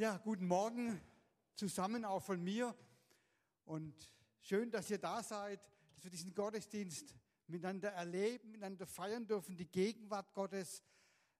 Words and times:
Ja, 0.00 0.16
guten 0.16 0.46
Morgen 0.46 0.98
zusammen 1.56 2.06
auch 2.06 2.22
von 2.22 2.42
mir 2.42 2.74
und 3.66 3.94
schön, 4.40 4.70
dass 4.70 4.88
ihr 4.88 4.96
da 4.96 5.22
seid, 5.22 5.60
dass 5.92 6.02
wir 6.02 6.10
diesen 6.10 6.32
Gottesdienst 6.32 7.14
miteinander 7.48 7.90
erleben, 7.90 8.52
miteinander 8.52 8.86
feiern 8.86 9.26
dürfen, 9.26 9.58
die 9.58 9.70
Gegenwart 9.70 10.32
Gottes 10.32 10.82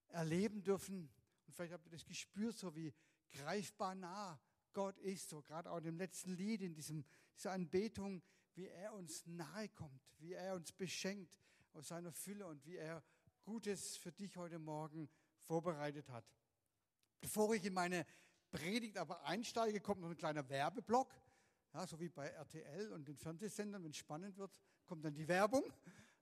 erleben 0.08 0.62
dürfen. 0.62 1.08
Und 1.46 1.54
vielleicht 1.54 1.72
habt 1.72 1.86
ihr 1.86 1.92
das 1.92 2.04
gespürt, 2.04 2.58
so 2.58 2.76
wie 2.76 2.92
greifbar 3.32 3.94
nah 3.94 4.38
Gott 4.74 4.98
ist, 4.98 5.30
so 5.30 5.40
gerade 5.40 5.70
auch 5.70 5.78
in 5.78 5.84
dem 5.84 5.96
letzten 5.96 6.36
Lied, 6.36 6.60
in 6.60 6.74
diesem, 6.74 7.06
dieser 7.38 7.52
Anbetung, 7.52 8.22
wie 8.52 8.68
er 8.68 8.92
uns 8.92 9.24
nahe 9.24 9.70
kommt, 9.70 10.02
wie 10.18 10.34
er 10.34 10.54
uns 10.54 10.70
beschenkt 10.70 11.40
aus 11.72 11.88
seiner 11.88 12.12
Fülle 12.12 12.46
und 12.46 12.66
wie 12.66 12.76
er 12.76 13.02
Gutes 13.42 13.96
für 13.96 14.12
dich 14.12 14.36
heute 14.36 14.58
Morgen 14.58 15.08
vorbereitet 15.38 16.10
hat. 16.10 16.26
Bevor 17.22 17.54
ich 17.54 17.64
in 17.64 17.72
meine 17.74 18.06
Predigt 18.50 18.96
aber 18.98 19.24
einsteige, 19.24 19.80
kommt 19.80 20.00
noch 20.00 20.10
ein 20.10 20.16
kleiner 20.16 20.48
Werbeblock. 20.48 21.14
Ja, 21.72 21.86
so 21.86 22.00
wie 22.00 22.08
bei 22.08 22.26
RTL 22.28 22.92
und 22.92 23.06
den 23.06 23.16
Fernsehsendern, 23.16 23.84
wenn 23.84 23.92
es 23.92 23.96
spannend 23.96 24.36
wird, 24.36 24.50
kommt 24.86 25.04
dann 25.04 25.14
die 25.14 25.28
Werbung. 25.28 25.62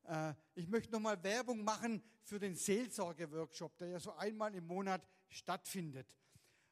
Äh, 0.04 0.34
ich 0.54 0.68
möchte 0.68 0.92
nochmal 0.92 1.22
Werbung 1.22 1.64
machen 1.64 2.02
für 2.22 2.38
den 2.38 2.54
Seelsorge-Workshop, 2.54 3.78
der 3.78 3.88
ja 3.88 4.00
so 4.00 4.12
einmal 4.12 4.54
im 4.54 4.66
Monat 4.66 5.06
stattfindet. 5.28 6.18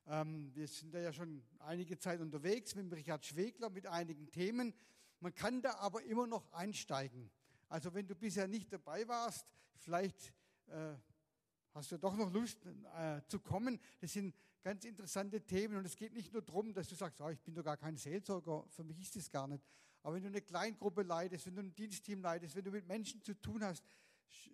Ähm, 0.07 0.55
wir 0.55 0.69
sind 0.69 0.93
da 0.95 1.01
ja 1.01 1.13
schon 1.13 1.43
einige 1.61 1.99
Zeit 1.99 2.21
unterwegs 2.21 2.75
mit 2.75 2.93
Richard 2.93 3.25
Schwegler 3.25 3.71
mit 3.71 3.87
einigen 3.87 4.31
Themen. 4.31 4.75
Man 5.21 5.35
kann 5.35 5.63
da 5.63 5.77
aber 5.77 6.03
immer 6.05 6.27
noch 6.27 6.53
einsteigen. 6.53 7.31
Also 7.69 7.95
wenn 7.95 8.07
du 8.07 8.15
bisher 8.15 8.47
nicht 8.47 8.73
dabei 8.73 9.09
warst, 9.09 9.47
vielleicht 9.79 10.33
äh, 10.67 10.95
hast 11.75 11.93
du 11.93 11.99
doch 11.99 12.15
noch 12.15 12.31
Lust 12.31 12.65
äh, 12.67 13.23
zu 13.27 13.41
kommen. 13.41 13.81
Das 14.01 14.13
sind 14.13 14.35
ganz 14.67 14.85
interessante 14.85 15.41
Themen. 15.41 15.77
Und 15.77 15.87
es 15.87 15.95
geht 15.95 16.13
nicht 16.13 16.33
nur 16.33 16.43
darum, 16.43 16.75
dass 16.75 16.89
du 16.89 16.97
sagst, 16.97 17.21
oh, 17.21 17.29
ich 17.29 17.41
bin 17.41 17.55
doch 17.55 17.63
gar 17.63 17.77
kein 17.77 17.97
Seelsorger, 17.97 18.65
für 18.69 18.83
mich 18.83 19.01
ist 19.01 19.15
das 19.15 19.31
gar 19.31 19.47
nicht. 19.47 19.65
Aber 20.03 20.17
wenn 20.17 20.25
du 20.25 20.29
eine 20.29 20.43
Kleingruppe 20.43 21.03
leitest, 21.05 21.47
wenn 21.47 21.55
du 21.55 21.63
ein 21.63 21.75
Dienstteam 21.77 22.21
leitest, 22.21 22.57
wenn 22.57 22.65
du 22.65 22.73
mit 22.73 22.85
Menschen 22.85 23.23
zu 23.23 23.35
tun 23.35 23.63
hast, 23.63 23.85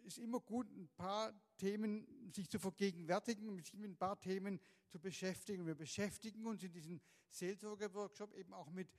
ist 0.04 0.18
immer 0.18 0.40
gut, 0.40 0.70
ein 0.70 0.90
paar 0.98 1.32
Themen 1.56 2.30
sich 2.30 2.46
zu 2.50 2.58
vergegenwärtigen, 2.58 3.56
sich 3.56 3.72
mit 3.72 3.90
ein 3.90 3.96
paar 3.96 4.20
Themen 4.20 4.60
zu 4.90 5.00
beschäftigen. 5.00 5.66
Wir 5.66 5.74
beschäftigen 5.74 6.44
uns 6.44 6.62
in 6.62 6.72
diesem 6.74 7.00
Seelsorge-Workshop 7.30 8.34
eben 8.34 8.52
auch 8.52 8.70
mit 8.70 8.90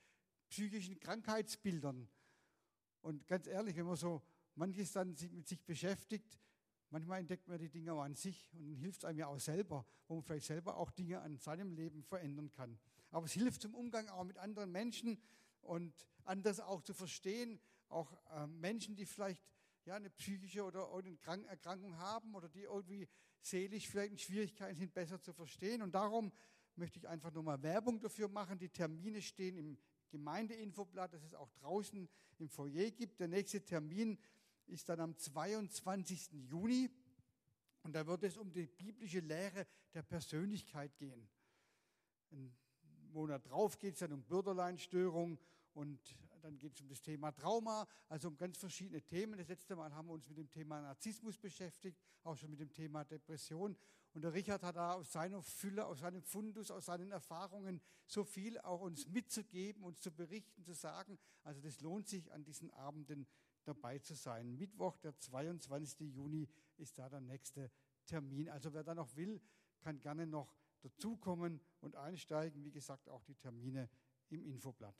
psychischen 0.48 0.98
Krankheitsbildern. 0.98 2.08
Und 3.02 3.28
ganz 3.28 3.46
ehrlich, 3.46 3.76
wenn 3.76 3.86
man 3.86 3.96
so 3.96 4.20
manches 4.56 4.90
dann 4.90 5.14
mit 5.30 5.46
sich 5.46 5.64
beschäftigt, 5.64 6.40
Manchmal 6.94 7.18
entdeckt 7.18 7.48
man 7.48 7.58
die 7.58 7.68
Dinge 7.68 7.92
auch 7.92 8.02
an 8.02 8.14
sich 8.14 8.54
und 8.54 8.68
dann 8.68 8.76
hilft 8.76 9.02
es 9.02 9.04
einem 9.04 9.18
ja 9.18 9.26
auch 9.26 9.40
selber, 9.40 9.84
wo 10.06 10.14
man 10.14 10.22
vielleicht 10.22 10.46
selber 10.46 10.76
auch 10.76 10.92
Dinge 10.92 11.20
an 11.22 11.38
seinem 11.38 11.72
Leben 11.72 12.04
verändern 12.04 12.52
kann. 12.52 12.78
Aber 13.10 13.26
es 13.26 13.32
hilft 13.32 13.62
zum 13.62 13.74
Umgang 13.74 14.06
auch 14.10 14.22
mit 14.22 14.38
anderen 14.38 14.70
Menschen 14.70 15.20
und 15.60 15.92
anders 16.22 16.60
auch 16.60 16.82
zu 16.82 16.94
verstehen, 16.94 17.58
auch 17.88 18.12
äh, 18.30 18.46
Menschen, 18.46 18.94
die 18.94 19.06
vielleicht 19.06 19.42
ja, 19.86 19.96
eine 19.96 20.08
psychische 20.08 20.62
oder 20.62 20.88
eine 20.94 21.18
Erkrankung 21.48 21.96
haben 21.96 22.32
oder 22.32 22.48
die 22.48 22.62
irgendwie 22.62 23.08
seelisch 23.40 23.88
vielleicht 23.88 24.12
in 24.12 24.18
Schwierigkeiten 24.18 24.76
sind, 24.76 24.94
besser 24.94 25.20
zu 25.20 25.32
verstehen. 25.32 25.82
Und 25.82 25.96
darum 25.96 26.30
möchte 26.76 27.00
ich 27.00 27.08
einfach 27.08 27.32
nur 27.32 27.42
mal 27.42 27.60
Werbung 27.60 27.98
dafür 27.98 28.28
machen. 28.28 28.56
Die 28.56 28.68
Termine 28.68 29.20
stehen 29.20 29.56
im 29.56 29.78
Gemeindeinfoblatt, 30.10 31.12
das 31.12 31.24
es 31.24 31.34
auch 31.34 31.50
draußen 31.50 32.08
im 32.38 32.48
Foyer 32.48 32.92
gibt. 32.92 33.18
Der 33.18 33.26
nächste 33.26 33.64
Termin 33.64 34.16
ist 34.66 34.88
dann 34.88 35.00
am 35.00 35.16
22. 35.16 36.32
Juni 36.32 36.90
und 37.82 37.94
da 37.94 38.06
wird 38.06 38.24
es 38.24 38.36
um 38.36 38.52
die 38.52 38.66
biblische 38.66 39.20
Lehre 39.20 39.66
der 39.92 40.02
Persönlichkeit 40.02 40.96
gehen. 40.96 41.28
Ein 42.30 42.56
Monat 43.12 43.48
drauf 43.48 43.78
geht 43.78 43.94
es 43.94 44.00
dann 44.00 44.12
um 44.12 44.22
Bürderleinstörung 44.24 45.38
und 45.74 46.00
dann 46.40 46.58
geht 46.58 46.74
es 46.74 46.80
um 46.82 46.88
das 46.88 47.00
Thema 47.00 47.32
Trauma, 47.32 47.86
also 48.08 48.28
um 48.28 48.36
ganz 48.36 48.58
verschiedene 48.58 49.00
Themen. 49.00 49.38
Das 49.38 49.48
letzte 49.48 49.76
Mal 49.76 49.94
haben 49.94 50.08
wir 50.08 50.12
uns 50.12 50.28
mit 50.28 50.36
dem 50.36 50.50
Thema 50.50 50.80
Narzissmus 50.82 51.38
beschäftigt, 51.38 51.98
auch 52.22 52.36
schon 52.36 52.50
mit 52.50 52.60
dem 52.60 52.72
Thema 52.72 53.04
Depression. 53.04 53.76
Und 54.12 54.22
der 54.22 54.32
Richard 54.32 54.62
hat 54.62 54.76
da 54.76 54.92
aus 54.92 55.10
seiner 55.10 55.42
Fülle, 55.42 55.86
aus 55.86 56.00
seinem 56.00 56.22
Fundus, 56.22 56.70
aus 56.70 56.86
seinen 56.86 57.10
Erfahrungen 57.10 57.80
so 58.06 58.24
viel 58.24 58.58
auch 58.60 58.82
uns 58.82 59.08
mitzugeben, 59.08 59.82
uns 59.82 60.00
zu 60.00 60.12
berichten, 60.12 60.62
zu 60.62 60.74
sagen. 60.74 61.18
Also 61.42 61.60
das 61.60 61.80
lohnt 61.80 62.08
sich 62.08 62.30
an 62.30 62.44
diesen 62.44 62.70
Abenden 62.72 63.26
dabei 63.64 63.98
zu 63.98 64.14
sein. 64.14 64.56
Mittwoch, 64.56 64.96
der 64.98 65.18
22. 65.18 66.14
Juni, 66.14 66.48
ist 66.76 66.98
da 66.98 67.08
der 67.08 67.20
nächste 67.20 67.70
Termin. 68.06 68.48
Also 68.48 68.72
wer 68.72 68.82
da 68.82 68.94
noch 68.94 69.14
will, 69.16 69.40
kann 69.80 70.00
gerne 70.00 70.26
noch 70.26 70.54
dazukommen 70.82 71.60
und 71.80 71.96
einsteigen. 71.96 72.64
Wie 72.64 72.70
gesagt, 72.70 73.08
auch 73.08 73.24
die 73.24 73.34
Termine 73.34 73.88
im 74.28 74.42
Infoblatt. 74.42 74.96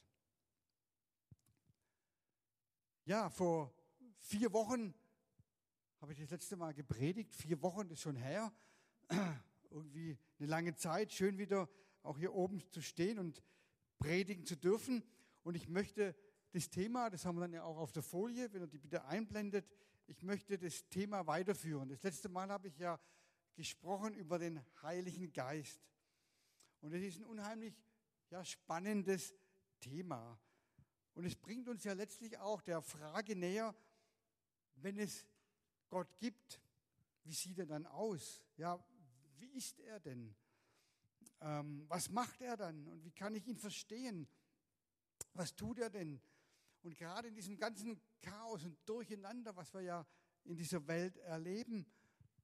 Ja, 3.05 3.29
vor 3.29 3.75
vier 4.19 4.53
Wochen 4.53 4.95
habe 6.01 6.13
ich 6.13 6.19
das 6.19 6.31
letzte 6.31 6.57
Mal 6.57 6.73
gepredigt. 6.73 7.35
Vier 7.35 7.61
Wochen 7.63 7.91
ist 7.91 8.01
schon 8.01 8.17
her. 8.17 8.53
Irgendwie 9.71 10.19
eine 10.39 10.49
lange 10.49 10.75
Zeit. 10.75 11.13
Schön 11.13 11.39
wieder 11.39 11.69
auch 12.03 12.19
hier 12.19 12.35
oben 12.35 12.63
zu 12.71 12.81
stehen 12.81 13.19
und 13.19 13.43
predigen 13.99 14.45
zu 14.45 14.57
dürfen. 14.57 15.03
Und 15.43 15.55
ich 15.55 15.69
möchte 15.69 16.15
das 16.54 16.70
Thema, 16.70 17.10
das 17.10 17.25
haben 17.25 17.37
wir 17.37 17.41
dann 17.41 17.53
ja 17.53 17.65
auch 17.65 17.78
auf 17.78 17.91
der 17.91 18.04
Folie, 18.04 18.53
wenn 18.53 18.62
ihr 18.62 18.69
die 18.69 18.78
bitte 18.78 19.04
einblendet, 19.06 19.69
ich 20.06 20.22
möchte 20.22 20.56
das 20.56 20.88
Thema 20.88 21.26
weiterführen. 21.26 21.88
Das 21.88 22.00
letzte 22.04 22.28
Mal 22.28 22.48
habe 22.48 22.69
ich 22.69 22.78
ja 22.78 23.00
gesprochen 23.54 24.15
über 24.15 24.38
den 24.38 24.65
Heiligen 24.81 25.32
Geist. 25.32 25.82
Und 26.81 26.92
es 26.92 27.03
ist 27.03 27.19
ein 27.19 27.25
unheimlich 27.25 27.75
ja, 28.31 28.44
spannendes 28.44 29.34
Thema. 29.81 30.38
Und 31.15 31.25
es 31.25 31.34
bringt 31.34 31.69
uns 31.69 31.82
ja 31.82 31.92
letztlich 31.92 32.38
auch 32.38 32.62
der 32.62 32.82
Frage 32.82 33.34
näher, 33.34 33.75
wenn 34.76 34.98
es 34.98 35.26
Gott 35.88 36.16
gibt, 36.19 36.60
wie 37.25 37.34
sieht 37.34 37.59
er 37.59 37.66
dann 37.66 37.86
aus? 37.86 38.44
Ja, 38.56 38.78
wie 39.38 39.48
ist 39.56 39.81
er 39.81 39.98
denn? 39.98 40.36
Ähm, 41.41 41.84
was 41.88 42.10
macht 42.10 42.41
er 42.42 42.56
dann? 42.56 42.86
Und 42.86 43.04
wie 43.04 43.12
kann 43.12 43.34
ich 43.34 43.44
ihn 43.48 43.59
verstehen? 43.59 44.28
Was 45.32 45.56
tut 45.56 45.81
er 45.81 45.91
denn? 45.91 46.21
Und 46.84 46.99
gerade 46.99 47.28
in 47.28 47.34
diesem 47.34 47.56
ganzen 47.56 47.99
Chaos 48.21 48.62
und 48.62 48.77
Durcheinander, 48.84 49.56
was 49.56 49.72
wir 49.72 49.81
ja 49.81 50.06
in 50.45 50.55
dieser 50.55 50.87
Welt 50.87 51.17
erleben, 51.17 51.87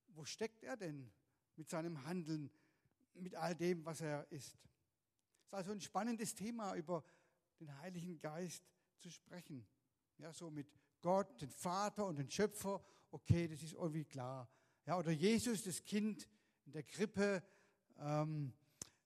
wo 0.09 0.25
steckt 0.25 0.65
er 0.65 0.79
denn 0.79 1.13
mit 1.57 1.69
seinem 1.69 2.03
Handeln, 2.07 2.51
mit 3.13 3.35
all 3.35 3.55
dem, 3.55 3.85
was 3.85 4.01
er 4.01 4.27
ist? 4.33 4.55
Es 4.55 5.45
ist 5.45 5.55
also 5.55 5.73
ein 5.73 5.81
spannendes 5.83 6.35
Thema, 6.35 6.75
über 6.75 7.05
den 7.61 7.79
Heiligen 7.81 8.19
Geist 8.19 8.65
zu 8.99 9.11
sprechen. 9.11 9.67
Ja, 10.17 10.33
so 10.33 10.51
mit 10.51 10.73
Gott, 11.03 11.43
den 11.43 11.51
Vater 11.51 12.07
und 12.07 12.19
den 12.19 12.31
Schöpfer, 12.31 12.83
okay, 13.11 13.47
das 13.47 13.63
ist 13.63 13.75
irgendwie 13.75 14.07
klar. 14.07 14.49
Ja, 14.87 14.97
oder 14.99 15.11
Jesus, 15.11 15.65
das 15.65 15.85
Kind 15.85 16.27
in 16.65 16.73
der 16.73 16.85
Krippe, 16.85 17.43
ähm, 17.99 18.55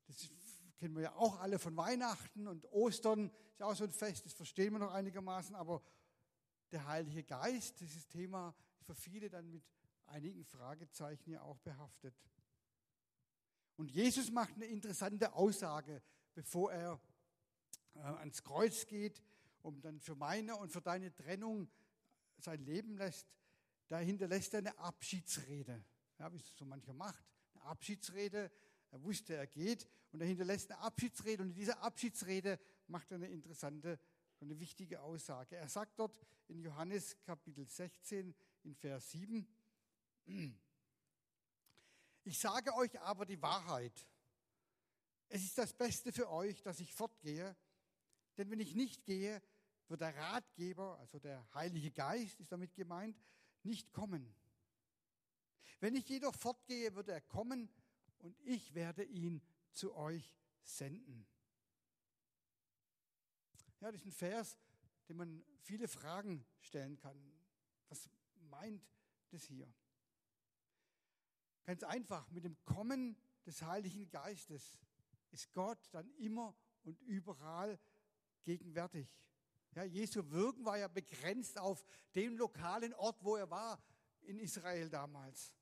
das 0.06 0.30
kennen 0.76 0.94
wir 0.94 1.02
ja 1.02 1.14
auch 1.14 1.40
alle 1.40 1.58
von 1.58 1.76
Weihnachten 1.76 2.46
und 2.46 2.64
Ostern 2.72 3.30
ist 3.52 3.62
auch 3.62 3.74
so 3.74 3.84
ein 3.84 3.92
Fest, 3.92 4.26
das 4.26 4.32
verstehen 4.32 4.72
wir 4.72 4.80
noch 4.80 4.92
einigermaßen, 4.92 5.54
aber 5.54 5.82
der 6.72 6.86
Heilige 6.86 7.22
Geist, 7.22 7.80
dieses 7.80 8.08
Thema, 8.08 8.54
für 8.82 8.94
viele 8.94 9.30
dann 9.30 9.50
mit 9.50 9.64
einigen 10.06 10.44
Fragezeichen 10.44 11.30
ja 11.30 11.42
auch 11.42 11.58
behaftet. 11.58 12.14
Und 13.76 13.90
Jesus 13.90 14.30
macht 14.30 14.54
eine 14.54 14.66
interessante 14.66 15.32
Aussage, 15.34 16.02
bevor 16.34 16.72
er 16.72 17.00
äh, 17.94 17.98
ans 18.00 18.42
Kreuz 18.42 18.86
geht, 18.86 19.22
um 19.62 19.80
dann 19.80 20.00
für 20.00 20.14
meine 20.14 20.56
und 20.56 20.70
für 20.70 20.82
deine 20.82 21.14
Trennung 21.14 21.70
sein 22.38 22.64
Leben 22.64 22.96
lässt. 22.96 23.26
Da 23.88 23.98
hinterlässt 23.98 24.54
er 24.54 24.58
eine 24.58 24.78
Abschiedsrede, 24.78 25.84
ja, 26.18 26.32
wie 26.32 26.38
es 26.38 26.56
so 26.56 26.64
mancher 26.64 26.92
macht. 26.92 27.24
Eine 27.54 27.64
Abschiedsrede, 27.64 28.50
er 28.94 29.02
wusste, 29.02 29.34
er 29.34 29.48
geht 29.48 29.88
und 30.12 30.20
er 30.20 30.28
hinterlässt 30.28 30.70
eine 30.70 30.80
Abschiedsrede. 30.80 31.42
Und 31.42 31.48
in 31.48 31.54
dieser 31.54 31.82
Abschiedsrede 31.82 32.60
macht 32.86 33.10
er 33.10 33.16
eine 33.16 33.26
interessante, 33.26 33.98
eine 34.40 34.60
wichtige 34.60 35.02
Aussage. 35.02 35.56
Er 35.56 35.68
sagt 35.68 35.98
dort 35.98 36.16
in 36.46 36.60
Johannes 36.60 37.20
Kapitel 37.22 37.66
16 37.66 38.32
in 38.62 38.74
Vers 38.76 39.10
7, 39.10 39.48
ich 42.24 42.38
sage 42.38 42.72
euch 42.74 43.00
aber 43.00 43.26
die 43.26 43.42
Wahrheit. 43.42 44.06
Es 45.28 45.42
ist 45.42 45.58
das 45.58 45.72
Beste 45.72 46.12
für 46.12 46.30
euch, 46.30 46.62
dass 46.62 46.78
ich 46.78 46.94
fortgehe, 46.94 47.56
denn 48.36 48.48
wenn 48.48 48.60
ich 48.60 48.76
nicht 48.76 49.04
gehe, 49.04 49.42
wird 49.88 50.02
der 50.02 50.14
Ratgeber, 50.14 51.00
also 51.00 51.18
der 51.18 51.44
Heilige 51.52 51.90
Geist 51.90 52.38
ist 52.38 52.52
damit 52.52 52.76
gemeint, 52.76 53.20
nicht 53.64 53.92
kommen. 53.92 54.32
Wenn 55.80 55.96
ich 55.96 56.08
jedoch 56.08 56.36
fortgehe, 56.36 56.94
wird 56.94 57.08
er 57.08 57.20
kommen 57.20 57.68
und 58.24 58.40
ich 58.40 58.74
werde 58.74 59.04
ihn 59.04 59.42
zu 59.72 59.94
euch 59.94 60.34
senden. 60.62 61.26
Ja, 63.80 63.92
das 63.92 64.00
ist 64.00 64.06
ein 64.06 64.12
Vers, 64.12 64.58
den 65.08 65.18
man 65.18 65.44
viele 65.60 65.88
Fragen 65.88 66.46
stellen 66.60 66.96
kann. 66.96 67.16
Was 67.90 68.08
meint 68.48 68.82
das 69.28 69.44
hier? 69.44 69.70
Ganz 71.66 71.82
einfach, 71.82 72.30
mit 72.30 72.44
dem 72.44 72.56
Kommen 72.64 73.14
des 73.44 73.60
Heiligen 73.60 74.08
Geistes 74.08 74.78
ist 75.30 75.52
Gott 75.52 75.86
dann 75.92 76.08
immer 76.12 76.56
und 76.82 76.98
überall 77.02 77.78
gegenwärtig. 78.42 79.14
Ja, 79.74 79.84
Jesu 79.84 80.30
Wirken 80.30 80.64
war 80.64 80.78
ja 80.78 80.88
begrenzt 80.88 81.58
auf 81.58 81.84
dem 82.14 82.38
lokalen 82.38 82.94
Ort, 82.94 83.22
wo 83.22 83.36
er 83.36 83.50
war 83.50 83.82
in 84.22 84.38
Israel 84.38 84.88
damals. 84.88 85.54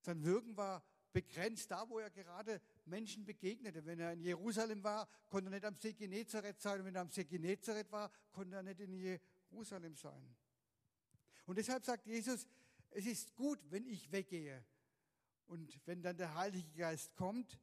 Sein 0.00 0.22
Wirken 0.24 0.56
war 0.58 0.84
begrenzt 1.12 1.70
da, 1.70 1.88
wo 1.88 1.98
er 1.98 2.10
gerade 2.10 2.60
Menschen 2.84 3.24
begegnete. 3.24 3.84
Wenn 3.84 4.00
er 4.00 4.12
in 4.12 4.20
Jerusalem 4.20 4.82
war, 4.82 5.08
konnte 5.28 5.48
er 5.48 5.50
nicht 5.50 5.64
am 5.64 5.76
See 5.76 5.92
Genezareth 5.92 6.60
sein. 6.60 6.84
Wenn 6.84 6.94
er 6.94 7.02
am 7.02 7.10
See 7.10 7.24
Genezareth 7.24 7.90
war, 7.92 8.10
konnte 8.32 8.56
er 8.56 8.62
nicht 8.62 8.80
in 8.80 8.92
Jerusalem 8.92 9.94
sein. 9.96 10.36
Und 11.46 11.58
deshalb 11.58 11.84
sagt 11.84 12.06
Jesus, 12.06 12.46
es 12.90 13.06
ist 13.06 13.34
gut, 13.34 13.58
wenn 13.70 13.86
ich 13.86 14.10
weggehe. 14.12 14.64
Und 15.46 15.80
wenn 15.86 16.02
dann 16.02 16.16
der 16.16 16.34
Heilige 16.34 16.72
Geist 16.72 17.14
kommt, 17.14 17.58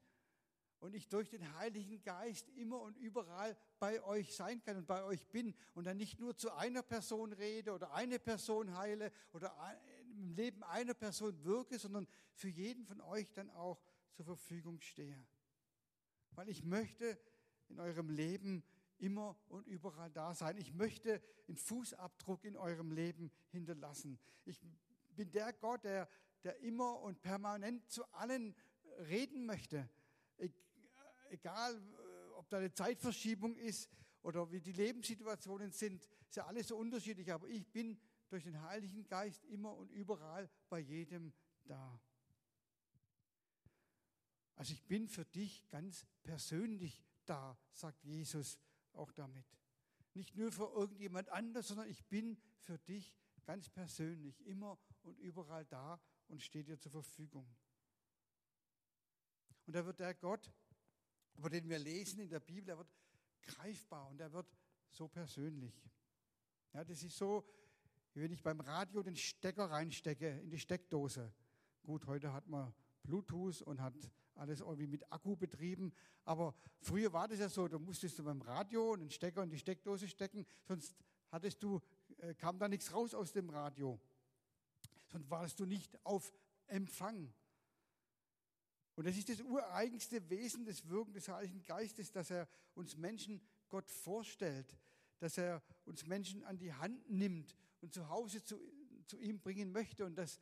und 0.79 0.95
ich 0.95 1.07
durch 1.09 1.29
den 1.29 1.55
Heiligen 1.57 2.01
Geist 2.03 2.47
immer 2.49 2.79
und 2.81 2.97
überall 2.97 3.57
bei 3.79 4.01
euch 4.03 4.35
sein 4.35 4.61
kann 4.61 4.77
und 4.77 4.87
bei 4.87 5.03
euch 5.03 5.27
bin 5.27 5.53
und 5.73 5.85
dann 5.85 5.97
nicht 5.97 6.19
nur 6.19 6.35
zu 6.35 6.51
einer 6.53 6.83
Person 6.83 7.33
rede 7.33 7.73
oder 7.73 7.91
eine 7.93 8.19
Person 8.19 8.75
heile 8.77 9.11
oder 9.33 9.59
im 10.19 10.31
Leben 10.31 10.63
einer 10.63 10.93
Person 10.93 11.43
wirke, 11.43 11.79
sondern 11.79 12.07
für 12.33 12.49
jeden 12.49 12.85
von 12.85 13.01
euch 13.01 13.31
dann 13.33 13.49
auch 13.51 13.81
zur 14.11 14.25
Verfügung 14.25 14.79
stehe. 14.81 15.25
Weil 16.31 16.49
ich 16.49 16.63
möchte 16.63 17.19
in 17.67 17.79
eurem 17.79 18.09
Leben 18.09 18.63
immer 18.97 19.37
und 19.47 19.67
überall 19.67 20.11
da 20.11 20.33
sein. 20.33 20.57
Ich 20.57 20.73
möchte 20.73 21.21
einen 21.47 21.57
Fußabdruck 21.57 22.43
in 22.43 22.57
eurem 22.57 22.91
Leben 22.91 23.31
hinterlassen. 23.51 24.19
Ich 24.45 24.59
bin 25.15 25.31
der 25.31 25.53
Gott, 25.53 25.83
der, 25.83 26.09
der 26.43 26.59
immer 26.59 26.99
und 27.01 27.21
permanent 27.21 27.89
zu 27.89 28.03
allen 28.13 28.55
reden 28.99 29.45
möchte 29.45 29.89
egal 31.31 31.75
äh, 31.75 32.33
ob 32.35 32.49
da 32.49 32.57
eine 32.57 32.73
Zeitverschiebung 32.73 33.55
ist 33.55 33.89
oder 34.21 34.51
wie 34.51 34.59
die 34.59 34.71
Lebenssituationen 34.71 35.71
sind, 35.71 36.07
ist 36.27 36.35
ja 36.35 36.45
alles 36.45 36.67
so 36.67 36.77
unterschiedlich, 36.77 37.31
aber 37.31 37.47
ich 37.47 37.65
bin 37.71 37.99
durch 38.29 38.43
den 38.43 38.61
Heiligen 38.61 39.07
Geist 39.07 39.43
immer 39.45 39.75
und 39.75 39.91
überall 39.91 40.49
bei 40.69 40.79
jedem 40.79 41.33
da. 41.65 42.01
Also 44.55 44.73
ich 44.73 44.85
bin 44.85 45.07
für 45.07 45.25
dich 45.25 45.67
ganz 45.69 46.05
persönlich 46.23 47.03
da, 47.25 47.57
sagt 47.71 48.03
Jesus 48.03 48.59
auch 48.93 49.11
damit. 49.11 49.45
Nicht 50.13 50.35
nur 50.35 50.51
für 50.51 50.69
irgendjemand 50.73 51.29
anders, 51.29 51.67
sondern 51.67 51.87
ich 51.87 52.05
bin 52.07 52.41
für 52.57 52.77
dich 52.79 53.15
ganz 53.45 53.69
persönlich 53.69 54.45
immer 54.45 54.77
und 55.01 55.17
überall 55.17 55.65
da 55.65 55.99
und 56.27 56.41
stehe 56.41 56.63
dir 56.63 56.77
zur 56.77 56.91
Verfügung. 56.91 57.47
Und 59.65 59.75
da 59.75 59.85
wird 59.85 59.99
der 59.99 60.13
Gott, 60.13 60.51
über 61.35 61.49
den 61.49 61.69
wir 61.69 61.79
lesen 61.79 62.19
in 62.19 62.29
der 62.29 62.39
Bibel, 62.39 62.69
er 62.69 62.77
wird 62.79 62.91
greifbar 63.41 64.07
und 64.09 64.19
er 64.19 64.33
wird 64.33 64.51
so 64.89 65.07
persönlich. 65.07 65.89
Ja, 66.73 66.83
das 66.83 67.03
ist 67.03 67.17
so, 67.17 67.47
wenn 68.13 68.31
ich 68.31 68.43
beim 68.43 68.59
Radio 68.59 69.03
den 69.03 69.15
Stecker 69.15 69.69
reinstecke 69.69 70.39
in 70.39 70.49
die 70.49 70.59
Steckdose. 70.59 71.31
Gut, 71.83 72.05
heute 72.07 72.33
hat 72.33 72.47
man 72.47 72.73
Bluetooth 73.03 73.61
und 73.61 73.81
hat 73.81 73.93
alles 74.35 74.61
irgendwie 74.61 74.87
mit 74.87 75.11
Akku 75.11 75.35
betrieben. 75.35 75.93
Aber 76.25 76.55
früher 76.79 77.13
war 77.13 77.27
das 77.27 77.39
ja 77.39 77.49
so, 77.49 77.67
da 77.67 77.77
musstest 77.77 78.19
du 78.19 78.23
beim 78.23 78.41
Radio 78.41 78.93
einen 78.93 79.09
Stecker 79.09 79.43
in 79.43 79.49
die 79.49 79.59
Steckdose 79.59 80.07
stecken, 80.07 80.45
sonst 80.63 80.95
hattest 81.29 81.61
du, 81.63 81.81
äh, 82.17 82.33
kam 82.35 82.57
da 82.59 82.67
nichts 82.67 82.93
raus 82.93 83.13
aus 83.13 83.31
dem 83.31 83.49
Radio. 83.49 83.99
Sonst 85.07 85.29
warst 85.29 85.59
du 85.59 85.65
nicht 85.65 85.97
auf 86.05 86.31
Empfang. 86.67 87.33
Und 88.95 89.07
das 89.07 89.17
ist 89.17 89.29
das 89.29 89.41
ureigenste 89.41 90.29
Wesen 90.29 90.65
des 90.65 90.87
Wirken 90.87 91.13
des 91.13 91.29
Heiligen 91.29 91.63
Geistes, 91.63 92.11
dass 92.11 92.29
er 92.29 92.47
uns 92.75 92.97
Menschen 92.97 93.41
Gott 93.69 93.89
vorstellt, 93.89 94.77
dass 95.19 95.37
er 95.37 95.63
uns 95.85 96.05
Menschen 96.05 96.43
an 96.43 96.57
die 96.57 96.73
Hand 96.73 97.09
nimmt 97.09 97.55
und 97.81 97.93
zu 97.93 98.09
Hause 98.09 98.43
zu, 98.43 98.59
zu 99.05 99.17
ihm 99.17 99.39
bringen 99.39 99.71
möchte 99.71 100.05
und 100.05 100.15
dass 100.15 100.39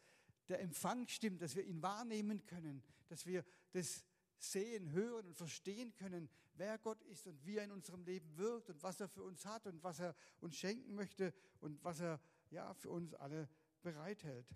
der 0.47 0.61
Empfang 0.61 1.07
stimmt, 1.07 1.41
dass 1.41 1.55
wir 1.55 1.63
ihn 1.63 1.81
wahrnehmen 1.81 2.45
können, 2.45 2.83
dass 3.07 3.25
wir 3.25 3.43
das 3.71 4.05
sehen, 4.37 4.91
hören 4.91 5.27
und 5.27 5.35
verstehen 5.35 5.93
können, 5.95 6.29
wer 6.55 6.77
Gott 6.77 7.01
ist 7.03 7.27
und 7.27 7.43
wie 7.45 7.57
er 7.57 7.63
in 7.63 7.71
unserem 7.71 8.03
Leben 8.03 8.37
wirkt 8.37 8.69
und 8.69 8.81
was 8.83 8.99
er 8.99 9.09
für 9.09 9.23
uns 9.23 9.45
hat 9.45 9.65
und 9.67 9.83
was 9.83 9.99
er 9.99 10.15
uns 10.39 10.55
schenken 10.55 10.95
möchte 10.95 11.33
und 11.59 11.83
was 11.83 11.99
er 11.99 12.21
ja 12.49 12.73
für 12.73 12.89
uns 12.89 13.13
alle 13.15 13.49
bereithält. 13.81 14.47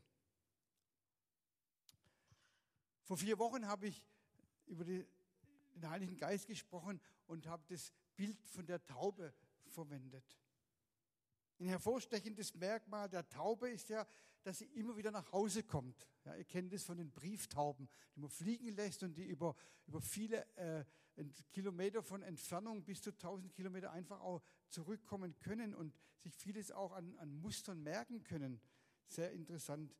Vor 3.03 3.17
vier 3.17 3.37
Wochen 3.39 3.67
habe 3.67 3.87
ich 3.87 4.05
über 4.67 4.85
den 4.85 5.05
Heiligen 5.83 6.17
Geist 6.17 6.47
gesprochen 6.47 7.01
und 7.27 7.47
habe 7.47 7.63
das 7.67 7.91
Bild 8.15 8.41
von 8.47 8.65
der 8.65 8.85
Taube 8.85 9.33
verwendet. 9.65 10.37
Ein 11.61 11.67
hervorstechendes 11.67 12.55
Merkmal 12.55 13.07
der 13.07 13.29
Taube 13.29 13.69
ist 13.69 13.89
ja, 13.89 14.07
dass 14.41 14.57
sie 14.57 14.65
immer 14.65 14.97
wieder 14.97 15.11
nach 15.11 15.31
Hause 15.31 15.61
kommt. 15.61 16.07
Ja, 16.25 16.35
ihr 16.35 16.43
kennt 16.43 16.73
es 16.73 16.83
von 16.83 16.97
den 16.97 17.11
Brieftauben, 17.11 17.87
die 18.15 18.19
man 18.19 18.31
fliegen 18.31 18.69
lässt 18.69 19.03
und 19.03 19.13
die 19.13 19.25
über, 19.25 19.55
über 19.85 20.01
viele 20.01 20.43
äh, 20.55 20.83
Kilometer 21.51 22.01
von 22.01 22.23
Entfernung 22.23 22.83
bis 22.83 23.03
zu 23.03 23.11
1000 23.11 23.53
Kilometer 23.53 23.91
einfach 23.91 24.21
auch 24.21 24.41
zurückkommen 24.69 25.37
können 25.37 25.75
und 25.75 25.95
sich 26.17 26.33
vieles 26.33 26.71
auch 26.71 26.93
an, 26.93 27.15
an 27.19 27.31
Mustern 27.31 27.83
merken 27.83 28.23
können. 28.23 28.59
Sehr 29.07 29.31
interessant, 29.31 29.95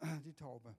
die 0.24 0.32
Taube. 0.32 0.74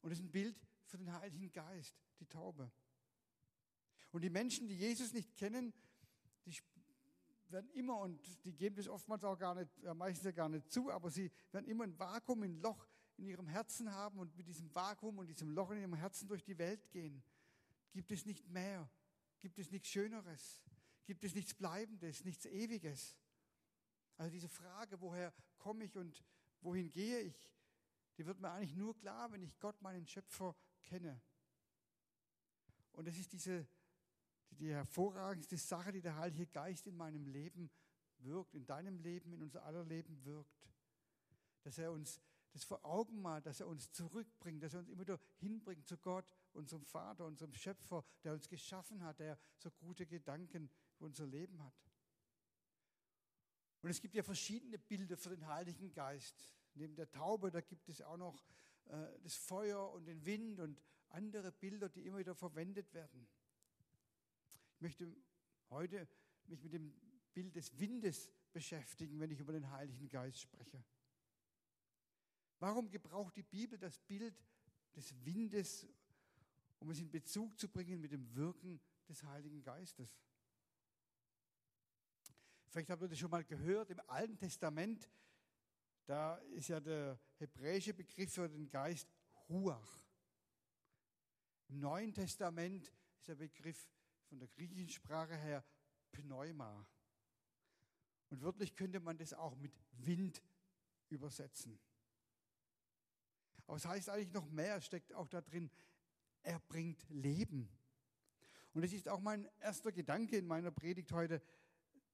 Und 0.00 0.10
es 0.10 0.20
ist 0.20 0.24
ein 0.24 0.32
Bild 0.32 0.58
für 0.86 0.96
den 0.96 1.12
Heiligen 1.12 1.52
Geist, 1.52 2.00
die 2.18 2.26
Taube. 2.26 2.72
Und 4.10 4.22
die 4.22 4.30
Menschen, 4.30 4.68
die 4.68 4.76
Jesus 4.78 5.12
nicht 5.12 5.36
kennen, 5.36 5.74
die 6.46 6.54
werden 7.52 7.70
immer, 7.70 7.98
und 7.98 8.44
die 8.44 8.52
geben 8.52 8.76
das 8.76 8.88
oftmals 8.88 9.24
auch 9.24 9.38
gar 9.38 9.54
nicht, 9.54 9.70
meistens 9.94 10.24
ja 10.24 10.32
gar 10.32 10.48
nicht 10.48 10.70
zu, 10.70 10.90
aber 10.90 11.10
sie 11.10 11.30
werden 11.52 11.66
immer 11.66 11.84
ein 11.84 11.98
Vakuum, 11.98 12.42
ein 12.42 12.60
Loch 12.60 12.86
in 13.16 13.26
ihrem 13.26 13.46
Herzen 13.46 13.92
haben 13.92 14.18
und 14.18 14.36
mit 14.36 14.46
diesem 14.46 14.74
Vakuum 14.74 15.18
und 15.18 15.26
diesem 15.26 15.50
Loch 15.50 15.70
in 15.70 15.78
ihrem 15.78 15.94
Herzen 15.94 16.28
durch 16.28 16.42
die 16.42 16.56
Welt 16.58 16.90
gehen. 16.90 17.22
Gibt 17.92 18.10
es 18.12 18.24
nicht 18.24 18.48
mehr? 18.48 18.90
Gibt 19.40 19.58
es 19.58 19.70
nichts 19.70 19.88
Schöneres? 19.88 20.62
Gibt 21.04 21.24
es 21.24 21.34
nichts 21.34 21.54
Bleibendes, 21.54 22.24
nichts 22.24 22.46
Ewiges? 22.46 23.18
Also 24.16 24.30
diese 24.30 24.48
Frage, 24.48 25.00
woher 25.00 25.32
komme 25.58 25.84
ich 25.84 25.96
und 25.96 26.24
wohin 26.60 26.90
gehe 26.90 27.20
ich, 27.20 27.50
die 28.16 28.26
wird 28.26 28.38
mir 28.38 28.50
eigentlich 28.50 28.76
nur 28.76 28.96
klar, 28.96 29.32
wenn 29.32 29.42
ich 29.42 29.58
Gott, 29.58 29.80
meinen 29.80 30.06
Schöpfer, 30.06 30.54
kenne. 30.82 31.20
Und 32.92 33.08
es 33.08 33.18
ist 33.18 33.32
diese, 33.32 33.66
die 34.60 34.72
hervorragendste 34.72 35.56
Sache, 35.56 35.90
die 35.90 36.02
der 36.02 36.16
Heilige 36.16 36.46
Geist 36.46 36.86
in 36.86 36.96
meinem 36.96 37.26
Leben 37.26 37.70
wirkt, 38.18 38.54
in 38.54 38.66
deinem 38.66 38.98
Leben, 38.98 39.32
in 39.32 39.42
unser 39.42 39.64
aller 39.64 39.84
Leben 39.84 40.22
wirkt. 40.24 40.68
Dass 41.62 41.78
er 41.78 41.90
uns 41.92 42.20
das 42.52 42.64
vor 42.64 42.84
Augen 42.84 43.22
malt, 43.22 43.46
dass 43.46 43.60
er 43.60 43.68
uns 43.68 43.90
zurückbringt, 43.92 44.62
dass 44.62 44.74
er 44.74 44.80
uns 44.80 44.88
immer 44.88 45.02
wieder 45.02 45.20
hinbringt 45.38 45.86
zu 45.86 45.96
Gott, 45.96 46.26
unserem 46.52 46.84
Vater, 46.84 47.24
unserem 47.26 47.54
Schöpfer, 47.54 48.04
der 48.24 48.32
uns 48.32 48.48
geschaffen 48.48 49.02
hat, 49.02 49.20
der 49.20 49.38
so 49.56 49.70
gute 49.70 50.06
Gedanken 50.06 50.68
für 50.94 51.04
unser 51.04 51.26
Leben 51.26 51.62
hat. 51.62 51.74
Und 53.82 53.90
es 53.90 54.00
gibt 54.00 54.14
ja 54.14 54.22
verschiedene 54.22 54.78
Bilder 54.78 55.16
für 55.16 55.30
den 55.30 55.46
Heiligen 55.46 55.92
Geist. 55.92 56.52
Neben 56.74 56.96
der 56.96 57.10
Taube, 57.10 57.50
da 57.50 57.60
gibt 57.60 57.88
es 57.88 58.02
auch 58.02 58.16
noch 58.16 58.44
äh, 58.86 59.06
das 59.22 59.36
Feuer 59.36 59.90
und 59.92 60.06
den 60.06 60.24
Wind 60.26 60.60
und 60.60 60.82
andere 61.08 61.50
Bilder, 61.52 61.88
die 61.88 62.04
immer 62.04 62.18
wieder 62.18 62.34
verwendet 62.34 62.92
werden. 62.92 63.26
Möchte 64.80 65.14
heute 65.68 66.08
mich 66.46 66.62
mit 66.62 66.72
dem 66.72 66.92
Bild 67.32 67.54
des 67.54 67.78
Windes 67.78 68.32
beschäftigen, 68.52 69.20
wenn 69.20 69.30
ich 69.30 69.40
über 69.40 69.52
den 69.52 69.70
Heiligen 69.70 70.08
Geist 70.08 70.40
spreche. 70.40 70.84
Warum 72.58 72.90
gebraucht 72.90 73.36
die 73.36 73.42
Bibel 73.42 73.78
das 73.78 73.98
Bild 74.00 74.34
des 74.94 75.14
Windes, 75.24 75.86
um 76.78 76.90
es 76.90 76.98
in 76.98 77.10
Bezug 77.10 77.58
zu 77.58 77.68
bringen 77.68 78.00
mit 78.00 78.12
dem 78.12 78.34
Wirken 78.34 78.80
des 79.08 79.22
Heiligen 79.22 79.62
Geistes? 79.62 80.18
Vielleicht 82.68 82.90
habt 82.90 83.02
ihr 83.02 83.08
das 83.08 83.18
schon 83.18 83.30
mal 83.30 83.44
gehört, 83.44 83.90
im 83.90 84.00
Alten 84.08 84.36
Testament 84.36 85.08
da 86.10 86.34
ist 86.56 86.66
ja 86.66 86.80
der 86.80 87.20
hebräische 87.36 87.94
Begriff 87.94 88.32
für 88.32 88.48
den 88.48 88.68
Geist 88.68 89.08
Ruach. 89.48 90.04
Im 91.68 91.78
Neuen 91.78 92.12
Testament 92.12 92.92
ist 93.16 93.28
der 93.28 93.36
Begriff 93.36 93.88
von 94.30 94.38
der 94.38 94.48
griechischen 94.48 94.88
Sprache 94.88 95.36
her 95.36 95.64
Pneuma. 96.12 96.86
Und 98.30 98.42
wörtlich 98.42 98.76
könnte 98.76 99.00
man 99.00 99.18
das 99.18 99.34
auch 99.34 99.56
mit 99.56 99.72
Wind 99.90 100.40
übersetzen. 101.08 101.78
Aber 103.66 103.76
es 103.76 103.84
heißt 103.84 104.08
eigentlich 104.08 104.32
noch 104.32 104.48
mehr, 104.48 104.80
steckt 104.80 105.12
auch 105.12 105.26
da 105.26 105.40
drin, 105.40 105.68
er 106.42 106.60
bringt 106.60 107.04
Leben. 107.10 107.68
Und 108.72 108.82
das 108.82 108.92
ist 108.92 109.08
auch 109.08 109.20
mein 109.20 109.48
erster 109.58 109.90
Gedanke 109.90 110.38
in 110.38 110.46
meiner 110.46 110.70
Predigt 110.70 111.10
heute. 111.12 111.42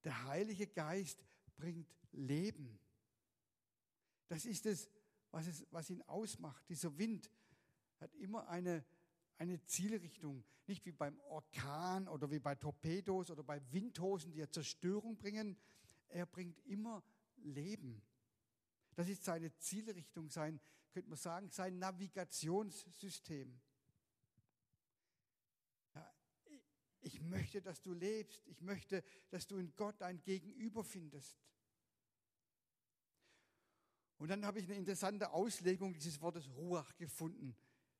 Der 0.03 0.23
Heilige 0.23 0.65
Geist 0.65 1.23
bringt 1.55 1.95
Leben. 2.11 2.79
Das 4.27 4.45
ist 4.45 4.65
es, 4.65 4.89
was, 5.29 5.45
es, 5.45 5.67
was 5.69 5.89
ihn 5.91 6.01
ausmacht. 6.03 6.67
Dieser 6.67 6.97
Wind 6.97 7.29
hat 7.99 8.13
immer 8.15 8.47
eine, 8.49 8.83
eine 9.37 9.63
Zielrichtung. 9.63 10.43
Nicht 10.65 10.85
wie 10.85 10.91
beim 10.91 11.19
Orkan 11.21 12.07
oder 12.07 12.29
wie 12.29 12.39
bei 12.39 12.55
Torpedos 12.55 13.31
oder 13.31 13.43
bei 13.43 13.61
Windhosen, 13.71 14.31
die 14.31 14.39
ja 14.39 14.49
Zerstörung 14.49 15.17
bringen. 15.17 15.57
Er 16.09 16.25
bringt 16.25 16.59
immer 16.65 17.03
Leben. 17.37 18.01
Das 18.95 19.07
ist 19.07 19.23
seine 19.23 19.55
Zielrichtung, 19.57 20.29
sein, 20.29 20.59
könnte 20.91 21.09
man 21.09 21.17
sagen, 21.17 21.49
sein 21.49 21.77
Navigationssystem. 21.77 23.59
Ja, 25.93 26.13
ich 27.01 27.21
möchte, 27.21 27.61
dass 27.61 27.81
du 27.81 27.93
lebst. 27.93 28.47
Ich 28.47 28.61
möchte, 28.61 29.03
dass 29.29 29.47
du 29.47 29.57
in 29.57 29.75
Gott 29.75 30.01
ein 30.01 30.21
Gegenüber 30.23 30.83
findest. 30.83 31.37
Und 34.17 34.29
dann 34.29 34.45
habe 34.45 34.59
ich 34.59 34.65
eine 34.65 34.75
interessante 34.75 35.29
Auslegung 35.29 35.93
dieses 35.93 36.19
Wortes 36.21 36.49
Ruach 36.49 36.95
gefunden. 36.97 37.55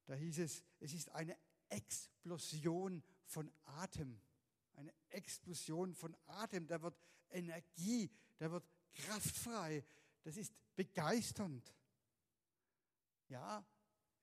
Da 0.07 0.15
hieß 0.15 0.39
es, 0.39 0.63
es 0.79 0.93
ist 0.93 1.09
eine 1.11 1.37
Explosion 1.69 3.03
von 3.25 3.51
Atem. 3.65 4.19
Eine 4.73 4.93
Explosion 5.09 5.93
von 5.93 6.15
Atem. 6.25 6.65
Da 6.65 6.81
wird 6.81 6.97
Energie, 7.29 8.09
da 8.37 8.49
wird 8.49 8.65
Kraft 8.93 9.35
frei. 9.35 9.83
Das 10.23 10.37
ist 10.37 10.53
begeisternd. 10.75 11.73
Ja, 13.27 13.65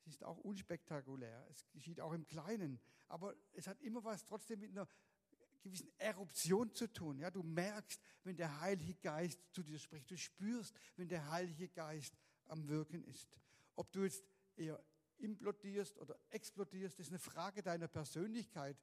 es 0.00 0.14
ist 0.14 0.24
auch 0.24 0.38
unspektakulär. 0.38 1.46
Es 1.50 1.68
geschieht 1.70 2.00
auch 2.00 2.12
im 2.12 2.26
Kleinen. 2.26 2.80
Aber 3.08 3.36
es 3.52 3.66
hat 3.66 3.80
immer 3.82 4.02
was 4.02 4.24
trotzdem 4.24 4.60
mit 4.60 4.70
einer 4.70 4.88
gewissen 5.60 5.90
Eruption 5.98 6.74
zu 6.74 6.90
tun. 6.90 7.18
Ja, 7.18 7.30
du 7.30 7.42
merkst, 7.42 8.00
wenn 8.22 8.36
der 8.36 8.60
Heilige 8.60 8.94
Geist 8.94 9.40
zu 9.52 9.62
dir 9.62 9.78
spricht. 9.78 10.10
Du 10.10 10.16
spürst, 10.16 10.74
wenn 10.96 11.08
der 11.08 11.30
Heilige 11.30 11.68
Geist 11.68 12.16
am 12.46 12.68
Wirken 12.68 13.04
ist. 13.04 13.38
Ob 13.74 13.92
du 13.92 14.04
jetzt 14.04 14.24
eher 14.56 14.82
implodierst 15.18 15.98
oder 15.98 16.18
explodierst, 16.30 16.98
ist 16.98 17.08
eine 17.08 17.18
Frage 17.18 17.62
deiner 17.62 17.88
Persönlichkeit, 17.88 18.76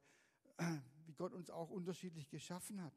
wie 1.06 1.14
Gott 1.14 1.32
uns 1.32 1.50
auch 1.50 1.70
unterschiedlich 1.70 2.28
geschaffen 2.28 2.82
hat. 2.82 2.94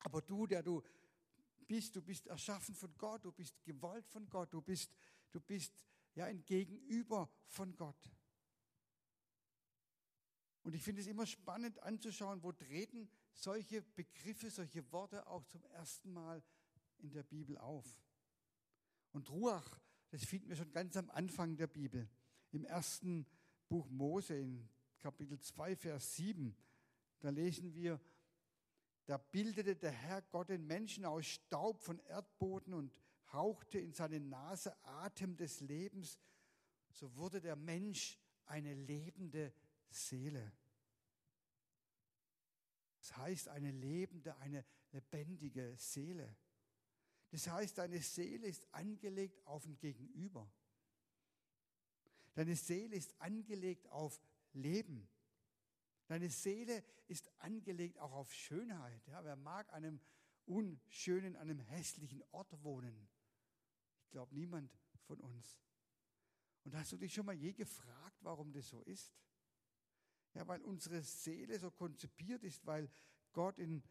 Aber 0.00 0.20
du, 0.20 0.46
der 0.46 0.62
du 0.62 0.82
bist, 1.66 1.96
du 1.96 2.02
bist 2.02 2.26
erschaffen 2.26 2.74
von 2.74 2.94
Gott, 2.98 3.24
du 3.24 3.32
bist 3.32 3.62
gewollt 3.64 4.06
von 4.06 4.28
Gott, 4.28 4.52
du 4.52 4.60
bist, 4.60 4.94
du 5.30 5.40
bist 5.40 5.84
ja 6.14 6.26
ein 6.26 6.44
Gegenüber 6.44 7.30
von 7.46 7.74
Gott. 7.74 8.10
Und 10.62 10.74
ich 10.74 10.82
finde 10.82 11.02
es 11.02 11.06
immer 11.06 11.26
spannend 11.26 11.78
anzuschauen, 11.80 12.42
wo 12.42 12.52
treten 12.52 13.08
solche 13.32 13.82
Begriffe, 13.82 14.50
solche 14.50 14.90
Worte 14.92 15.26
auch 15.26 15.44
zum 15.44 15.62
ersten 15.66 16.12
Mal 16.12 16.42
in 16.98 17.12
der 17.12 17.22
Bibel 17.22 17.58
auf. 17.58 17.86
Und 19.12 19.30
Ruach, 19.30 19.78
das 20.14 20.24
finden 20.26 20.48
wir 20.48 20.54
schon 20.54 20.70
ganz 20.70 20.96
am 20.96 21.10
Anfang 21.10 21.56
der 21.56 21.66
Bibel. 21.66 22.08
Im 22.52 22.64
ersten 22.64 23.26
Buch 23.68 23.90
Mose, 23.90 24.36
in 24.36 24.68
Kapitel 25.00 25.40
2, 25.40 25.74
Vers 25.74 26.14
7, 26.14 26.56
da 27.18 27.30
lesen 27.30 27.74
wir, 27.74 28.00
da 29.06 29.18
bildete 29.18 29.74
der 29.74 29.90
Herr 29.90 30.22
Gott 30.22 30.50
den 30.50 30.68
Menschen 30.68 31.04
aus 31.04 31.26
Staub 31.26 31.82
von 31.82 31.98
Erdboden 31.98 32.74
und 32.74 32.94
hauchte 33.32 33.80
in 33.80 33.92
seine 33.92 34.20
Nase 34.20 34.76
Atem 34.84 35.36
des 35.36 35.58
Lebens. 35.58 36.20
So 36.92 37.16
wurde 37.16 37.40
der 37.40 37.56
Mensch 37.56 38.16
eine 38.46 38.72
lebende 38.72 39.52
Seele. 39.90 40.52
Das 43.00 43.16
heißt 43.16 43.48
eine 43.48 43.72
lebende, 43.72 44.36
eine 44.36 44.64
lebendige 44.92 45.74
Seele. 45.76 46.36
Das 47.34 47.48
heißt, 47.48 47.78
deine 47.78 48.00
Seele 48.00 48.46
ist 48.46 48.72
angelegt 48.72 49.44
auf 49.44 49.66
ein 49.66 49.76
Gegenüber. 49.76 50.48
Deine 52.34 52.54
Seele 52.54 52.94
ist 52.94 53.20
angelegt 53.20 53.88
auf 53.88 54.22
Leben. 54.52 55.08
Deine 56.06 56.30
Seele 56.30 56.84
ist 57.08 57.28
angelegt 57.40 57.98
auch 57.98 58.12
auf 58.12 58.32
Schönheit. 58.32 59.04
Ja, 59.08 59.24
wer 59.24 59.34
mag 59.34 59.68
an 59.70 59.84
einem 59.84 60.00
unschönen, 60.46 61.34
an 61.34 61.50
einem 61.50 61.58
hässlichen 61.58 62.22
Ort 62.30 62.52
wohnen? 62.62 63.08
Ich 64.04 64.10
glaube, 64.12 64.32
niemand 64.32 64.70
von 65.08 65.18
uns. 65.18 65.60
Und 66.62 66.76
hast 66.76 66.92
du 66.92 66.96
dich 66.96 67.12
schon 67.12 67.26
mal 67.26 67.34
je 67.34 67.52
gefragt, 67.52 68.16
warum 68.20 68.52
das 68.52 68.68
so 68.68 68.80
ist? 68.82 69.12
Ja, 70.34 70.46
weil 70.46 70.62
unsere 70.62 71.02
Seele 71.02 71.58
so 71.58 71.72
konzipiert 71.72 72.44
ist, 72.44 72.64
weil 72.64 72.88
Gott 73.32 73.58
in, 73.58 73.82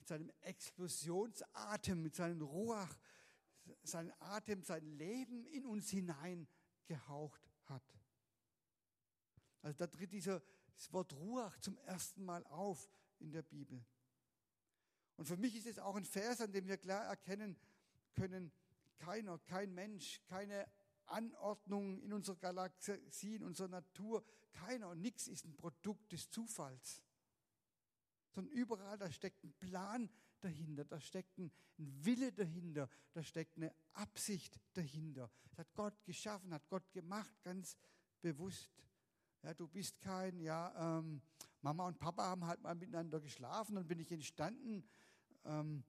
mit 0.00 0.08
seinem 0.08 0.32
Explosionsatem, 0.40 2.02
mit 2.02 2.16
seinem 2.16 2.40
Ruach, 2.40 2.98
seinen 3.82 4.12
Atem, 4.18 4.62
sein 4.62 4.84
Leben 4.96 5.44
in 5.44 5.66
uns 5.66 5.90
hineingehaucht 5.90 7.50
hat. 7.66 7.84
Also 9.60 9.76
da 9.76 9.86
tritt 9.86 10.12
dieser, 10.12 10.42
das 10.74 10.90
Wort 10.92 11.12
Ruach 11.12 11.58
zum 11.58 11.76
ersten 11.78 12.24
Mal 12.24 12.44
auf 12.46 12.90
in 13.18 13.30
der 13.30 13.42
Bibel. 13.42 13.84
Und 15.16 15.26
für 15.26 15.36
mich 15.36 15.54
ist 15.54 15.66
es 15.66 15.78
auch 15.78 15.96
ein 15.96 16.06
Vers, 16.06 16.40
an 16.40 16.50
dem 16.50 16.66
wir 16.66 16.78
klar 16.78 17.04
erkennen 17.04 17.58
können, 18.14 18.50
keiner, 18.96 19.38
kein 19.40 19.74
Mensch, 19.74 20.22
keine 20.24 20.66
Anordnung 21.04 22.00
in 22.00 22.14
unserer 22.14 22.36
Galaxie, 22.36 23.34
in 23.34 23.44
unserer 23.44 23.68
Natur. 23.68 24.24
Keiner 24.52 24.88
und 24.88 25.02
nichts 25.02 25.28
ist 25.28 25.44
ein 25.44 25.56
Produkt 25.56 26.10
des 26.12 26.30
Zufalls. 26.30 27.02
Sondern 28.32 28.52
überall, 28.52 28.98
da 28.98 29.10
steckt 29.10 29.42
ein 29.44 29.52
Plan 29.54 30.08
dahinter, 30.40 30.84
da 30.84 31.00
steckt 31.00 31.38
ein 31.38 31.52
Wille 31.76 32.32
dahinter, 32.32 32.88
da 33.12 33.22
steckt 33.22 33.56
eine 33.56 33.74
Absicht 33.92 34.60
dahinter. 34.74 35.30
Das 35.42 35.58
hat 35.58 35.74
Gott 35.74 36.04
geschaffen, 36.04 36.52
hat 36.52 36.68
Gott 36.68 36.90
gemacht, 36.92 37.34
ganz 37.42 37.76
bewusst. 38.20 38.70
Ja, 39.42 39.54
du 39.54 39.66
bist 39.66 40.00
kein, 40.00 40.40
ja, 40.40 40.98
ähm, 40.98 41.22
Mama 41.62 41.86
und 41.86 41.98
Papa 41.98 42.24
haben 42.24 42.46
halt 42.46 42.62
mal 42.62 42.74
miteinander 42.74 43.20
geschlafen, 43.20 43.74
dann 43.74 43.86
bin 43.86 43.98
ich 43.98 44.10
entstanden. 44.12 44.84
Ähm, 45.44 45.82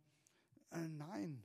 äh, 0.71 0.87
nein, 0.87 1.43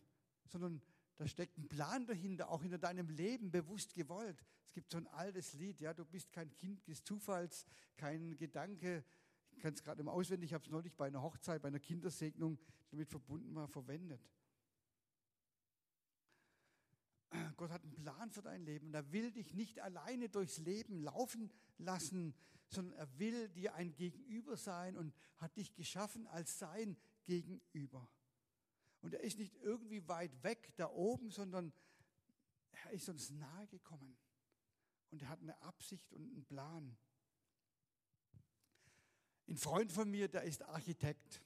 sondern 0.49 0.81
da 1.17 1.26
steckt 1.26 1.57
ein 1.59 1.69
Plan 1.69 2.07
dahinter, 2.07 2.50
auch 2.50 2.62
hinter 2.62 2.79
deinem 2.79 3.09
Leben 3.09 3.50
bewusst 3.50 3.95
gewollt. 3.95 4.45
Es 4.67 4.73
gibt 4.73 4.91
so 4.93 4.99
ein 4.99 5.07
altes 5.09 5.55
Lied, 5.55 5.81
ja, 5.81 5.95
du 5.95 6.05
bist 6.05 6.33
kein 6.33 6.55
Kind 6.57 6.87
des 6.87 7.03
Zufalls, 7.03 7.65
kein 7.97 8.37
Gedanke. 8.37 9.05
Ich 9.56 9.62
kann 9.62 9.72
es 9.72 9.82
gerade 9.82 10.00
immer 10.00 10.12
auswendig, 10.12 10.50
ich 10.50 10.54
habe 10.54 10.64
es 10.64 10.70
neulich 10.70 10.94
bei 10.94 11.06
einer 11.06 11.22
Hochzeit, 11.22 11.62
bei 11.62 11.68
einer 11.68 11.80
Kindersegnung, 11.80 12.58
damit 12.90 13.08
verbunden 13.08 13.54
war, 13.54 13.66
verwendet. 13.68 14.20
Gott 17.56 17.70
hat 17.70 17.82
einen 17.82 17.94
Plan 17.94 18.30
für 18.30 18.42
dein 18.42 18.64
Leben 18.64 18.88
und 18.88 18.94
er 18.94 19.10
will 19.12 19.32
dich 19.32 19.54
nicht 19.54 19.80
alleine 19.80 20.28
durchs 20.28 20.58
Leben 20.58 21.00
laufen 21.02 21.50
lassen, 21.78 22.34
sondern 22.68 22.98
er 22.98 23.18
will 23.18 23.48
dir 23.48 23.75
ein 23.75 23.94
Gegenüber 23.94 24.56
sein 24.56 24.96
und 24.96 25.14
hat 25.38 25.56
dich 25.56 25.75
geschaffen 25.75 26.26
als 26.28 26.58
sein 26.58 26.96
Gegenüber. 27.25 28.08
Und 29.00 29.14
er 29.14 29.20
ist 29.20 29.38
nicht 29.38 29.54
irgendwie 29.62 30.06
weit 30.08 30.42
weg 30.42 30.72
da 30.76 30.90
oben, 30.90 31.30
sondern 31.30 31.72
er 32.84 32.90
ist 32.90 33.08
uns 33.08 33.30
nahe 33.30 33.66
gekommen. 33.68 34.16
Und 35.10 35.22
er 35.22 35.28
hat 35.28 35.40
eine 35.40 35.60
Absicht 35.62 36.12
und 36.12 36.30
einen 36.30 36.44
Plan. 36.44 36.96
Ein 39.49 39.57
Freund 39.57 39.93
von 39.93 40.11
mir, 40.11 40.29
der 40.29 40.43
ist 40.43 40.62
Architekt. 40.65 41.41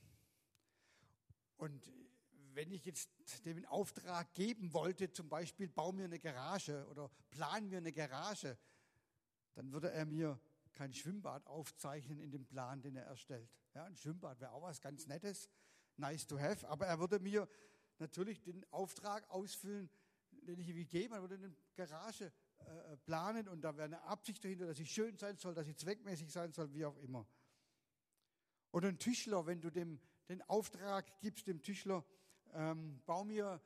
Und 1.56 1.92
wenn 2.54 2.72
ich 2.72 2.84
jetzt 2.86 3.10
dem 3.44 3.58
einen 3.58 3.66
Auftrag 3.66 4.32
geben 4.32 4.72
wollte, 4.72 5.12
zum 5.12 5.28
Beispiel 5.28 5.68
bau 5.68 5.92
mir 5.92 6.04
eine 6.04 6.18
Garage 6.18 6.86
oder 6.88 7.10
plan 7.30 7.68
mir 7.68 7.78
eine 7.78 7.92
Garage, 7.92 8.56
dann 9.54 9.70
würde 9.72 9.90
er 9.90 10.06
mir 10.06 10.40
kein 10.72 10.94
Schwimmbad 10.94 11.46
aufzeichnen 11.46 12.18
in 12.20 12.30
dem 12.30 12.46
Plan, 12.46 12.80
den 12.80 12.96
er 12.96 13.04
erstellt. 13.04 13.50
Ja, 13.74 13.84
ein 13.84 13.96
Schwimmbad 13.96 14.40
wäre 14.40 14.52
auch 14.52 14.62
was 14.62 14.80
ganz 14.80 15.06
Nettes, 15.06 15.50
nice 15.96 16.26
to 16.26 16.38
have, 16.38 16.66
aber 16.68 16.86
er 16.86 16.98
würde 16.98 17.18
mir 17.18 17.46
natürlich 17.98 18.40
den 18.40 18.64
Auftrag 18.72 19.28
ausfüllen, 19.28 19.90
den 20.30 20.58
ich 20.58 20.68
ihm 20.68 20.88
gebe. 20.88 21.16
Er 21.16 21.20
würde 21.20 21.34
eine 21.34 21.54
Garage 21.74 22.32
äh, 22.58 22.96
planen 23.04 23.46
und 23.48 23.60
da 23.60 23.76
wäre 23.76 23.84
eine 23.84 24.02
Absicht 24.02 24.42
dahinter, 24.42 24.66
dass 24.66 24.78
sie 24.78 24.86
schön 24.86 25.18
sein 25.18 25.36
soll, 25.36 25.54
dass 25.54 25.66
sie 25.66 25.76
zweckmäßig 25.76 26.32
sein 26.32 26.52
soll, 26.52 26.72
wie 26.72 26.84
auch 26.84 26.96
immer. 26.98 27.26
Oder 28.72 28.88
ein 28.88 28.98
Tischler, 28.98 29.46
wenn 29.46 29.60
du 29.60 29.70
dem 29.70 30.00
den 30.30 30.42
Auftrag 30.42 31.20
gibst, 31.20 31.48
dem 31.48 31.60
Tischler, 31.60 32.04
ähm, 32.54 33.02
bau 33.04 33.24
mir 33.24 33.60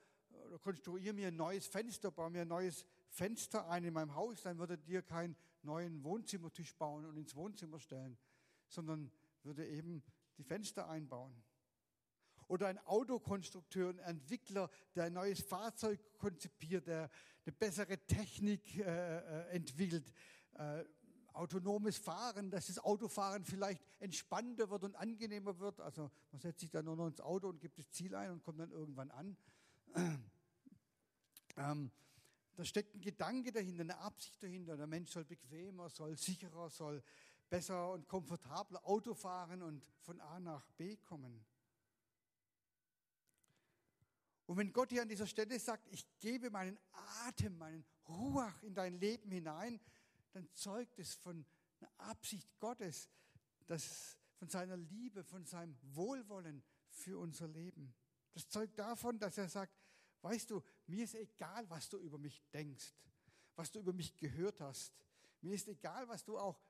oder 0.46 0.58
konstruiere 0.58 1.12
mir 1.12 1.28
ein 1.28 1.36
neues 1.36 1.66
Fenster, 1.66 2.10
bau 2.10 2.30
mir 2.30 2.42
ein 2.42 2.48
neues 2.48 2.86
Fenster 3.10 3.68
ein 3.68 3.84
in 3.84 3.92
meinem 3.92 4.14
Haus, 4.14 4.42
dann 4.42 4.58
würde 4.58 4.78
dir 4.78 5.02
keinen 5.02 5.36
neuen 5.62 6.02
Wohnzimmertisch 6.02 6.74
bauen 6.74 7.04
und 7.04 7.18
ins 7.18 7.36
Wohnzimmer 7.36 7.78
stellen, 7.78 8.16
sondern 8.66 9.10
würde 9.42 9.66
eben 9.66 10.02
die 10.38 10.42
Fenster 10.42 10.88
einbauen. 10.88 11.34
Oder 12.48 12.68
ein 12.68 12.78
Autokonstrukteur, 12.86 13.90
ein 13.90 13.98
Entwickler, 13.98 14.70
der 14.94 15.04
ein 15.04 15.12
neues 15.12 15.42
Fahrzeug 15.42 16.00
konzipiert, 16.16 16.86
der 16.86 17.10
eine 17.44 17.52
bessere 17.52 17.98
Technik 18.06 18.78
äh, 18.78 19.18
äh, 19.18 19.48
entwickelt. 19.50 20.12
Äh, 20.54 20.84
autonomes 21.34 21.98
Fahren, 21.98 22.50
dass 22.50 22.68
das 22.68 22.78
Autofahren 22.78 23.44
vielleicht 23.44 23.82
entspannter 23.98 24.70
wird 24.70 24.84
und 24.84 24.94
angenehmer 24.96 25.58
wird. 25.58 25.80
Also 25.80 26.10
man 26.30 26.40
setzt 26.40 26.60
sich 26.60 26.70
dann 26.70 26.84
nur 26.84 26.96
noch 26.96 27.06
ins 27.06 27.20
Auto 27.20 27.48
und 27.48 27.60
gibt 27.60 27.78
das 27.78 27.90
Ziel 27.90 28.14
ein 28.14 28.30
und 28.30 28.42
kommt 28.42 28.60
dann 28.60 28.70
irgendwann 28.70 29.10
an. 29.10 29.36
Ähm, 31.56 31.92
Da 32.56 32.64
steckt 32.64 32.96
ein 32.96 33.00
Gedanke 33.00 33.52
dahinter, 33.52 33.82
eine 33.82 33.98
Absicht 33.98 34.42
dahinter. 34.42 34.76
Der 34.76 34.88
Mensch 34.88 35.10
soll 35.10 35.24
bequemer, 35.24 35.88
soll 35.88 36.16
sicherer, 36.16 36.68
soll 36.68 37.00
besser 37.48 37.92
und 37.92 38.08
komfortabler 38.08 38.84
Auto 38.84 39.14
fahren 39.14 39.62
und 39.62 39.84
von 40.00 40.20
A 40.20 40.40
nach 40.40 40.68
B 40.72 40.96
kommen. 40.96 41.44
Und 44.46 44.56
wenn 44.56 44.72
Gott 44.72 44.90
hier 44.90 45.02
an 45.02 45.08
dieser 45.08 45.26
Stelle 45.26 45.58
sagt, 45.58 45.86
ich 45.90 46.06
gebe 46.18 46.50
meinen 46.50 46.78
Atem, 47.26 47.56
meinen 47.56 47.84
Ruach 48.08 48.62
in 48.62 48.74
dein 48.74 48.98
Leben 48.98 49.30
hinein, 49.30 49.80
dann 50.34 50.48
zeugt 50.52 50.98
es 50.98 51.14
von 51.14 51.46
einer 51.80 51.90
Absicht 52.10 52.48
Gottes, 52.58 53.08
das, 53.66 54.18
von 54.36 54.48
seiner 54.48 54.76
Liebe, 54.76 55.24
von 55.24 55.46
seinem 55.46 55.76
Wohlwollen 55.94 56.62
für 56.88 57.18
unser 57.18 57.48
Leben. 57.48 57.94
Das 58.32 58.48
zeugt 58.48 58.78
davon, 58.78 59.18
dass 59.18 59.38
er 59.38 59.48
sagt, 59.48 59.72
weißt 60.22 60.50
du, 60.50 60.62
mir 60.86 61.04
ist 61.04 61.14
egal, 61.14 61.68
was 61.70 61.88
du 61.88 61.98
über 61.98 62.18
mich 62.18 62.42
denkst, 62.52 62.92
was 63.54 63.70
du 63.70 63.78
über 63.78 63.92
mich 63.92 64.16
gehört 64.16 64.60
hast. 64.60 64.92
Mir 65.40 65.54
ist 65.54 65.68
egal, 65.68 66.08
was 66.08 66.24
du 66.24 66.38
auch 66.38 66.60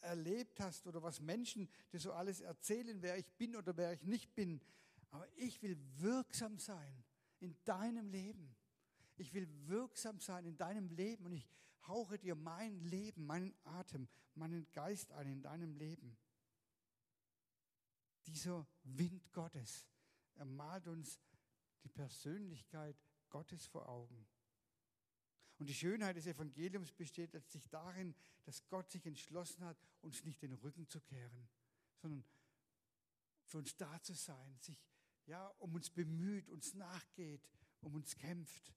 erlebt 0.00 0.60
hast 0.60 0.86
oder 0.86 1.02
was 1.02 1.20
Menschen 1.20 1.68
dir 1.92 2.00
so 2.00 2.12
alles 2.12 2.40
erzählen, 2.40 3.02
wer 3.02 3.18
ich 3.18 3.30
bin 3.32 3.56
oder 3.56 3.76
wer 3.76 3.92
ich 3.92 4.02
nicht 4.04 4.34
bin. 4.34 4.60
Aber 5.10 5.28
ich 5.36 5.60
will 5.62 5.76
wirksam 5.96 6.58
sein 6.58 7.04
in 7.40 7.56
deinem 7.64 8.08
Leben. 8.08 8.54
Ich 9.16 9.34
will 9.34 9.48
wirksam 9.66 10.20
sein 10.20 10.46
in 10.46 10.56
deinem 10.56 10.88
Leben 10.88 11.26
und 11.26 11.32
ich 11.32 11.46
hauche 11.86 12.18
dir 12.18 12.34
mein 12.34 12.80
Leben, 12.80 13.26
meinen 13.26 13.54
Atem, 13.64 14.08
meinen 14.34 14.70
Geist 14.72 15.12
ein 15.12 15.28
in 15.28 15.42
deinem 15.42 15.74
Leben. 15.74 16.16
Dieser 18.26 18.66
Wind 18.84 19.32
Gottes, 19.32 19.86
er 20.34 20.44
malt 20.44 20.86
uns 20.86 21.20
die 21.82 21.88
Persönlichkeit 21.88 22.96
Gottes 23.28 23.66
vor 23.66 23.88
Augen. 23.88 24.26
Und 25.58 25.68
die 25.68 25.74
Schönheit 25.74 26.16
des 26.16 26.26
Evangeliums 26.26 26.92
besteht 26.92 27.32
letztlich 27.34 27.68
darin, 27.68 28.14
dass 28.44 28.66
Gott 28.68 28.90
sich 28.90 29.06
entschlossen 29.06 29.64
hat, 29.64 29.76
uns 30.00 30.24
nicht 30.24 30.42
den 30.42 30.54
Rücken 30.54 30.88
zu 30.88 31.00
kehren, 31.00 31.48
sondern 31.96 32.24
für 33.44 33.58
uns 33.58 33.76
da 33.76 34.00
zu 34.02 34.14
sein, 34.14 34.58
sich 34.60 34.82
ja, 35.26 35.46
um 35.58 35.74
uns 35.74 35.90
bemüht, 35.90 36.48
uns 36.48 36.74
nachgeht, 36.74 37.48
um 37.80 37.94
uns 37.94 38.16
kämpft. 38.16 38.74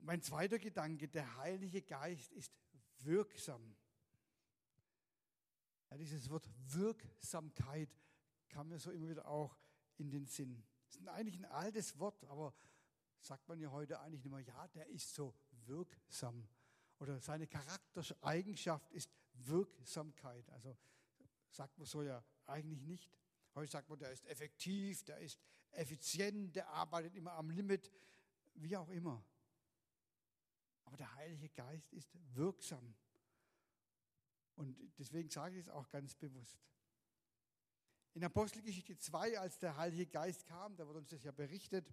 Mein 0.00 0.22
zweiter 0.22 0.58
Gedanke, 0.58 1.08
der 1.08 1.36
Heilige 1.36 1.82
Geist 1.82 2.32
ist 2.32 2.52
wirksam. 3.00 3.76
Ja, 5.90 5.96
dieses 5.96 6.28
Wort 6.30 6.48
Wirksamkeit 6.66 7.90
kam 8.48 8.68
mir 8.68 8.78
so 8.78 8.90
immer 8.90 9.08
wieder 9.08 9.26
auch 9.26 9.56
in 9.96 10.10
den 10.10 10.26
Sinn. 10.26 10.62
Das 10.86 10.96
ist 10.96 11.08
eigentlich 11.08 11.36
ein 11.36 11.44
altes 11.46 11.98
Wort, 11.98 12.24
aber 12.24 12.54
sagt 13.20 13.48
man 13.48 13.58
ja 13.58 13.70
heute 13.70 14.00
eigentlich 14.00 14.22
nicht 14.22 14.32
mehr, 14.32 14.40
ja, 14.40 14.68
der 14.68 14.86
ist 14.88 15.14
so 15.14 15.34
wirksam. 15.66 16.48
Oder 16.98 17.20
seine 17.20 17.46
Charaktereigenschaft 17.46 18.90
ist 18.92 19.10
Wirksamkeit. 19.34 20.48
Also 20.50 20.76
sagt 21.50 21.78
man 21.78 21.86
so 21.86 22.02
ja 22.02 22.24
eigentlich 22.46 22.82
nicht. 22.82 23.10
Heute 23.54 23.70
sagt 23.70 23.88
man, 23.88 23.98
der 23.98 24.12
ist 24.12 24.26
effektiv, 24.26 25.04
der 25.04 25.18
ist 25.18 25.38
effizient, 25.72 26.56
der 26.56 26.68
arbeitet 26.68 27.14
immer 27.14 27.32
am 27.32 27.50
Limit, 27.50 27.90
wie 28.54 28.76
auch 28.76 28.88
immer. 28.88 29.24
Aber 30.88 30.96
der 30.96 31.14
Heilige 31.16 31.50
Geist 31.50 31.92
ist 31.92 32.16
wirksam. 32.34 32.94
Und 34.56 34.74
deswegen 34.96 35.28
sage 35.28 35.56
ich 35.56 35.66
es 35.66 35.68
auch 35.68 35.86
ganz 35.90 36.14
bewusst. 36.14 36.58
In 38.14 38.24
Apostelgeschichte 38.24 38.96
2, 38.96 39.38
als 39.38 39.58
der 39.58 39.76
Heilige 39.76 40.06
Geist 40.06 40.46
kam, 40.46 40.74
da 40.76 40.86
wird 40.86 40.96
uns 40.96 41.10
das 41.10 41.22
ja 41.24 41.30
berichtet, 41.30 41.92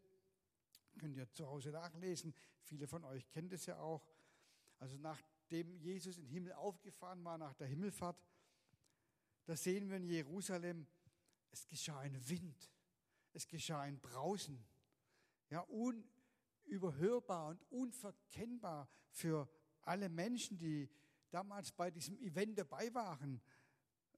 könnt 0.97 1.17
ihr 1.17 1.29
zu 1.33 1.45
Hause 1.45 1.71
nachlesen, 1.71 2.33
viele 2.61 2.87
von 2.87 3.03
euch 3.03 3.27
kennen 3.27 3.49
das 3.49 3.65
ja 3.65 3.77
auch. 3.79 4.07
Also 4.79 4.97
nachdem 4.97 5.75
Jesus 5.75 6.17
in 6.17 6.23
den 6.23 6.31
Himmel 6.31 6.53
aufgefahren 6.53 7.21
war, 7.25 7.37
nach 7.37 7.53
der 7.53 7.67
Himmelfahrt, 7.67 8.17
da 9.43 9.57
sehen 9.57 9.89
wir 9.89 9.97
in 9.97 10.07
Jerusalem, 10.07 10.87
es 11.51 11.67
geschah 11.67 11.99
ein 11.99 12.29
Wind, 12.29 12.71
es 13.33 13.45
geschah 13.45 13.81
ein 13.81 13.99
Brausen. 13.99 14.65
Ja, 15.49 15.59
unüberhörbar 16.65 17.49
und 17.49 17.63
unverkennbar 17.71 18.87
für 19.09 19.47
alle 19.81 20.09
Menschen, 20.09 20.57
die 20.57 20.89
damals 21.29 21.71
bei 21.71 21.91
diesem 21.91 22.17
Event 22.19 22.57
dabei 22.57 22.93
waren, 22.93 23.41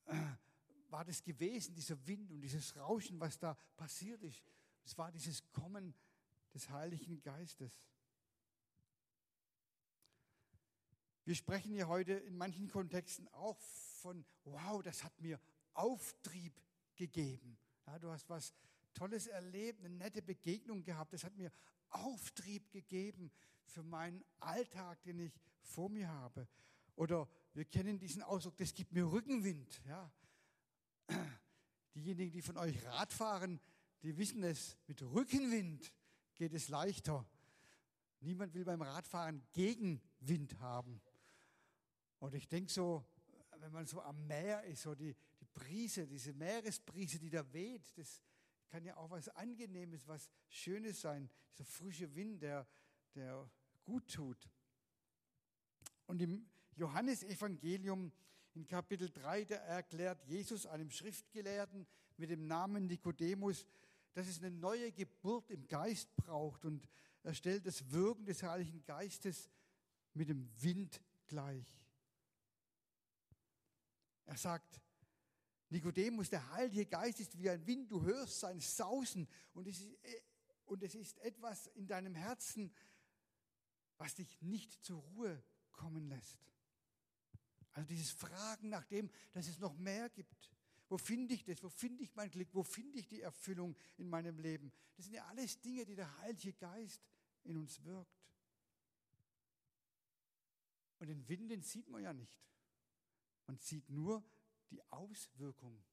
äh, 0.05 0.15
war 0.89 1.03
das 1.03 1.21
gewesen, 1.21 1.75
dieser 1.75 2.05
Wind 2.07 2.31
und 2.31 2.41
dieses 2.41 2.75
Rauschen, 2.75 3.19
was 3.19 3.37
da 3.37 3.55
passiert 3.75 4.23
ist. 4.23 4.41
Es 4.85 4.97
war 4.97 5.11
dieses 5.11 5.43
Kommen 5.51 5.93
des 6.53 6.69
Heiligen 6.69 7.21
Geistes. 7.21 7.71
Wir 11.25 11.35
sprechen 11.35 11.73
ja 11.73 11.87
heute 11.87 12.13
in 12.13 12.37
manchen 12.37 12.69
Kontexten 12.69 13.27
auch 13.29 13.59
von, 13.59 14.25
wow, 14.45 14.81
das 14.81 15.03
hat 15.03 15.19
mir 15.19 15.41
Auftrieb 15.73 16.53
gegeben. 16.95 17.57
Ja, 17.85 17.99
du 17.99 18.09
hast 18.09 18.29
was 18.29 18.53
Tolles 18.93 19.27
erlebt, 19.27 19.83
eine 19.83 19.93
nette 19.93 20.21
Begegnung 20.21 20.83
gehabt. 20.83 21.11
Das 21.11 21.25
hat 21.25 21.35
mir 21.35 21.51
Auftrieb 21.89 22.71
gegeben 22.71 23.31
für 23.63 23.83
meinen 23.83 24.23
Alltag, 24.39 25.01
den 25.03 25.19
ich 25.19 25.33
vor 25.61 25.89
mir 25.89 26.07
habe. 26.07 26.47
Oder 26.95 27.27
wir 27.53 27.65
kennen 27.65 27.99
diesen 27.99 28.23
Ausdruck, 28.23 28.57
das 28.57 28.73
gibt 28.73 28.91
mir 28.93 29.11
Rückenwind. 29.11 29.81
Ja. 29.85 30.11
Diejenigen, 31.95 32.31
die 32.31 32.41
von 32.41 32.57
euch 32.57 32.83
Rad 32.85 33.13
fahren, 33.13 33.59
die 34.01 34.17
wissen 34.17 34.43
es, 34.43 34.77
mit 34.87 35.01
Rückenwind 35.01 35.93
geht 36.35 36.53
es 36.53 36.69
leichter. 36.69 37.25
Niemand 38.19 38.53
will 38.53 38.65
beim 38.65 38.81
Radfahren 38.81 39.43
Gegenwind 39.53 40.59
haben. 40.59 41.01
Und 42.19 42.33
ich 42.33 42.47
denke 42.47 42.71
so, 42.71 43.05
wenn 43.59 43.71
man 43.71 43.85
so 43.85 44.01
am 44.01 44.25
Meer 44.27 44.63
ist, 44.63 44.83
so 44.83 44.95
die, 44.95 45.15
die 45.39 45.45
Brise, 45.53 46.07
diese 46.07 46.33
Meeresbrise, 46.33 47.19
die 47.19 47.29
da 47.29 47.51
weht, 47.53 47.97
das 47.97 48.21
kann 48.69 48.83
ja 48.83 48.97
auch 48.97 49.09
was 49.09 49.29
Angenehmes, 49.29 50.07
was 50.07 50.29
Schönes 50.49 51.01
sein. 51.01 51.29
Dieser 51.53 51.65
frische 51.65 52.13
Wind, 52.15 52.41
der, 52.41 52.67
der 53.15 53.49
gut 53.83 54.11
tut. 54.11 54.49
Und 56.05 56.21
im 56.21 56.49
Johannesevangelium 56.75 58.11
in 58.53 58.65
Kapitel 58.65 59.09
3, 59.09 59.45
da 59.45 59.55
erklärt 59.55 60.23
Jesus 60.25 60.65
einem 60.65 60.89
Schriftgelehrten 60.89 61.87
mit 62.17 62.29
dem 62.29 62.47
Namen 62.47 62.87
Nikodemus, 62.87 63.65
dass 64.13 64.27
es 64.27 64.39
eine 64.39 64.51
neue 64.51 64.91
Geburt 64.91 65.51
im 65.51 65.67
Geist 65.67 66.15
braucht. 66.15 66.65
Und 66.65 66.87
er 67.23 67.33
stellt 67.33 67.65
das 67.65 67.91
Wirken 67.91 68.25
des 68.25 68.43
Heiligen 68.43 68.83
Geistes 68.83 69.49
mit 70.13 70.29
dem 70.29 70.49
Wind 70.61 71.01
gleich. 71.27 71.65
Er 74.25 74.37
sagt, 74.37 74.81
Nikodemus, 75.69 76.29
der 76.29 76.49
Heilige 76.51 76.85
Geist 76.85 77.19
ist 77.19 77.37
wie 77.37 77.49
ein 77.49 77.65
Wind, 77.67 77.91
du 77.91 78.01
hörst 78.01 78.39
sein 78.39 78.59
Sausen 78.59 79.27
und 79.53 79.67
es, 79.67 79.81
ist, 79.81 79.97
und 80.65 80.81
es 80.83 80.95
ist 80.95 81.17
etwas 81.19 81.67
in 81.67 81.87
deinem 81.87 82.15
Herzen, 82.15 82.73
was 83.97 84.15
dich 84.15 84.41
nicht 84.41 84.83
zur 84.83 84.99
Ruhe 84.99 85.43
kommen 85.71 86.07
lässt. 86.07 86.39
Also 87.73 87.87
dieses 87.87 88.11
Fragen 88.11 88.69
nach 88.69 88.85
dem, 88.85 89.09
dass 89.33 89.47
es 89.47 89.59
noch 89.59 89.75
mehr 89.77 90.09
gibt. 90.09 90.49
Wo 90.89 90.97
finde 90.97 91.33
ich 91.33 91.43
das? 91.43 91.61
Wo 91.61 91.69
finde 91.69 92.01
ich 92.03 92.15
mein 92.15 92.31
Glück? 92.31 92.49
Wo 92.53 92.63
finde 92.63 92.99
ich 92.99 93.07
die 93.07 93.21
Erfüllung 93.21 93.75
in 93.97 94.09
meinem 94.09 94.39
Leben? 94.39 94.71
Das 94.95 95.05
sind 95.05 95.15
ja 95.15 95.25
alles 95.25 95.59
Dinge, 95.59 95.85
die 95.85 95.95
der 95.95 96.17
Heilige 96.19 96.53
Geist 96.53 97.03
in 97.43 97.57
uns 97.57 97.83
wirkt. 97.83 98.17
Und 100.99 101.07
den 101.07 101.27
Wind, 101.27 101.51
den 101.51 101.61
sieht 101.61 101.89
man 101.89 102.01
ja 102.01 102.13
nicht. 102.13 102.41
Man 103.45 103.57
sieht 103.59 103.89
nur 103.89 104.23
die 104.71 104.81
Auswirkung, 104.91 105.83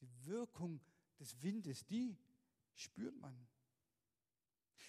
die 0.00 0.26
Wirkung 0.26 0.80
des 1.18 1.40
Windes, 1.42 1.84
die 1.86 2.16
spürt 2.74 3.18
man. 3.20 3.46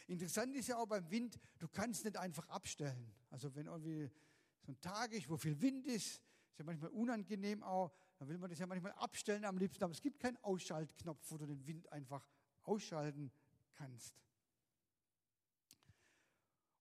Interessant 0.07 0.55
ist 0.55 0.67
ja 0.67 0.77
auch 0.77 0.87
beim 0.87 1.09
Wind, 1.11 1.39
du 1.59 1.67
kannst 1.67 2.03
nicht 2.03 2.17
einfach 2.17 2.47
abstellen. 2.49 3.13
Also 3.29 3.53
wenn 3.55 3.67
irgendwie 3.67 4.09
so 4.61 4.71
ein 4.71 4.81
Tag 4.81 5.11
ist, 5.13 5.29
wo 5.29 5.37
viel 5.37 5.59
Wind 5.61 5.85
ist, 5.85 6.21
ist 6.51 6.57
ja 6.57 6.65
manchmal 6.65 6.89
unangenehm 6.91 7.63
auch, 7.63 7.91
dann 8.17 8.27
will 8.27 8.37
man 8.37 8.49
das 8.49 8.59
ja 8.59 8.67
manchmal 8.67 8.91
abstellen 8.93 9.45
am 9.45 9.57
liebsten, 9.57 9.83
aber 9.83 9.93
es 9.93 10.01
gibt 10.01 10.19
keinen 10.19 10.37
Ausschaltknopf, 10.37 11.23
wo 11.29 11.37
du 11.37 11.45
den 11.45 11.65
Wind 11.65 11.91
einfach 11.91 12.27
ausschalten 12.63 13.31
kannst. 13.73 14.19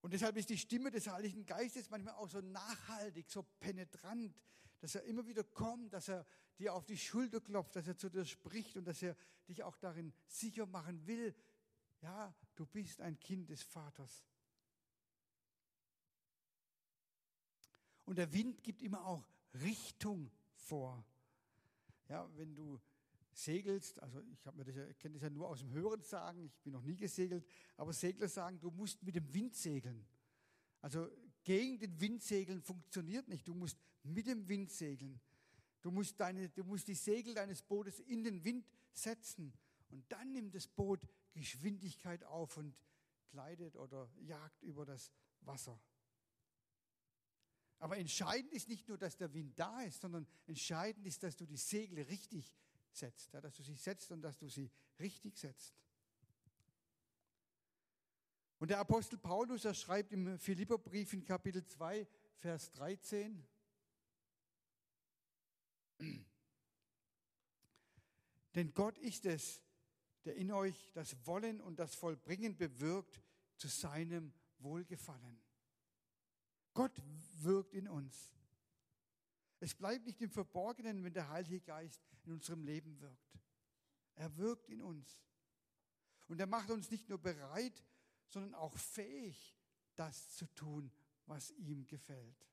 Und 0.00 0.12
deshalb 0.12 0.36
ist 0.36 0.48
die 0.48 0.58
Stimme 0.58 0.90
des 0.90 1.08
Heiligen 1.08 1.44
Geistes 1.44 1.90
manchmal 1.90 2.14
auch 2.14 2.28
so 2.28 2.40
nachhaltig, 2.40 3.30
so 3.30 3.42
penetrant, 3.60 4.34
dass 4.80 4.94
er 4.94 5.02
immer 5.04 5.26
wieder 5.26 5.44
kommt, 5.44 5.92
dass 5.92 6.08
er 6.08 6.26
dir 6.58 6.74
auf 6.74 6.84
die 6.84 6.96
Schulter 6.96 7.40
klopft, 7.40 7.76
dass 7.76 7.86
er 7.86 7.96
zu 7.96 8.08
dir 8.08 8.24
spricht 8.24 8.76
und 8.76 8.84
dass 8.84 9.02
er 9.02 9.16
dich 9.48 9.62
auch 9.62 9.76
darin 9.76 10.12
sicher 10.26 10.66
machen 10.66 11.06
will. 11.06 11.34
Ja, 12.00 12.34
du 12.54 12.66
bist 12.66 13.00
ein 13.00 13.18
Kind 13.18 13.48
des 13.50 13.62
Vaters. 13.62 14.24
Und 18.04 18.16
der 18.16 18.32
Wind 18.32 18.62
gibt 18.62 18.82
immer 18.82 19.04
auch 19.04 19.28
Richtung 19.54 20.30
vor. 20.54 21.04
Ja, 22.08 22.28
wenn 22.36 22.54
du 22.54 22.80
segelst, 23.32 24.02
also 24.02 24.20
ich 24.32 24.46
habe 24.46 24.56
mir 24.56 24.64
das 24.64 24.76
ja, 24.76 24.92
kenne 24.94 25.14
das 25.14 25.22
ja 25.22 25.30
nur 25.30 25.48
aus 25.48 25.60
dem 25.60 25.70
Hören 25.70 26.02
sagen, 26.02 26.44
ich 26.44 26.58
bin 26.60 26.72
noch 26.72 26.82
nie 26.82 26.96
gesegelt, 26.96 27.46
aber 27.76 27.92
Segler 27.92 28.28
sagen, 28.28 28.58
du 28.58 28.70
musst 28.70 29.02
mit 29.02 29.14
dem 29.14 29.32
Wind 29.32 29.54
segeln. 29.54 30.06
Also 30.80 31.08
gegen 31.44 31.78
den 31.78 32.00
Wind 32.00 32.22
segeln 32.22 32.62
funktioniert 32.62 33.28
nicht, 33.28 33.46
du 33.46 33.54
musst 33.54 33.78
mit 34.02 34.26
dem 34.26 34.48
Wind 34.48 34.70
segeln. 34.70 35.20
Du 35.80 35.90
musst, 35.90 36.18
deine, 36.18 36.48
du 36.48 36.64
musst 36.64 36.88
die 36.88 36.94
Segel 36.94 37.34
deines 37.34 37.62
Bootes 37.62 38.00
in 38.00 38.24
den 38.24 38.44
Wind 38.44 38.66
setzen 38.92 39.52
und 39.90 40.10
dann 40.10 40.32
nimmt 40.32 40.54
das 40.54 40.66
Boot 40.66 41.06
Geschwindigkeit 41.32 42.24
auf 42.24 42.56
und 42.56 42.74
gleitet 43.30 43.76
oder 43.76 44.10
jagt 44.20 44.62
über 44.62 44.84
das 44.84 45.12
Wasser. 45.40 45.80
Aber 47.78 47.96
entscheidend 47.96 48.52
ist 48.52 48.68
nicht 48.68 48.88
nur, 48.88 48.98
dass 48.98 49.16
der 49.16 49.32
Wind 49.32 49.56
da 49.58 49.82
ist, 49.82 50.00
sondern 50.00 50.26
entscheidend 50.46 51.06
ist, 51.06 51.22
dass 51.22 51.36
du 51.36 51.46
die 51.46 51.56
Segel 51.56 52.02
richtig 52.02 52.52
setzt, 52.90 53.32
ja, 53.32 53.40
dass 53.40 53.54
du 53.54 53.62
sie 53.62 53.76
setzt 53.76 54.10
und 54.10 54.22
dass 54.22 54.36
du 54.36 54.48
sie 54.48 54.70
richtig 54.98 55.38
setzt. 55.38 55.74
Und 58.58 58.70
der 58.70 58.80
Apostel 58.80 59.18
Paulus, 59.18 59.64
er 59.64 59.74
schreibt 59.74 60.12
im 60.12 60.36
Philipperbrief 60.38 61.12
in 61.12 61.24
Kapitel 61.24 61.64
2, 61.64 62.08
Vers 62.38 62.72
13, 62.72 63.46
denn 68.54 68.72
Gott 68.74 68.98
ist 68.98 69.26
es, 69.26 69.62
der 70.24 70.36
in 70.36 70.52
euch 70.52 70.92
das 70.92 71.26
Wollen 71.26 71.60
und 71.60 71.78
das 71.78 71.94
Vollbringen 71.94 72.56
bewirkt 72.56 73.22
zu 73.56 73.68
seinem 73.68 74.32
Wohlgefallen. 74.58 75.40
Gott 76.74 77.02
wirkt 77.40 77.74
in 77.74 77.88
uns. 77.88 78.32
Es 79.60 79.74
bleibt 79.74 80.06
nicht 80.06 80.20
im 80.20 80.30
Verborgenen, 80.30 81.02
wenn 81.02 81.12
der 81.12 81.28
Heilige 81.28 81.60
Geist 81.60 82.00
in 82.24 82.32
unserem 82.32 82.62
Leben 82.62 83.00
wirkt. 83.00 83.38
Er 84.14 84.36
wirkt 84.36 84.68
in 84.68 84.82
uns. 84.82 85.24
Und 86.28 86.38
er 86.40 86.46
macht 86.46 86.70
uns 86.70 86.90
nicht 86.90 87.08
nur 87.08 87.18
bereit, 87.18 87.84
sondern 88.26 88.54
auch 88.54 88.76
fähig, 88.76 89.56
das 89.96 90.36
zu 90.36 90.46
tun, 90.54 90.92
was 91.26 91.50
ihm 91.52 91.86
gefällt. 91.86 92.46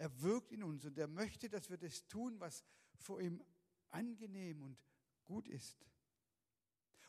Er 0.00 0.22
wirkt 0.22 0.50
in 0.50 0.62
uns 0.62 0.86
und 0.86 0.96
er 0.96 1.08
möchte, 1.08 1.50
dass 1.50 1.68
wir 1.68 1.76
das 1.76 2.08
tun, 2.08 2.40
was 2.40 2.64
vor 2.96 3.20
ihm 3.20 3.44
angenehm 3.90 4.62
und 4.62 4.78
gut 5.26 5.46
ist. 5.46 5.78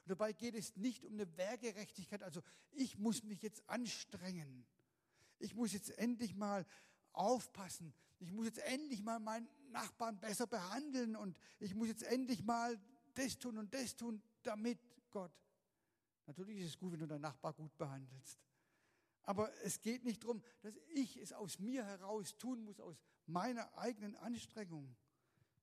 Und 0.01 0.10
dabei 0.10 0.34
geht 0.34 0.56
es 0.56 0.75
nicht 0.75 1.06
um 1.06 1.13
eine 1.13 1.38
Wehrgerechtigkeit, 1.38 2.21
also 2.21 2.41
ich 2.71 2.97
muss 2.97 3.23
mich 3.23 3.41
jetzt 3.43 3.63
anstrengen. 3.69 4.65
Ich 5.39 5.56
muss 5.56 5.71
jetzt 5.71 5.97
endlich 5.97 6.36
mal 6.36 6.65
aufpassen. 7.13 7.93
Ich 8.19 8.34
muss 8.34 8.47
jetzt 8.47 8.60
endlich 8.60 9.01
mal 9.01 9.21
meinen 9.21 9.47
Nachbarn 9.69 10.19
besser 10.19 10.45
behandeln 10.45 11.15
und 11.15 11.39
ich 11.60 11.73
muss 11.73 11.88
jetzt 11.88 12.04
endlich 12.04 12.43
mal 12.43 12.77
das 13.13 13.39
tun 13.39 13.58
und 13.58 13.73
das 13.73 13.95
tun, 13.95 14.21
damit 14.43 14.80
Gott. 15.12 15.32
Natürlich 16.25 16.60
ist 16.60 16.67
es 16.67 16.77
gut, 16.77 16.91
wenn 16.91 16.99
du 16.99 17.08
deinen 17.08 17.21
Nachbar 17.21 17.54
gut 17.54 17.77
behandelst. 17.77 18.38
Aber 19.23 19.51
es 19.63 19.81
geht 19.81 20.03
nicht 20.03 20.23
darum, 20.23 20.43
dass 20.62 20.75
ich 20.93 21.17
es 21.17 21.31
aus 21.34 21.60
mir 21.60 21.86
heraus 21.86 22.38
tun 22.38 22.63
muss, 22.63 22.79
aus 22.79 22.97
meiner 23.25 23.77
eigenen 23.77 24.15
Anstrengung, 24.17 24.95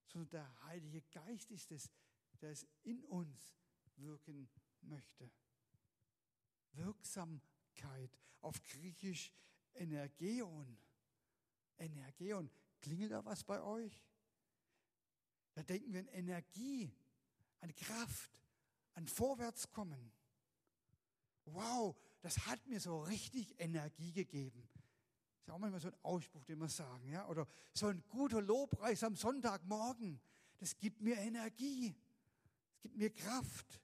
sondern 0.06 0.30
der 0.30 0.64
Heilige 0.64 1.02
Geist 1.10 1.50
ist 1.50 1.70
es, 1.72 1.90
der 2.40 2.52
es 2.52 2.66
in 2.82 3.04
uns 3.04 3.56
wirken 3.96 4.48
möchte. 4.82 5.30
Wirksamkeit 6.72 8.16
auf 8.40 8.62
Griechisch 8.62 9.32
Energeon. 9.74 10.78
Energeon. 11.78 12.50
Klingelt 12.80 13.12
da 13.12 13.24
was 13.24 13.44
bei 13.44 13.60
euch? 13.60 14.04
Da 15.54 15.62
denken 15.62 15.92
wir 15.92 16.00
an 16.00 16.08
Energie, 16.08 16.92
an 17.60 17.74
Kraft, 17.74 18.30
an 18.94 19.08
Vorwärtskommen. 19.08 20.12
Wow, 21.46 21.96
das 22.28 22.46
hat 22.46 22.66
mir 22.66 22.78
so 22.78 23.00
richtig 23.04 23.58
Energie 23.58 24.12
gegeben. 24.12 24.68
Das 24.74 25.46
ist 25.46 25.50
auch 25.50 25.58
manchmal 25.58 25.80
so 25.80 25.88
ein 25.88 25.96
Ausspruch, 26.02 26.44
den 26.44 26.58
wir 26.58 26.68
sagen. 26.68 27.08
Ja? 27.10 27.26
Oder 27.28 27.48
so 27.72 27.86
ein 27.86 28.04
guter 28.10 28.42
Lobpreis 28.42 29.02
am 29.02 29.16
Sonntagmorgen. 29.16 30.20
Das 30.58 30.76
gibt 30.76 31.00
mir 31.00 31.16
Energie. 31.16 31.96
Es 32.74 32.82
gibt 32.82 32.98
mir 32.98 33.08
Kraft. 33.08 33.80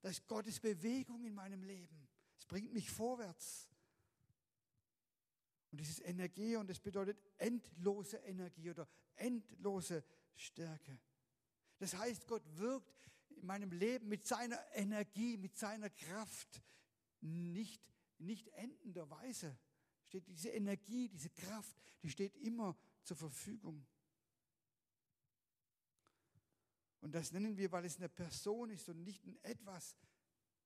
Das 0.00 0.18
ist 0.18 0.26
Gottes 0.26 0.58
Bewegung 0.58 1.24
in 1.24 1.32
meinem 1.32 1.62
Leben. 1.62 2.08
Es 2.36 2.44
bringt 2.44 2.72
mich 2.72 2.90
vorwärts. 2.90 3.68
Und 5.70 5.78
dieses 5.78 6.00
Energie, 6.00 6.56
und 6.56 6.68
das 6.68 6.80
bedeutet 6.80 7.20
endlose 7.38 8.16
Energie 8.16 8.68
oder 8.68 8.88
endlose 9.14 10.02
Stärke. 10.34 10.98
Das 11.78 11.94
heißt, 11.96 12.26
Gott 12.26 12.42
wirkt 12.58 13.12
in 13.28 13.46
meinem 13.46 13.70
Leben 13.70 14.08
mit 14.08 14.26
seiner 14.26 14.58
Energie, 14.74 15.36
mit 15.36 15.56
seiner 15.56 15.90
Kraft, 15.90 16.64
nicht, 17.26 17.82
nicht 18.18 18.48
endenderweise. 18.48 19.58
Steht 20.04 20.28
diese 20.28 20.50
Energie, 20.50 21.08
diese 21.08 21.30
Kraft, 21.30 21.76
die 22.02 22.10
steht 22.10 22.36
immer 22.36 22.76
zur 23.02 23.16
Verfügung. 23.16 23.86
Und 27.00 27.14
das 27.14 27.32
nennen 27.32 27.56
wir, 27.56 27.70
weil 27.72 27.84
es 27.84 27.96
eine 27.98 28.08
Person 28.08 28.70
ist 28.70 28.88
und 28.88 29.02
nicht 29.04 29.24
ein 29.24 29.38
Etwas, 29.42 29.96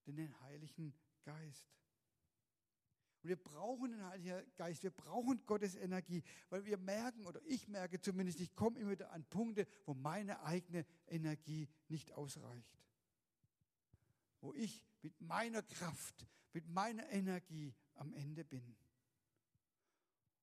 den 0.06 0.40
Heiligen 0.40 0.94
Geist. 1.22 1.68
Und 3.22 3.28
wir 3.28 3.36
brauchen 3.36 3.90
den 3.90 4.04
Heiligen 4.06 4.54
Geist, 4.56 4.82
wir 4.82 4.90
brauchen 4.90 5.44
Gottes 5.44 5.74
Energie, 5.74 6.22
weil 6.48 6.64
wir 6.64 6.78
merken, 6.78 7.26
oder 7.26 7.40
ich 7.44 7.68
merke 7.68 8.00
zumindest, 8.00 8.40
ich 8.40 8.54
komme 8.54 8.78
immer 8.78 8.92
wieder 8.92 9.10
an 9.12 9.24
Punkte, 9.24 9.66
wo 9.84 9.94
meine 9.94 10.42
eigene 10.42 10.86
Energie 11.06 11.68
nicht 11.88 12.12
ausreicht. 12.12 12.78
Wo 14.40 14.54
ich 14.54 14.82
mit 15.02 15.20
meiner 15.20 15.62
Kraft, 15.62 16.26
mit 16.52 16.68
meiner 16.68 17.08
Energie 17.10 17.74
am 17.94 18.12
Ende 18.12 18.44
bin. 18.44 18.76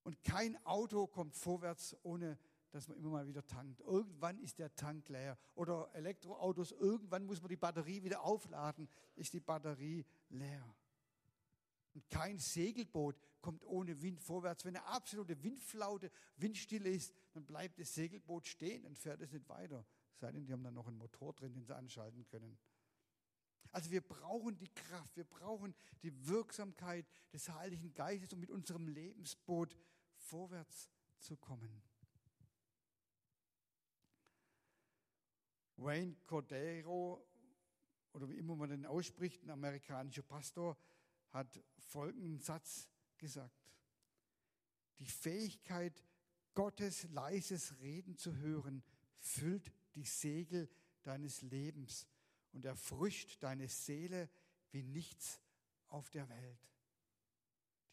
Und 0.03 0.23
kein 0.23 0.57
Auto 0.65 1.07
kommt 1.07 1.35
vorwärts, 1.35 1.95
ohne 2.03 2.37
dass 2.71 2.87
man 2.87 2.97
immer 2.97 3.09
mal 3.09 3.27
wieder 3.27 3.45
tankt. 3.45 3.81
Irgendwann 3.81 4.39
ist 4.39 4.59
der 4.59 4.73
Tank 4.75 5.09
leer. 5.09 5.37
Oder 5.55 5.89
Elektroautos, 5.93 6.71
irgendwann 6.71 7.25
muss 7.25 7.41
man 7.41 7.49
die 7.49 7.57
Batterie 7.57 8.03
wieder 8.03 8.21
aufladen, 8.23 8.87
ist 9.15 9.33
die 9.33 9.39
Batterie 9.39 10.05
leer. 10.29 10.75
Und 11.93 12.09
kein 12.09 12.37
Segelboot 12.37 13.19
kommt 13.41 13.65
ohne 13.65 14.01
Wind 14.01 14.21
vorwärts. 14.21 14.65
Wenn 14.65 14.75
eine 14.75 14.85
absolute 14.85 15.41
Windflaute, 15.43 16.11
Windstille 16.35 16.89
ist, 16.89 17.13
dann 17.33 17.45
bleibt 17.45 17.79
das 17.79 17.93
Segelboot 17.95 18.45
stehen, 18.45 18.83
dann 18.83 18.95
fährt 18.95 19.21
es 19.21 19.31
nicht 19.31 19.49
weiter. 19.49 19.85
Sei 20.15 20.31
denn, 20.31 20.45
die 20.45 20.53
haben 20.53 20.63
dann 20.63 20.73
noch 20.73 20.87
einen 20.87 20.97
Motor 20.97 21.33
drin, 21.33 21.53
den 21.53 21.65
sie 21.65 21.75
anschalten 21.75 22.25
können. 22.27 22.57
Also 23.71 23.91
wir 23.91 24.01
brauchen 24.01 24.57
die 24.57 24.69
Kraft, 24.69 25.15
wir 25.15 25.23
brauchen 25.23 25.75
die 26.01 26.27
Wirksamkeit 26.27 27.05
des 27.31 27.49
Heiligen 27.49 27.93
Geistes, 27.93 28.33
um 28.33 28.39
mit 28.39 28.49
unserem 28.49 28.87
Lebensboot 28.87 29.75
vorwärts 30.15 30.89
zu 31.19 31.35
kommen. 31.37 31.81
Wayne 35.77 36.15
Cordero, 36.25 37.23
oder 38.13 38.27
wie 38.29 38.37
immer 38.37 38.55
man 38.55 38.69
den 38.69 38.85
ausspricht, 38.85 39.43
ein 39.43 39.51
amerikanischer 39.51 40.23
Pastor, 40.23 40.77
hat 41.29 41.63
folgenden 41.77 42.39
Satz 42.39 42.89
gesagt. 43.17 43.71
Die 44.99 45.05
Fähigkeit, 45.05 46.03
Gottes 46.55 47.03
leises 47.09 47.79
Reden 47.79 48.17
zu 48.17 48.35
hören, 48.37 48.83
füllt 49.19 49.71
die 49.93 50.05
Segel 50.05 50.67
deines 51.03 51.43
Lebens 51.43 52.07
und 52.57 52.65
erfrischt 52.65 53.43
deine 53.43 53.67
Seele 53.67 54.31
wie 54.71 54.81
nichts 54.81 55.39
auf 55.89 56.09
der 56.09 56.27
Welt. 56.27 56.67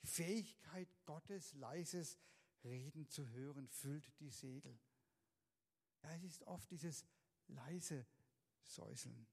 Die 0.01 0.07
Fähigkeit, 0.07 0.89
Gottes 1.05 1.53
leises 1.53 2.19
Reden 2.65 3.07
zu 3.11 3.29
hören, 3.29 3.69
füllt 3.69 4.19
die 4.21 4.31
Segel. 4.31 4.81
Ja, 6.03 6.15
es 6.15 6.23
ist 6.23 6.43
oft 6.45 6.71
dieses 6.71 7.05
leise 7.49 8.07
Säuseln. 8.63 9.27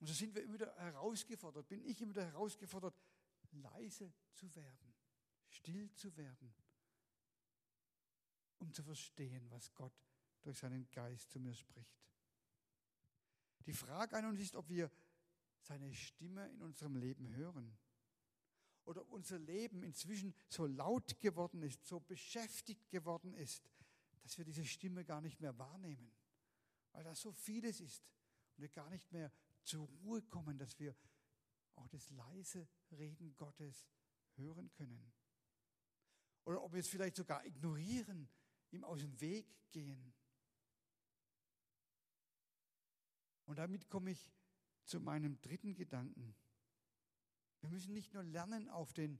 Und 0.00 0.06
so 0.08 0.12
sind 0.12 0.34
wir 0.34 0.42
immer 0.42 0.54
wieder 0.54 0.76
herausgefordert, 0.76 1.66
bin 1.66 1.82
ich 1.86 2.02
immer 2.02 2.10
wieder 2.10 2.26
herausgefordert, 2.26 2.94
leise 3.52 4.12
zu 4.34 4.54
werden, 4.54 4.94
still 5.48 5.90
zu 5.94 6.14
werden, 6.18 6.54
um 8.58 8.70
zu 8.74 8.82
verstehen, 8.82 9.50
was 9.50 9.74
Gott 9.74 9.94
durch 10.42 10.58
seinen 10.58 10.90
Geist 10.90 11.30
zu 11.30 11.40
mir 11.40 11.54
spricht. 11.54 12.02
Die 13.66 13.72
Frage 13.72 14.16
an 14.16 14.26
uns 14.26 14.40
ist, 14.40 14.54
ob 14.54 14.68
wir 14.68 14.90
seine 15.60 15.92
Stimme 15.94 16.48
in 16.50 16.62
unserem 16.62 16.96
Leben 16.96 17.34
hören 17.34 17.76
oder 18.84 19.02
ob 19.02 19.12
unser 19.12 19.38
Leben 19.38 19.82
inzwischen 19.82 20.34
so 20.48 20.66
laut 20.66 21.20
geworden 21.20 21.62
ist, 21.62 21.84
so 21.84 22.00
beschäftigt 22.00 22.90
geworden 22.90 23.34
ist, 23.34 23.70
dass 24.22 24.38
wir 24.38 24.44
diese 24.44 24.64
Stimme 24.64 25.04
gar 25.04 25.20
nicht 25.20 25.40
mehr 25.40 25.56
wahrnehmen, 25.58 26.12
weil 26.92 27.04
da 27.04 27.14
so 27.14 27.32
vieles 27.32 27.80
ist 27.80 28.04
und 28.56 28.62
wir 28.62 28.68
gar 28.68 28.90
nicht 28.90 29.10
mehr 29.12 29.32
zur 29.62 29.86
Ruhe 29.86 30.22
kommen, 30.22 30.58
dass 30.58 30.78
wir 30.78 30.96
auch 31.76 31.88
das 31.88 32.10
leise 32.10 32.68
Reden 32.90 33.34
Gottes 33.36 33.86
hören 34.34 34.70
können. 34.72 35.12
Oder 36.44 36.62
ob 36.62 36.72
wir 36.72 36.80
es 36.80 36.88
vielleicht 36.88 37.16
sogar 37.16 37.44
ignorieren, 37.46 38.28
ihm 38.70 38.84
aus 38.84 39.00
dem 39.00 39.20
Weg 39.20 39.46
gehen. 39.70 40.12
Und 43.46 43.58
damit 43.58 43.88
komme 43.88 44.10
ich 44.10 44.32
zu 44.84 45.00
meinem 45.00 45.40
dritten 45.40 45.74
Gedanken. 45.74 46.34
Wir 47.60 47.70
müssen 47.70 47.92
nicht 47.94 48.12
nur 48.12 48.24
lernen 48.24 48.68
auf 48.68 48.92
den, 48.92 49.18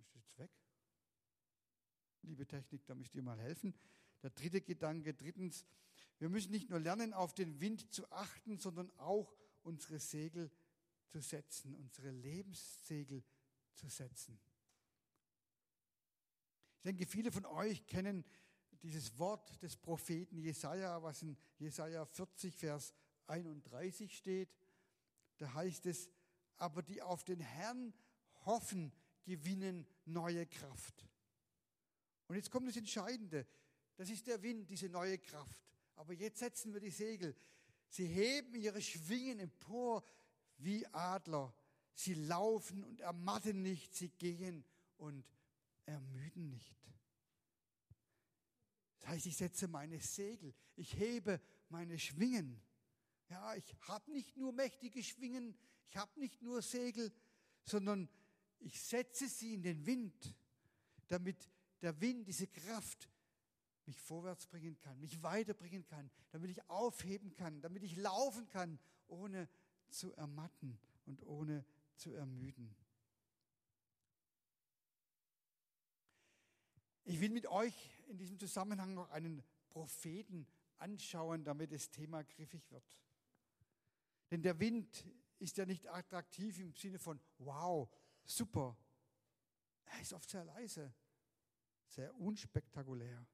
ist 0.00 0.14
jetzt 0.14 0.38
weg? 0.38 0.50
Liebe 2.22 2.46
Technik, 2.46 2.84
da 2.86 2.94
müsst 2.94 3.14
ihr 3.14 3.22
mal 3.22 3.38
helfen. 3.38 3.74
Der 4.22 4.30
dritte 4.30 4.60
Gedanke, 4.60 5.14
drittens, 5.14 5.64
wir 6.18 6.28
müssen 6.28 6.50
nicht 6.50 6.68
nur 6.68 6.80
lernen, 6.80 7.12
auf 7.12 7.34
den 7.34 7.60
Wind 7.60 7.94
zu 7.94 8.10
achten, 8.10 8.58
sondern 8.58 8.90
auch 8.98 9.36
unsere 9.62 10.00
Segel 10.00 10.50
zu 11.06 11.20
setzen, 11.20 11.74
unsere 11.76 12.10
Lebenssegel 12.10 13.22
zu 13.74 13.88
setzen. 13.88 14.40
Ich 16.76 16.82
denke, 16.82 17.06
viele 17.06 17.30
von 17.30 17.46
euch 17.46 17.86
kennen 17.86 18.24
dieses 18.82 19.16
Wort 19.18 19.60
des 19.62 19.76
Propheten 19.76 20.38
Jesaja, 20.38 21.02
was 21.02 21.22
in 21.22 21.36
Jesaja 21.58 22.04
40, 22.04 22.54
Vers 22.54 22.94
31 23.28 24.16
steht. 24.16 24.48
Da 25.38 25.52
heißt 25.54 25.86
es, 25.86 26.10
aber 26.56 26.82
die 26.82 27.02
auf 27.02 27.24
den 27.24 27.40
Herrn 27.40 27.94
hoffen, 28.44 28.92
gewinnen 29.24 29.86
neue 30.04 30.46
Kraft. 30.46 31.06
Und 32.26 32.36
jetzt 32.36 32.50
kommt 32.50 32.68
das 32.68 32.76
Entscheidende. 32.76 33.46
Das 33.96 34.10
ist 34.10 34.26
der 34.26 34.42
Wind, 34.42 34.68
diese 34.70 34.88
neue 34.88 35.18
Kraft. 35.18 35.62
Aber 35.96 36.12
jetzt 36.12 36.38
setzen 36.38 36.72
wir 36.72 36.80
die 36.80 36.90
Segel. 36.90 37.34
Sie 37.88 38.06
heben 38.06 38.54
ihre 38.54 38.80
Schwingen 38.80 39.40
empor 39.40 40.04
wie 40.58 40.86
Adler. 40.86 41.54
Sie 41.94 42.14
laufen 42.14 42.84
und 42.84 43.00
ermatten 43.00 43.62
nicht. 43.62 43.94
Sie 43.94 44.10
gehen 44.10 44.64
und 44.98 45.24
ermüden 45.86 46.50
nicht. 46.50 46.76
Das 49.00 49.10
heißt, 49.10 49.26
ich 49.26 49.36
setze 49.36 49.68
meine 49.68 49.98
Segel. 50.00 50.54
Ich 50.76 50.94
hebe 50.96 51.40
meine 51.68 51.98
Schwingen. 51.98 52.60
Ja, 53.28 53.54
ich 53.54 53.74
habe 53.82 54.10
nicht 54.10 54.36
nur 54.36 54.52
mächtige 54.52 55.02
Schwingen. 55.02 55.56
Ich 55.88 55.96
habe 55.96 56.18
nicht 56.18 56.42
nur 56.42 56.62
Segel, 56.62 57.12
sondern 57.64 58.08
ich 58.58 58.80
setze 58.80 59.28
sie 59.28 59.54
in 59.54 59.62
den 59.62 59.86
Wind, 59.86 60.34
damit 61.08 61.50
der 61.80 62.00
Wind, 62.00 62.26
diese 62.26 62.46
Kraft 62.46 63.08
mich 63.86 63.98
vorwärts 63.98 64.46
bringen 64.46 64.78
kann, 64.80 64.98
mich 65.00 65.22
weiterbringen 65.22 65.86
kann, 65.86 66.10
damit 66.30 66.50
ich 66.50 66.68
aufheben 66.68 67.34
kann, 67.34 67.60
damit 67.62 67.82
ich 67.82 67.96
laufen 67.96 68.46
kann, 68.48 68.78
ohne 69.06 69.48
zu 69.88 70.12
ermatten 70.12 70.78
und 71.06 71.22
ohne 71.26 71.64
zu 71.94 72.12
ermüden. 72.12 72.74
Ich 77.04 77.20
will 77.20 77.30
mit 77.30 77.46
euch 77.46 77.74
in 78.08 78.18
diesem 78.18 78.38
Zusammenhang 78.38 78.92
noch 78.92 79.08
einen 79.10 79.42
Propheten 79.70 80.46
anschauen, 80.76 81.44
damit 81.44 81.72
das 81.72 81.90
Thema 81.90 82.22
griffig 82.22 82.70
wird. 82.70 82.84
Denn 84.30 84.42
der 84.42 84.58
Wind 84.58 85.06
ist 85.38 85.56
ja 85.56 85.66
nicht 85.66 85.88
attraktiv 85.88 86.58
im 86.58 86.74
Sinne 86.74 86.98
von, 86.98 87.20
wow, 87.38 87.88
super. 88.24 88.76
Er 89.84 90.00
ist 90.00 90.12
oft 90.12 90.28
sehr 90.28 90.44
leise, 90.44 90.94
sehr 91.86 92.14
unspektakulär. 92.16 93.26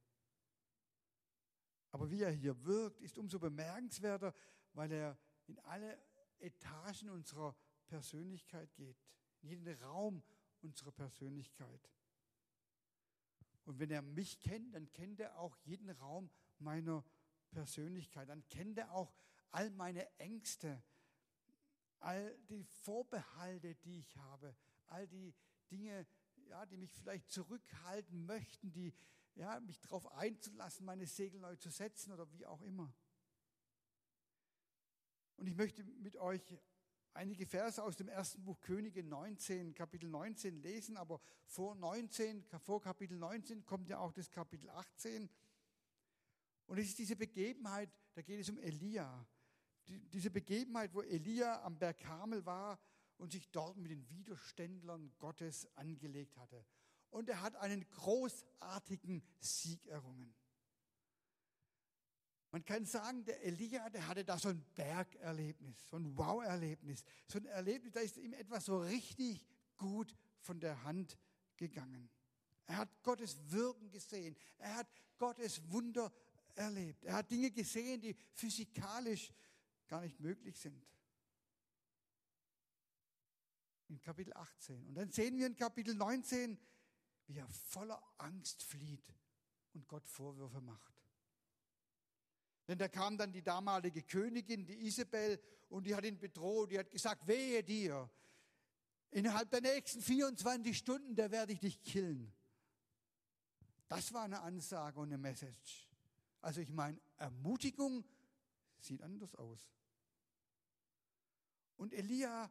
Aber 1.91 2.11
wie 2.11 2.23
er 2.23 2.31
hier 2.31 2.65
wirkt, 2.65 3.01
ist 3.01 3.19
umso 3.19 3.39
bemerkenswerter, 3.39 4.35
weil 4.73 4.93
er 4.93 5.19
in 5.47 5.59
alle 5.61 5.99
Etagen 6.39 7.11
unserer 7.11 7.57
Persönlichkeit 7.87 8.75
geht, 8.75 9.01
in 9.43 9.49
jeden 9.49 9.83
Raum 9.83 10.23
unserer 10.61 10.93
Persönlichkeit. 10.93 11.89
Und 13.65 13.79
wenn 13.79 13.91
er 13.91 14.03
mich 14.03 14.41
kennt, 14.41 14.75
dann 14.75 14.91
kennt 14.93 15.21
er 15.21 15.39
auch 15.39 15.57
jeden 15.59 15.91
Raum 15.91 16.31
meiner 16.59 17.05
Persönlichkeit. 17.51 18.29
Dann 18.29 18.47
kennt 18.49 18.79
er 18.79 18.93
auch 18.93 19.15
all 19.55 19.71
meine 19.71 20.05
Ängste, 20.19 20.83
all 22.01 22.37
die 22.49 22.65
Vorbehalte, 22.65 23.77
die 23.77 24.01
ich 24.01 24.17
habe, 24.17 24.57
all 24.87 25.07
die 25.07 25.33
Dinge, 25.71 26.07
ja, 26.49 26.67
die 26.67 26.77
mich 26.77 26.93
vielleicht 26.93 27.31
zurückhalten 27.31 28.27
möchten, 28.27 28.73
die 28.73 28.93
ja, 29.37 29.61
mich 29.61 29.81
darauf 29.81 30.11
einzulassen, 30.13 30.85
meine 30.85 31.07
Segel 31.07 31.41
neu 31.41 31.55
zu 31.55 31.71
setzen 31.71 32.13
oder 32.13 32.31
wie 32.33 32.45
auch 32.47 32.63
immer. 32.63 32.93
Und 35.37 35.47
ich 35.47 35.55
möchte 35.55 35.85
mit 35.85 36.17
euch 36.17 36.43
einige 37.13 37.47
Verse 37.47 37.81
aus 37.83 37.95
dem 37.95 38.09
ersten 38.09 38.43
Buch 38.43 38.61
Könige 38.61 39.05
19, 39.05 39.73
Kapitel 39.73 40.09
19 40.09 40.63
lesen, 40.63 40.97
aber 40.97 41.21
vor 41.47 41.77
19, 41.77 42.45
vor 42.59 42.81
Kapitel 42.81 43.17
19 43.17 43.65
kommt 43.65 43.89
ja 43.89 43.99
auch 43.99 44.13
das 44.13 44.31
Kapitel 44.33 44.69
18. 44.71 45.31
Und 46.67 46.79
es 46.79 46.89
ist 46.89 46.99
diese 46.99 47.15
Begebenheit, 47.15 47.91
da 48.15 48.23
geht 48.23 48.41
es 48.41 48.51
um 48.51 48.59
Elia. 48.59 49.25
Die, 49.89 50.01
diese 50.09 50.31
Begebenheit, 50.31 50.95
wo 50.95 51.03
Elia 51.03 51.63
am 51.63 51.79
Berg 51.79 51.99
Karmel 51.99 52.45
war 52.47 52.79
und 53.19 53.33
sich 53.33 53.51
dort 53.51 53.77
mit 53.77 53.91
den 53.91 54.09
Widerständlern 54.09 55.13
Gottes 55.19 55.69
angelegt 55.77 56.37
hatte. 56.37 56.65
Und 57.11 57.29
er 57.29 57.43
hat 57.43 57.55
einen 57.57 57.89
großartigen 57.91 59.23
Sieg 59.39 59.87
errungen. 59.87 60.35
Man 62.55 62.65
kann 62.65 62.85
sagen, 62.87 63.25
der 63.25 63.43
Elia, 63.43 63.91
der 63.91 64.07
hatte 64.07 64.25
da 64.25 64.39
so 64.39 64.49
ein 64.49 64.65
Bergerlebnis, 64.77 65.77
so 65.89 65.97
ein 65.97 66.17
Wow-Erlebnis, 66.17 67.05
so 67.27 67.39
ein 67.39 67.47
Erlebnis, 67.47 67.93
da 67.93 68.01
ist 68.01 68.17
ihm 68.17 68.33
etwas 68.33 68.67
so 68.67 68.79
richtig 68.79 69.45
gut 69.77 70.15
von 70.39 70.61
der 70.61 70.85
Hand 70.85 71.19
gegangen. 71.57 72.09
Er 72.67 72.77
hat 72.77 73.03
Gottes 73.03 73.39
Wirken 73.51 73.91
gesehen, 73.91 74.37
er 74.59 74.77
hat 74.77 74.89
Gottes 75.19 75.69
Wunder 75.71 76.13
erlebt, 76.55 77.05
er 77.05 77.15
hat 77.15 77.31
Dinge 77.31 77.51
gesehen, 77.51 78.01
die 78.01 78.15
physikalisch 78.33 79.33
gar 79.89 80.01
nicht 80.01 80.21
möglich 80.21 80.59
sind. 80.59 80.87
In 83.89 84.01
Kapitel 84.01 84.33
18. 84.35 84.87
Und 84.89 84.95
dann 84.95 85.11
sehen 85.11 85.37
wir 85.37 85.47
in 85.47 85.57
Kapitel 85.57 85.95
19, 85.95 86.59
wie 87.27 87.39
er 87.39 87.49
voller 87.49 88.03
Angst 88.19 88.63
flieht 88.63 89.13
und 89.73 89.87
Gott 89.89 90.09
Vorwürfe 90.09 90.61
macht. 90.61 90.95
Denn 92.67 92.79
da 92.79 92.89
kam 92.89 93.19
dann 93.19 93.33
die 93.33 93.43
damalige 93.43 94.03
Königin, 94.03 94.65
die 94.65 94.87
Isabel, 94.87 95.41
und 95.69 95.87
die 95.87 95.95
hat 95.95 96.05
ihn 96.05 96.19
bedroht, 96.19 96.71
die 96.71 96.79
hat 96.79 96.91
gesagt, 96.91 97.27
wehe 97.27 97.63
dir, 97.63 98.09
innerhalb 99.11 99.51
der 99.51 99.61
nächsten 99.61 100.01
24 100.01 100.77
Stunden, 100.77 101.15
da 101.15 101.31
werde 101.31 101.53
ich 101.53 101.61
dich 101.61 101.83
killen. 101.83 102.33
Das 103.89 104.13
war 104.13 104.25
eine 104.25 104.41
Ansage 104.41 104.99
und 105.01 105.09
eine 105.09 105.19
Message. 105.19 105.89
Also 106.41 106.61
ich 106.61 106.71
meine, 106.71 107.01
Ermutigung 107.17 108.05
sieht 108.85 109.03
anders 109.03 109.35
aus. 109.35 109.69
Und 111.77 111.93
Elia, 111.93 112.51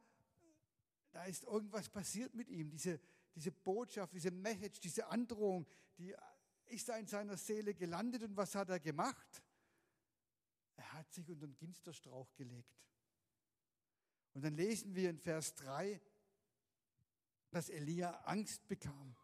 da 1.12 1.26
ist 1.26 1.44
irgendwas 1.44 1.90
passiert 1.90 2.34
mit 2.34 2.50
ihm. 2.50 2.70
Diese, 2.70 3.00
diese 3.36 3.52
Botschaft, 3.52 4.14
diese 4.14 4.32
Message, 4.32 4.80
diese 4.80 5.08
Androhung, 5.08 5.68
die 5.98 6.14
ist 6.66 6.90
da 6.90 6.98
in 6.98 7.08
seiner 7.08 7.38
Seele 7.38 7.74
gelandet. 7.74 8.24
Und 8.24 8.36
was 8.36 8.56
hat 8.56 8.70
er 8.70 8.80
gemacht? 8.80 9.44
Er 10.76 10.94
hat 10.94 11.12
sich 11.14 11.30
unter 11.30 11.48
den 11.48 11.56
Ginsterstrauch 11.56 12.34
gelegt. 12.34 12.84
Und 14.34 14.44
dann 14.44 14.56
lesen 14.56 14.96
wir 14.96 15.10
in 15.10 15.20
Vers 15.20 15.54
3, 15.56 16.02
dass 17.52 17.70
Elia 17.70 18.12
Angst 18.22 18.68
bekam. 18.68 19.16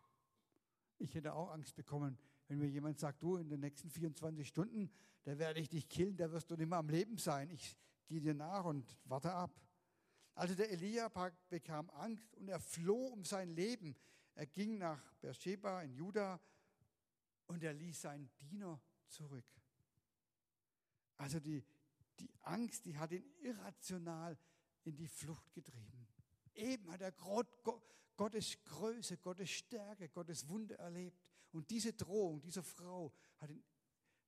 Ich 1.00 1.16
hätte 1.16 1.34
auch 1.34 1.50
Angst 1.50 1.76
bekommen, 1.76 2.20
wenn 2.50 2.58
mir 2.58 2.68
jemand 2.68 3.00
sagt, 3.00 3.22
du, 3.22 3.38
in 3.38 3.48
den 3.48 3.60
nächsten 3.60 3.90
24 3.92 4.48
Stunden, 4.48 4.92
da 5.24 5.38
werde 5.38 5.60
ich 5.60 5.70
dich 5.70 5.88
killen, 5.88 6.18
da 6.18 6.32
wirst 6.32 6.50
du 6.50 6.56
nicht 6.56 6.68
mehr 6.68 6.80
am 6.80 6.90
Leben 6.90 7.18
sein. 7.18 7.50
Ich 7.52 7.78
gehe 8.08 8.20
dir 8.20 8.34
nach 8.34 8.66
und 8.66 8.98
warte 9.06 9.32
ab. 9.32 9.56
Also 10.34 10.56
der 10.56 10.72
Elia 10.72 11.10
bekam 11.48 11.90
Angst 11.92 12.34
und 12.36 12.48
er 12.48 12.60
floh 12.60 13.08
um 13.08 13.24
sein 13.24 13.50
Leben. 13.50 13.96
Er 14.34 14.48
ging 14.48 14.80
nach 14.80 15.14
Beersheba 15.22 15.84
in 15.84 15.94
Juda 15.94 16.40
und 17.46 17.64
er 17.64 17.74
ließ 17.74 18.02
seinen 18.02 18.32
Diener 18.38 18.82
zurück. 19.08 19.46
Also 21.18 21.40
die, 21.40 21.64
die 22.20 22.32
Angst, 22.42 22.86
die 22.86 22.98
hat 22.98 23.12
ihn 23.12 23.26
irrational 23.42 24.40
in 24.86 24.96
die 24.96 25.08
Flucht 25.08 25.54
getrieben. 25.54 26.08
Eben 26.56 26.92
hat 26.92 27.02
er 27.02 27.12
Gottes 27.12 28.64
Größe, 28.64 29.18
Gottes 29.18 29.52
Stärke, 29.52 30.10
Gottes 30.10 30.48
Wunder 30.50 30.80
erlebt. 30.80 31.29
Und 31.52 31.70
diese 31.70 31.94
Drohung 31.94 32.42
dieser 32.42 32.64
Frau 32.64 33.12
hat 33.38 33.50
ihn 33.50 33.64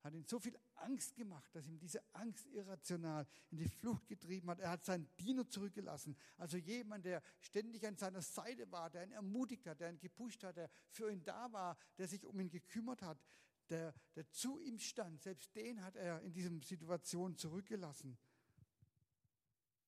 hat 0.02 0.14
ihn 0.14 0.24
so 0.24 0.40
viel 0.40 0.58
Angst 0.74 1.14
gemacht, 1.14 1.54
dass 1.54 1.66
ihm 1.68 1.78
diese 1.78 2.02
Angst 2.12 2.46
irrational 2.48 3.26
in 3.50 3.58
die 3.58 3.68
Flucht 3.68 4.08
getrieben 4.08 4.50
hat. 4.50 4.58
Er 4.58 4.70
hat 4.70 4.84
seinen 4.84 5.08
Diener 5.16 5.48
zurückgelassen. 5.48 6.16
Also 6.36 6.56
jemand, 6.56 7.04
der 7.04 7.22
ständig 7.40 7.86
an 7.86 7.96
seiner 7.96 8.20
Seite 8.20 8.70
war, 8.72 8.90
der 8.90 9.04
ihn 9.04 9.12
ermutigt 9.12 9.66
hat, 9.66 9.80
der 9.80 9.90
ihn 9.90 10.00
gepusht 10.00 10.42
hat, 10.42 10.56
der 10.56 10.68
für 10.88 11.10
ihn 11.10 11.22
da 11.22 11.52
war, 11.52 11.78
der 11.98 12.08
sich 12.08 12.24
um 12.24 12.38
ihn 12.40 12.50
gekümmert 12.50 13.02
hat, 13.02 13.22
der, 13.68 13.94
der 14.16 14.28
zu 14.30 14.58
ihm 14.58 14.78
stand. 14.80 15.22
Selbst 15.22 15.54
den 15.54 15.82
hat 15.82 15.94
er 15.94 16.20
in 16.22 16.32
dieser 16.32 16.50
Situation 16.64 17.36
zurückgelassen. 17.36 18.18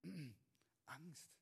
Angst. 0.86 1.34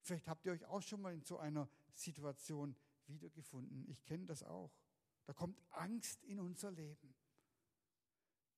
Vielleicht 0.00 0.26
habt 0.26 0.44
ihr 0.46 0.52
euch 0.52 0.64
auch 0.64 0.82
schon 0.82 1.00
mal 1.00 1.14
in 1.14 1.22
so 1.22 1.38
einer 1.38 1.68
Situation 1.94 2.74
wiedergefunden. 3.06 3.88
Ich 3.88 4.04
kenne 4.04 4.26
das 4.26 4.42
auch. 4.42 4.72
Da 5.24 5.32
kommt 5.32 5.60
Angst 5.70 6.22
in 6.24 6.40
unser 6.40 6.70
Leben. 6.70 7.14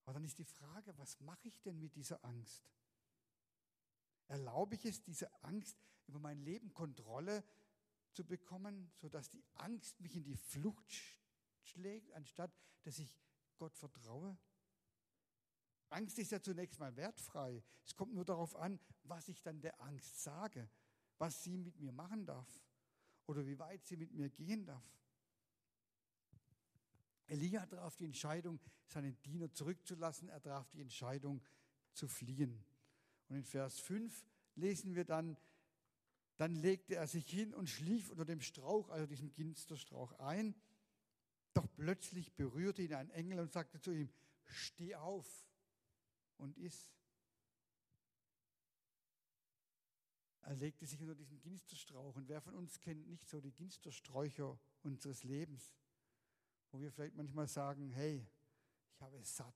Aber 0.05 0.15
dann 0.15 0.25
ist 0.25 0.39
die 0.39 0.45
Frage, 0.45 0.97
was 0.99 1.21
mache 1.21 1.49
ich 1.49 1.61
denn 1.63 1.79
mit 1.79 1.95
dieser 1.97 2.25
Angst? 2.25 2.71
Erlaube 4.29 4.75
ich 4.75 4.85
es, 4.85 5.03
diese 5.03 5.33
Angst 5.43 5.79
über 6.07 6.19
mein 6.19 6.41
Leben 6.41 6.73
Kontrolle 6.73 7.45
zu 8.13 8.25
bekommen, 8.25 8.91
sodass 8.97 9.31
die 9.31 9.45
Angst 9.55 10.01
mich 10.01 10.17
in 10.17 10.25
die 10.25 10.37
Flucht 10.37 10.93
schlägt, 11.63 12.13
anstatt 12.13 12.53
dass 12.83 12.99
ich 12.99 13.21
Gott 13.59 13.77
vertraue? 13.77 14.39
Angst 15.89 16.19
ist 16.19 16.33
ja 16.33 16.41
zunächst 16.41 16.81
mal 16.81 16.97
wertfrei. 16.97 17.63
Es 17.85 17.95
kommt 17.95 18.15
nur 18.15 18.25
darauf 18.25 18.57
an, 18.57 18.81
was 19.05 19.29
ich 19.29 19.43
dann 19.43 19.61
der 19.61 19.81
Angst 19.81 20.23
sage, 20.23 20.69
was 21.19 21.43
sie 21.43 21.57
mit 21.57 21.79
mir 21.79 21.93
machen 21.93 22.27
darf 22.27 22.61
oder 23.27 23.47
wie 23.47 23.59
weit 23.59 23.85
sie 23.87 23.97
mit 23.97 24.13
mir 24.13 24.29
gehen 24.31 24.67
darf. 24.67 24.85
Elia 27.27 27.67
traf 27.67 27.97
die 27.97 28.05
Entscheidung, 28.05 28.61
seinen 28.87 29.21
Diener 29.23 29.53
zurückzulassen. 29.53 30.29
Er 30.29 30.41
traf 30.41 30.69
die 30.71 30.81
Entscheidung, 30.81 31.43
zu 31.97 32.09
fliehen. 32.09 32.65
Und 33.29 33.37
in 33.37 33.45
Vers 33.45 33.81
5 33.81 34.25
lesen 34.55 34.95
wir 34.95 35.05
dann, 35.05 35.37
dann 36.37 36.55
legte 36.55 36.95
er 36.95 37.07
sich 37.07 37.29
hin 37.29 37.55
und 37.55 37.69
schlief 37.69 38.11
unter 38.11 38.25
dem 38.25 38.41
Strauch, 38.41 38.91
also 38.91 39.07
diesem 39.07 39.33
Ginsterstrauch 39.33 40.13
ein. 40.19 40.55
Doch 41.55 41.67
plötzlich 41.75 42.35
berührte 42.35 42.83
ihn 42.83 42.95
ein 42.95 43.11
Engel 43.11 43.41
und 43.41 43.53
sagte 43.53 43.81
zu 43.81 43.91
ihm, 43.93 44.11
steh 44.45 44.95
auf 44.95 45.27
und 46.37 46.57
iss. 46.59 46.93
Er 50.43 50.55
legte 50.55 50.87
sich 50.87 51.01
unter 51.01 51.15
diesen 51.15 51.41
Ginsterstrauch. 51.41 52.15
Und 52.15 52.29
wer 52.29 52.41
von 52.41 52.55
uns 52.55 52.79
kennt 52.79 53.09
nicht 53.09 53.29
so 53.29 53.41
die 53.41 53.53
Ginstersträucher 53.53 54.59
unseres 54.83 55.25
Lebens, 55.25 55.73
wo 56.77 56.83
wir 56.83 56.93
vielleicht 56.93 57.17
manchmal 57.17 57.49
sagen, 57.49 57.91
hey, 57.93 58.27
ich 58.93 59.01
habe 59.01 59.17
es 59.17 59.35
satt, 59.35 59.55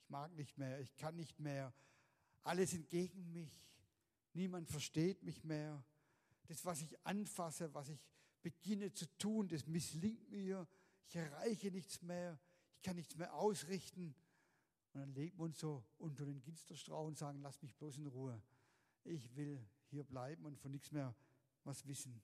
ich 0.00 0.08
mag 0.08 0.32
nicht 0.36 0.56
mehr, 0.56 0.78
ich 0.78 0.94
kann 0.94 1.16
nicht 1.16 1.40
mehr, 1.40 1.74
alle 2.42 2.64
sind 2.68 2.88
gegen 2.88 3.32
mich, 3.32 3.68
niemand 4.32 4.68
versteht 4.68 5.24
mich 5.24 5.42
mehr. 5.42 5.84
Das, 6.46 6.64
was 6.64 6.82
ich 6.82 7.04
anfasse, 7.04 7.74
was 7.74 7.88
ich 7.88 7.98
beginne 8.42 8.92
zu 8.92 9.06
tun, 9.18 9.48
das 9.48 9.66
misslingt 9.66 10.30
mir, 10.30 10.68
ich 11.08 11.16
erreiche 11.16 11.72
nichts 11.72 12.00
mehr, 12.02 12.38
ich 12.76 12.82
kann 12.82 12.94
nichts 12.94 13.16
mehr 13.16 13.34
ausrichten. 13.34 14.14
Und 14.92 15.00
dann 15.00 15.14
legen 15.14 15.36
wir 15.38 15.46
uns 15.46 15.58
so 15.58 15.84
unter 15.98 16.24
den 16.24 16.40
Ginsterstrauch 16.40 17.08
und 17.08 17.18
sagen, 17.18 17.40
lass 17.42 17.60
mich 17.60 17.74
bloß 17.74 17.98
in 17.98 18.06
Ruhe. 18.06 18.40
Ich 19.02 19.34
will 19.34 19.60
hier 19.86 20.04
bleiben 20.04 20.44
und 20.46 20.56
von 20.60 20.70
nichts 20.70 20.92
mehr 20.92 21.12
was 21.64 21.84
wissen. 21.88 22.22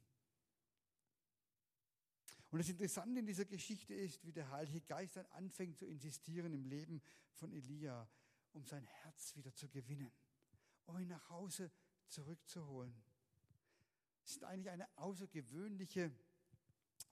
Und 2.53 2.61
das 2.61 2.69
Interessante 2.69 3.19
in 3.19 3.27
dieser 3.27 3.47
Geschichte 3.47 3.95
ist, 3.95 4.25
wie 4.25 4.31
der 4.31 4.49
Heilige 4.51 4.81
Geist 4.83 5.17
dann 5.17 5.27
anfängt 5.27 5.79
zu 5.79 5.87
insistieren 5.87 6.53
im 6.53 6.65
Leben 6.65 7.03
von 7.33 7.51
Elia, 7.53 8.09
um 8.53 8.65
sein 8.65 8.85
Herz 8.85 9.35
wieder 9.35 9.53
zu 9.53 9.69
gewinnen, 9.69 10.13
um 10.87 10.97
ihn 11.01 11.09
nach 11.09 11.29
Hause 11.31 11.73
zurückzuholen. 12.07 12.95
Es 14.25 14.33
ist 14.33 14.45
eigentlich 14.45 14.71
eine 14.71 14.87
außergewöhnliche 14.97 16.13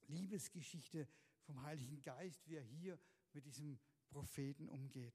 Liebesgeschichte 0.07 1.09
vom 1.41 1.61
Heiligen 1.63 2.01
Geist, 2.01 2.47
wie 2.47 2.55
er 2.55 2.63
hier 2.63 3.01
mit 3.33 3.45
diesem 3.45 3.81
Propheten 4.11 4.69
umgeht 4.69 5.15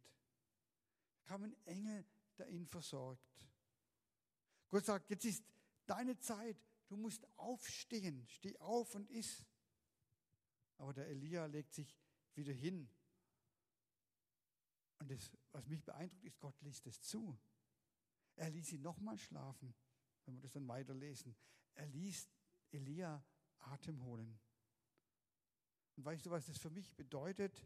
kam 1.25 1.43
ein 1.43 1.55
Engel, 1.65 2.05
der 2.37 2.47
ihn 2.49 2.65
versorgt. 2.65 3.23
Gott 4.69 4.85
sagt, 4.85 5.09
jetzt 5.09 5.25
ist 5.25 5.43
deine 5.85 6.17
Zeit, 6.19 6.57
du 6.87 6.97
musst 6.97 7.27
aufstehen, 7.37 8.25
steh 8.27 8.57
auf 8.59 8.95
und 8.95 9.09
iss. 9.09 9.43
Aber 10.77 10.93
der 10.93 11.07
Elia 11.07 11.45
legt 11.45 11.73
sich 11.73 11.97
wieder 12.33 12.53
hin. 12.53 12.89
Und 14.99 15.11
das, 15.11 15.31
was 15.51 15.67
mich 15.67 15.83
beeindruckt, 15.83 16.23
ist, 16.23 16.39
Gott 16.39 16.59
ließ 16.61 16.85
es 16.85 17.01
zu. 17.01 17.37
Er 18.35 18.49
ließ 18.49 18.73
ihn 18.73 18.81
nochmal 18.81 19.17
schlafen, 19.17 19.73
wenn 20.25 20.35
wir 20.35 20.41
das 20.41 20.53
dann 20.53 20.67
weiterlesen. 20.67 21.35
Er 21.75 21.85
ließ 21.87 22.29
Elia 22.71 23.23
Atem 23.59 24.03
holen. 24.03 24.39
Und 25.95 26.05
weißt 26.05 26.25
du, 26.25 26.31
was 26.31 26.45
das 26.45 26.57
für 26.57 26.69
mich 26.69 26.93
bedeutet? 26.95 27.65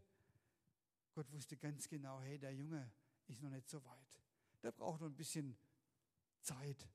Gott 1.12 1.30
wusste 1.32 1.56
ganz 1.56 1.88
genau, 1.88 2.20
hey, 2.20 2.38
der 2.38 2.54
Junge, 2.54 2.92
ist 3.26 3.42
noch 3.42 3.50
nicht 3.50 3.68
so 3.68 3.84
weit. 3.84 4.22
Der 4.62 4.72
braucht 4.72 5.00
noch 5.00 5.08
ein 5.08 5.16
bisschen 5.16 5.56
Zeit. 6.40 6.88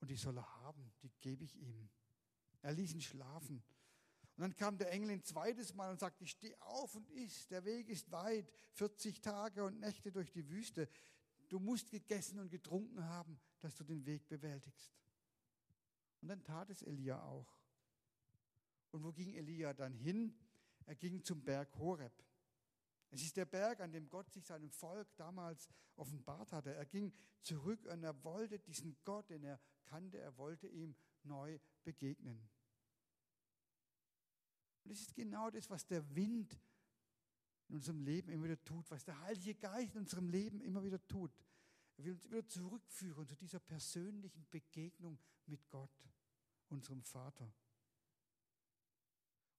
Und 0.00 0.10
die 0.10 0.16
soll 0.16 0.38
er 0.38 0.54
haben, 0.62 0.92
die 1.02 1.10
gebe 1.20 1.44
ich 1.44 1.56
ihm. 1.56 1.88
Er 2.62 2.72
ließ 2.72 2.94
ihn 2.94 3.00
schlafen. 3.00 3.62
Und 4.36 4.42
dann 4.42 4.56
kam 4.56 4.78
der 4.78 4.90
Engel 4.90 5.10
ein 5.10 5.22
zweites 5.22 5.74
Mal 5.74 5.92
und 5.92 6.00
sagte, 6.00 6.26
steh 6.26 6.56
auf 6.56 6.94
und 6.96 7.08
iss, 7.10 7.46
der 7.46 7.64
Weg 7.64 7.88
ist 7.88 8.10
weit, 8.10 8.50
40 8.72 9.20
Tage 9.20 9.64
und 9.64 9.78
Nächte 9.78 10.10
durch 10.10 10.32
die 10.32 10.48
Wüste. 10.48 10.88
Du 11.48 11.60
musst 11.60 11.90
gegessen 11.90 12.40
und 12.40 12.50
getrunken 12.50 13.04
haben, 13.04 13.38
dass 13.60 13.76
du 13.76 13.84
den 13.84 14.04
Weg 14.06 14.26
bewältigst. 14.28 14.92
Und 16.20 16.28
dann 16.28 16.42
tat 16.42 16.70
es 16.70 16.82
Elia 16.82 17.22
auch. 17.22 17.56
Und 18.90 19.04
wo 19.04 19.12
ging 19.12 19.34
Elia 19.34 19.72
dann 19.72 19.94
hin? 19.94 20.34
Er 20.86 20.96
ging 20.96 21.22
zum 21.22 21.44
Berg 21.44 21.72
Horeb. 21.76 22.12
Es 23.10 23.22
ist 23.22 23.36
der 23.36 23.44
Berg, 23.44 23.80
an 23.80 23.92
dem 23.92 24.08
Gott 24.08 24.32
sich 24.32 24.44
seinem 24.44 24.70
Volk 24.70 25.14
damals 25.16 25.68
offenbart 25.94 26.50
hatte. 26.50 26.74
Er 26.74 26.86
ging 26.86 27.12
zurück 27.42 27.84
und 27.86 28.02
er 28.02 28.24
wollte 28.24 28.58
diesen 28.58 28.96
Gott, 29.04 29.30
den 29.30 29.44
er 29.44 29.60
kannte, 29.84 30.18
er 30.18 30.36
wollte 30.36 30.66
ihm 30.66 30.96
neu 31.22 31.60
begegnen. 31.84 32.48
Und 34.84 34.90
es 34.90 35.00
ist 35.00 35.14
genau 35.14 35.50
das, 35.50 35.68
was 35.70 35.86
der 35.86 36.14
Wind 36.14 36.58
in 37.68 37.76
unserem 37.76 38.00
Leben 38.00 38.30
immer 38.30 38.44
wieder 38.44 38.62
tut, 38.62 38.90
was 38.90 39.04
der 39.04 39.18
Heilige 39.20 39.54
Geist 39.54 39.94
in 39.94 40.02
unserem 40.02 40.28
Leben 40.28 40.60
immer 40.60 40.82
wieder 40.82 41.04
tut. 41.06 41.32
Er 41.96 42.04
will 42.04 42.12
uns 42.12 42.30
wieder 42.30 42.46
zurückführen 42.46 43.26
zu 43.26 43.36
dieser 43.36 43.60
persönlichen 43.60 44.46
Begegnung 44.50 45.18
mit 45.46 45.68
Gott, 45.70 45.90
unserem 46.68 47.02
Vater. 47.02 47.50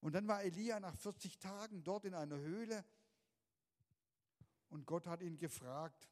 Und 0.01 0.13
dann 0.13 0.27
war 0.27 0.43
Elia 0.43 0.79
nach 0.79 0.95
40 0.95 1.39
Tagen 1.39 1.83
dort 1.83 2.05
in 2.05 2.13
einer 2.13 2.37
Höhle 2.37 2.85
und 4.69 4.85
Gott 4.85 5.07
hat 5.07 5.21
ihn 5.21 5.37
gefragt, 5.37 6.07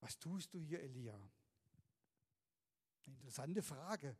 was 0.00 0.18
tust 0.18 0.52
du 0.52 0.58
hier, 0.58 0.80
Elia? 0.80 1.14
Eine 1.14 3.14
interessante 3.14 3.62
Frage. 3.62 4.16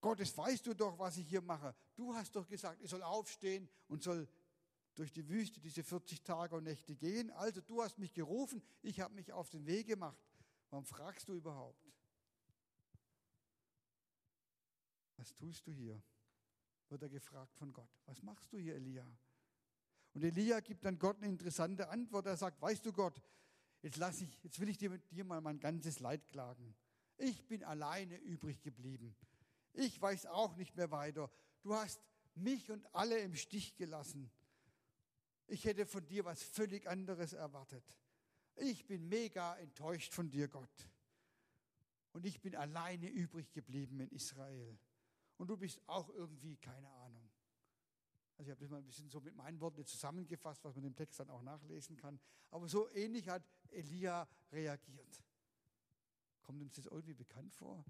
Gott, 0.00 0.20
das 0.20 0.36
weißt 0.36 0.66
du 0.66 0.74
doch, 0.74 0.98
was 0.98 1.16
ich 1.16 1.28
hier 1.28 1.42
mache. 1.42 1.74
Du 1.96 2.14
hast 2.14 2.34
doch 2.36 2.46
gesagt, 2.46 2.80
ich 2.82 2.90
soll 2.90 3.02
aufstehen 3.02 3.68
und 3.88 4.02
soll 4.02 4.28
durch 4.94 5.12
die 5.12 5.28
Wüste 5.28 5.60
diese 5.60 5.82
40 5.82 6.22
Tage 6.22 6.56
und 6.56 6.64
Nächte 6.64 6.94
gehen. 6.96 7.30
Also 7.32 7.60
du 7.60 7.82
hast 7.82 7.98
mich 7.98 8.12
gerufen, 8.12 8.62
ich 8.82 9.00
habe 9.00 9.14
mich 9.14 9.32
auf 9.32 9.48
den 9.50 9.66
Weg 9.66 9.86
gemacht. 9.86 10.20
Warum 10.70 10.84
fragst 10.84 11.28
du 11.28 11.34
überhaupt? 11.34 11.88
Was 15.16 15.34
tust 15.34 15.66
du 15.66 15.72
hier? 15.72 16.00
Wird 16.88 17.02
er 17.02 17.08
gefragt 17.08 17.54
von 17.56 17.72
Gott. 17.72 17.90
Was 18.06 18.22
machst 18.22 18.52
du 18.52 18.58
hier, 18.58 18.76
Elia? 18.76 19.06
Und 20.14 20.24
Elia 20.24 20.60
gibt 20.60 20.84
dann 20.84 20.98
Gott 20.98 21.16
eine 21.18 21.28
interessante 21.28 21.88
Antwort. 21.88 22.26
Er 22.26 22.36
sagt, 22.36 22.60
weißt 22.60 22.84
du 22.86 22.92
Gott, 22.92 23.20
jetzt, 23.82 23.98
lass 23.98 24.20
ich, 24.20 24.42
jetzt 24.42 24.58
will 24.58 24.68
ich 24.68 24.78
dir, 24.78 24.96
dir 25.10 25.24
mal 25.24 25.40
mein 25.40 25.58
ganzes 25.58 26.00
Leid 26.00 26.26
klagen. 26.28 26.74
Ich 27.16 27.46
bin 27.46 27.64
alleine 27.64 28.16
übrig 28.16 28.62
geblieben. 28.62 29.14
Ich 29.72 30.00
weiß 30.00 30.26
auch 30.26 30.56
nicht 30.56 30.76
mehr 30.76 30.90
weiter. 30.90 31.30
Du 31.62 31.74
hast 31.74 32.00
mich 32.34 32.70
und 32.70 32.86
alle 32.94 33.18
im 33.20 33.34
Stich 33.34 33.76
gelassen. 33.76 34.30
Ich 35.46 35.64
hätte 35.64 35.86
von 35.86 36.06
dir 36.06 36.24
was 36.24 36.42
völlig 36.42 36.88
anderes 36.88 37.32
erwartet. 37.32 37.84
Ich 38.56 38.86
bin 38.86 39.08
mega 39.08 39.56
enttäuscht 39.56 40.12
von 40.12 40.30
dir, 40.30 40.48
Gott. 40.48 40.88
Und 42.12 42.26
ich 42.26 42.40
bin 42.40 42.56
alleine 42.56 43.08
übrig 43.08 43.52
geblieben 43.52 44.00
in 44.00 44.10
Israel. 44.10 44.78
Und 45.36 45.48
du 45.48 45.56
bist 45.56 45.80
auch 45.86 46.10
irgendwie 46.10 46.56
keine 46.56 46.90
Ahnung. 46.90 47.30
Also 48.36 48.50
ich 48.50 48.52
habe 48.52 48.60
das 48.60 48.70
mal 48.70 48.78
ein 48.78 48.84
bisschen 48.84 49.08
so 49.08 49.20
mit 49.20 49.34
meinen 49.34 49.60
Worten 49.60 49.84
zusammengefasst, 49.84 50.64
was 50.64 50.74
man 50.76 50.84
im 50.84 50.94
Text 50.94 51.18
dann 51.18 51.30
auch 51.30 51.42
nachlesen 51.42 51.96
kann. 51.96 52.20
Aber 52.50 52.68
so 52.68 52.88
ähnlich 52.90 53.28
hat 53.28 53.42
Elia 53.70 54.28
reagiert. 54.52 55.22
Kommt 56.42 56.62
uns 56.62 56.74
das 56.74 56.86
irgendwie 56.86 57.14
bekannt 57.14 57.52
vor? 57.54 57.84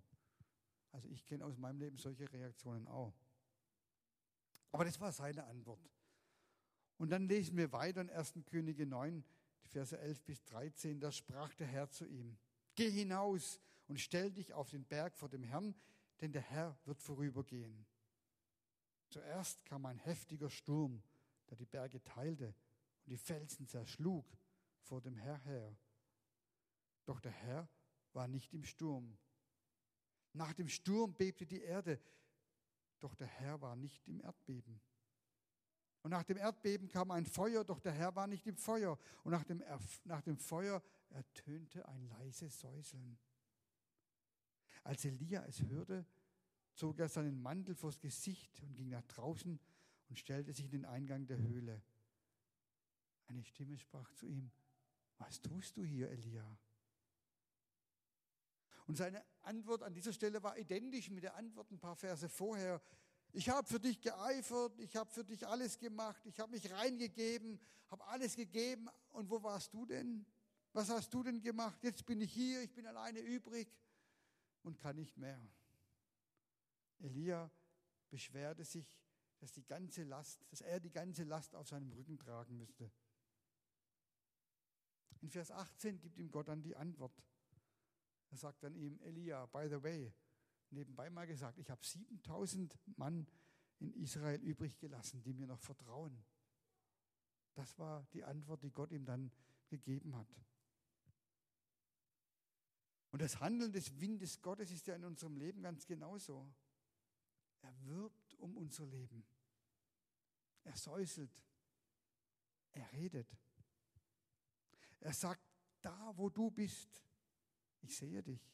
Also 0.93 1.09
ich 1.09 1.25
kenne 1.25 1.45
aus 1.45 1.57
meinem 1.59 1.79
Leben 1.79 1.99
solche 1.99 2.31
Reaktionen 2.33 2.87
auch. 2.89 3.15
Aber 4.73 4.85
das 4.85 5.01
war 5.01 5.13
seine 5.13 5.45
Antwort. 5.45 5.81
Und 6.99 7.11
dann 7.11 7.29
lesen 7.29 7.57
wir 7.57 7.73
weiter 7.73 8.01
in 8.01 8.11
1. 8.11 8.35
Könige 8.47 8.85
9, 8.85 9.25
die 9.63 9.69
Verse 9.69 9.99
11 9.99 10.23
bis 10.25 10.45
13. 10.45 11.01
Da 11.01 11.13
sprach 11.13 11.55
der 11.55 11.67
Herr 11.67 11.89
zu 11.91 12.07
ihm, 12.07 12.37
geh 12.75 12.91
hinaus 12.91 13.61
und 13.87 14.01
stell 14.01 14.33
dich 14.33 14.53
auf 14.53 14.71
den 14.71 14.85
Berg 14.85 15.17
vor 15.17 15.29
dem 15.29 15.43
Herrn, 15.43 15.75
denn 16.21 16.33
der 16.33 16.43
Herr 16.43 16.79
wird 16.85 17.01
vorübergehen. 17.01 17.87
Zuerst 19.09 19.65
kam 19.65 19.87
ein 19.87 19.99
heftiger 19.99 20.51
Sturm, 20.51 21.03
der 21.49 21.57
die 21.57 21.67
Berge 21.67 22.03
teilte 22.03 22.55
und 23.05 23.11
die 23.11 23.17
Felsen 23.17 23.67
zerschlug 23.67 24.27
vor 24.83 25.01
dem 25.01 25.17
Herr 25.17 25.39
her. 25.45 25.77
Doch 27.05 27.21
der 27.21 27.33
Herr 27.33 27.69
war 28.13 28.29
nicht 28.29 28.53
im 28.53 28.65
Sturm. 28.65 29.17
Nach 30.33 30.53
dem 30.53 30.69
Sturm 30.69 31.15
bebte 31.15 31.47
die 31.47 31.61
Erde, 31.61 32.01
doch 33.01 33.15
der 33.15 33.27
Herr 33.27 33.61
war 33.61 33.77
nicht 33.77 34.07
im 34.07 34.21
Erdbeben. 34.21 34.81
Und 36.03 36.11
nach 36.11 36.25
dem 36.25 36.37
Erdbeben 36.37 36.89
kam 36.89 37.11
ein 37.11 37.27
Feuer, 37.27 37.65
doch 37.65 37.81
der 37.81 37.93
Herr 37.93 38.15
war 38.15 38.27
nicht 38.27 38.47
im 38.47 38.57
Feuer. 38.57 38.99
Und 39.25 39.33
nach 39.33 39.45
dem, 39.45 39.63
nach 40.05 40.23
dem 40.23 40.39
Feuer 40.39 40.83
ertönte 41.11 41.87
ein 41.89 42.07
leises 42.07 42.61
Säuseln. 42.61 43.19
Als 44.85 45.05
Elia 45.05 45.45
es 45.45 45.61
hörte, 45.63 46.07
zog 46.75 46.99
er 47.01 47.09
seinen 47.09 47.43
Mantel 47.43 47.75
vors 47.75 47.99
Gesicht 47.99 48.63
und 48.63 48.75
ging 48.75 48.89
nach 48.89 49.03
draußen 49.03 49.59
und 50.09 50.19
stellte 50.19 50.53
sich 50.53 50.67
in 50.67 50.71
den 50.71 50.85
Eingang 50.85 51.27
der 51.27 51.39
Höhle. 51.39 51.83
Eine 53.27 53.45
Stimme 53.45 53.77
sprach 53.77 54.11
zu 54.13 54.27
ihm, 54.27 54.51
was 55.19 55.43
tust 55.43 55.77
du 55.77 55.85
hier, 55.85 56.09
Elia? 56.11 56.59
Und 58.87 58.97
seine 58.97 59.23
Antwort 59.49 59.83
an 59.83 59.95
dieser 59.95 60.13
Stelle 60.13 60.43
war 60.43 60.57
identisch 60.59 61.11
mit 61.11 61.25
der 61.25 61.35
Antwort 61.35 61.71
ein 61.71 61.79
paar 61.79 61.97
Verse 61.97 62.29
vorher. 62.29 62.81
Ich 63.33 63.49
habe 63.49 63.67
für 63.67 63.81
dich 63.81 64.01
geeifert, 64.01 64.79
ich 64.79 64.95
habe 64.95 65.11
für 65.11 65.25
dich 65.25 65.47
alles 65.47 65.79
gemacht, 65.79 66.25
ich 66.27 66.39
habe 66.39 66.53
mich 66.53 66.71
reingegeben, 66.71 67.59
habe 67.89 68.05
alles 68.07 68.37
gegeben. 68.37 68.89
Und 69.11 69.31
wo 69.31 69.43
warst 69.43 69.73
du 69.73 69.87
denn? 69.87 70.27
Was 70.73 70.91
hast 70.91 71.13
du 71.13 71.23
denn 71.23 71.41
gemacht? 71.41 71.83
Jetzt 71.83 72.05
bin 72.07 72.21
ich 72.21 72.33
hier, 72.33 72.63
ich 72.63 72.73
bin 72.73 72.87
alleine 72.87 73.21
übrig 73.21 73.75
und 74.63 74.79
kann 74.79 74.97
nicht 74.97 75.17
mehr. 75.17 75.41
Elia 77.01 77.51
beschwerte 78.11 78.65
sich, 78.65 79.01
dass 79.39 79.53
die 79.53 79.65
ganze 79.65 80.05
Last, 80.05 80.45
dass 80.51 80.61
er 80.61 80.81
die 80.81 80.91
ganze 80.91 81.25
Last 81.25 81.55
auf 81.55 81.69
seinem 81.69 81.93
Rücken 81.93 82.19
tragen 82.19 82.57
müsste. 82.57 82.91
In 85.21 85.31
Vers 85.31 85.51
18 85.51 86.01
gibt 86.01 86.19
ihm 86.19 86.31
Gott 86.31 86.49
dann 86.49 86.63
die 86.63 86.77
Antwort. 86.77 87.13
Er 88.31 88.37
sagt 88.37 88.63
dann 88.63 88.75
ihm, 88.75 88.99
Elia, 89.01 89.47
by 89.47 89.69
the 89.69 89.83
way, 89.83 90.13
nebenbei 90.71 91.09
mal 91.11 91.27
gesagt, 91.27 91.59
ich 91.59 91.71
habe 91.71 91.85
7000 91.85 92.79
Mann 92.97 93.27
in 93.79 93.93
Israel 93.95 94.41
übrig 94.43 94.79
gelassen, 94.79 95.23
die 95.23 95.33
mir 95.33 95.47
noch 95.47 95.61
vertrauen. 95.61 96.23
Das 97.55 97.79
war 97.79 98.07
die 98.13 98.25
Antwort, 98.25 98.63
die 98.63 98.71
Gott 98.71 98.93
ihm 98.93 99.05
dann 99.05 99.33
gegeben 99.69 100.15
hat. 100.17 100.29
Und 103.11 103.23
das 103.23 103.41
Handeln 103.41 103.73
des 103.73 103.99
Windes 104.01 104.41
Gottes 104.43 104.71
ist 104.71 104.87
ja 104.87 104.95
in 104.95 105.05
unserem 105.05 105.37
Leben 105.37 105.63
ganz 105.63 105.87
genauso. 105.87 106.53
Er 107.63 107.75
wirbt 107.85 108.35
um 108.35 108.57
unser 108.57 108.87
Leben. 108.87 109.25
Er 110.65 110.77
säuselt. 110.77 111.33
Er 112.73 112.93
redet. 112.93 113.37
Er 115.01 115.15
sagt, 115.15 115.43
da 115.81 116.13
wo 116.17 116.29
du 116.29 116.51
bist, 116.51 117.03
ich 117.83 117.97
sehe 117.97 118.23
dich. 118.23 118.53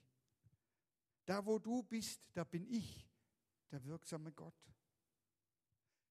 Da 1.25 1.45
wo 1.45 1.59
du 1.59 1.83
bist, 1.83 2.21
da 2.33 2.45
bin 2.45 2.67
ich, 2.67 3.09
der 3.71 3.83
wirksame 3.85 4.33
Gott. 4.33 4.55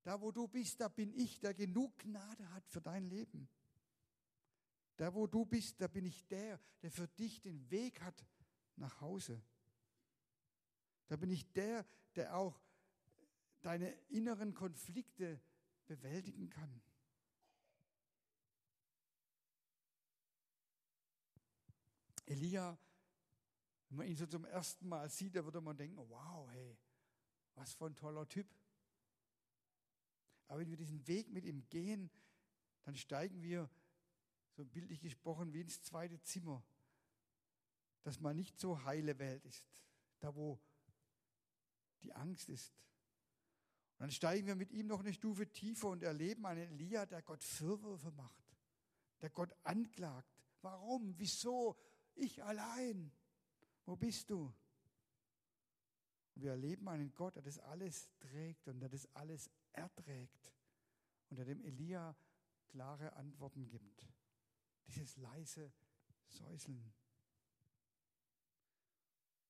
Da 0.02 0.20
wo 0.20 0.32
du 0.32 0.48
bist, 0.48 0.82
da 0.82 0.88
bin 0.88 1.14
ich, 1.14 1.40
der 1.40 1.54
genug 1.54 1.98
Gnade 2.00 2.50
hat 2.54 2.68
für 2.68 2.82
dein 2.82 3.06
Leben. 3.06 3.48
Da 4.98 5.14
wo 5.14 5.28
du 5.28 5.46
bist, 5.46 5.80
da 5.80 5.88
bin 5.88 6.06
ich 6.06 6.28
der, 6.28 6.60
der 6.82 6.92
für 6.92 7.08
dich 7.08 7.42
den 7.42 7.70
Weg 7.72 8.02
hat 8.02 8.26
nach 8.76 9.02
Hause. 9.02 9.42
Da 11.08 11.16
bin 11.16 11.30
ich 11.30 11.52
der, 11.54 11.86
der 12.16 12.36
auch 12.36 12.60
deine 13.62 13.92
inneren 14.10 14.54
Konflikte 14.54 15.40
bewältigen 15.86 16.50
kann. 16.50 16.82
Elia, 22.26 22.78
wenn 23.94 23.98
man 24.00 24.08
ihn 24.08 24.16
so 24.16 24.26
zum 24.26 24.44
ersten 24.46 24.88
Mal 24.88 25.08
sieht, 25.08 25.36
da 25.36 25.46
würde 25.46 25.62
man 25.62 25.78
denken, 25.78 25.98
wow, 26.10 26.50
hey, 26.50 26.76
was 27.54 27.76
für 27.76 27.86
ein 27.86 27.96
toller 27.96 28.28
Typ. 28.28 28.48
Aber 30.48 30.62
wenn 30.62 30.72
wir 30.72 30.78
diesen 30.78 31.06
Weg 31.08 31.30
mit 31.30 31.46
ihm 31.46 31.70
gehen, 31.70 32.10
dann 32.86 32.96
steigen 32.96 33.44
wir, 33.44 33.70
so 34.56 34.66
bildlich 34.66 35.00
gesprochen, 35.00 35.54
wie 35.54 35.62
ins 35.62 35.84
zweite 35.84 36.20
Zimmer, 36.24 36.64
das 38.02 38.20
mal 38.20 38.34
nicht 38.34 38.60
so 38.60 38.84
heile 38.84 39.20
Welt 39.20 39.46
ist, 39.46 39.64
da 40.22 40.34
wo 40.34 40.60
die 42.02 42.14
Angst 42.14 42.50
ist. 42.50 42.74
Und 43.94 44.06
dann 44.06 44.12
steigen 44.12 44.48
wir 44.48 44.56
mit 44.56 44.72
ihm 44.72 44.88
noch 44.88 45.02
eine 45.02 45.14
Stufe 45.14 45.52
tiefer 45.52 45.90
und 45.90 46.02
erleben 46.02 46.48
einen 46.48 46.64
Elia, 46.64 47.06
der 47.06 47.22
Gott 47.22 47.44
Vorwürfe 47.44 48.12
macht, 48.14 48.58
der 49.22 49.30
Gott 49.30 49.56
anklagt. 49.64 50.34
Warum? 50.62 51.14
Wieso? 51.20 51.78
Ich 52.16 52.44
allein. 52.44 53.12
Wo 53.86 53.96
bist 53.96 54.30
du? 54.30 54.54
Wir 56.36 56.52
erleben 56.52 56.88
einen 56.88 57.14
Gott, 57.14 57.36
der 57.36 57.44
das 57.44 57.60
alles 57.60 58.10
trägt 58.20 58.68
und 58.68 58.80
der 58.80 58.90
das 58.90 59.08
alles 59.14 59.50
erträgt 59.72 60.52
und 61.30 61.38
der 61.38 61.46
dem 61.46 61.62
Elia 61.62 62.16
klare 62.68 63.14
Antworten 63.14 63.68
gibt. 63.68 64.08
Dieses 64.88 65.18
leise 65.18 65.72
Säuseln. 66.28 66.94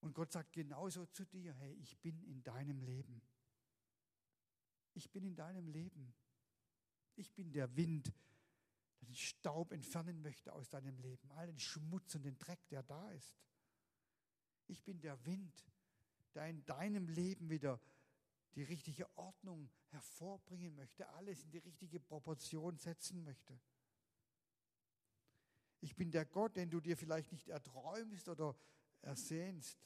Und 0.02 0.14
Gott 0.14 0.34
sagt 0.34 0.52
genauso 0.52 1.06
zu 1.06 1.26
dir, 1.26 1.54
hey, 1.54 1.74
ich 1.76 1.98
bin 2.00 2.22
in 2.24 2.44
deinem 2.44 2.82
Leben. 2.82 3.22
Ich 4.94 5.10
bin 5.10 5.24
in 5.24 5.36
deinem 5.36 5.70
Leben. 5.70 6.14
Ich 7.16 7.34
bin 7.34 7.54
der 7.54 7.74
Wind, 7.78 8.14
der 9.00 9.08
den 9.08 9.16
Staub 9.16 9.72
entfernen 9.72 10.22
möchte 10.22 10.52
aus 10.52 10.68
deinem 10.68 10.98
Leben, 10.98 11.32
all 11.32 11.48
den 11.48 11.60
Schmutz 11.60 12.16
und 12.16 12.24
den 12.24 12.38
Dreck, 12.38 12.68
der 12.70 12.84
da 12.84 13.12
ist. 13.12 13.34
Ich 14.68 14.84
bin 14.84 15.00
der 15.02 15.24
Wind, 15.26 15.54
der 16.34 16.48
in 16.48 16.66
deinem 16.66 17.08
Leben 17.08 17.50
wieder 17.50 17.80
die 18.56 18.64
richtige 18.64 19.08
Ordnung 19.18 19.70
hervorbringen 19.90 20.76
möchte, 20.76 21.08
alles 21.10 21.44
in 21.44 21.52
die 21.52 21.60
richtige 21.60 22.00
Proportion 22.00 22.78
setzen 22.78 23.24
möchte. 23.24 23.60
Ich 25.82 25.96
bin 25.96 26.12
der 26.12 26.26
Gott, 26.26 26.56
den 26.56 26.70
du 26.70 26.80
dir 26.80 26.96
vielleicht 26.96 27.32
nicht 27.32 27.50
erträumst 27.50 28.30
oder 28.30 28.56
ersehnst, 29.02 29.78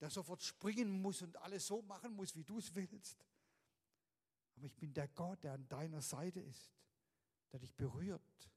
der 0.00 0.10
sofort 0.10 0.42
springen 0.42 1.00
muss 1.00 1.22
und 1.22 1.36
alles 1.38 1.66
so 1.66 1.82
machen 1.82 2.14
muss, 2.14 2.34
wie 2.36 2.44
du 2.44 2.58
es 2.58 2.74
willst. 2.74 3.26
Aber 4.56 4.66
ich 4.66 4.76
bin 4.76 4.94
der 4.94 5.08
Gott, 5.08 5.42
der 5.44 5.52
an 5.52 5.68
deiner 5.68 6.00
Seite 6.00 6.40
ist, 6.40 6.72
der 7.52 7.60
dich 7.60 7.74
berührt, 7.74 8.50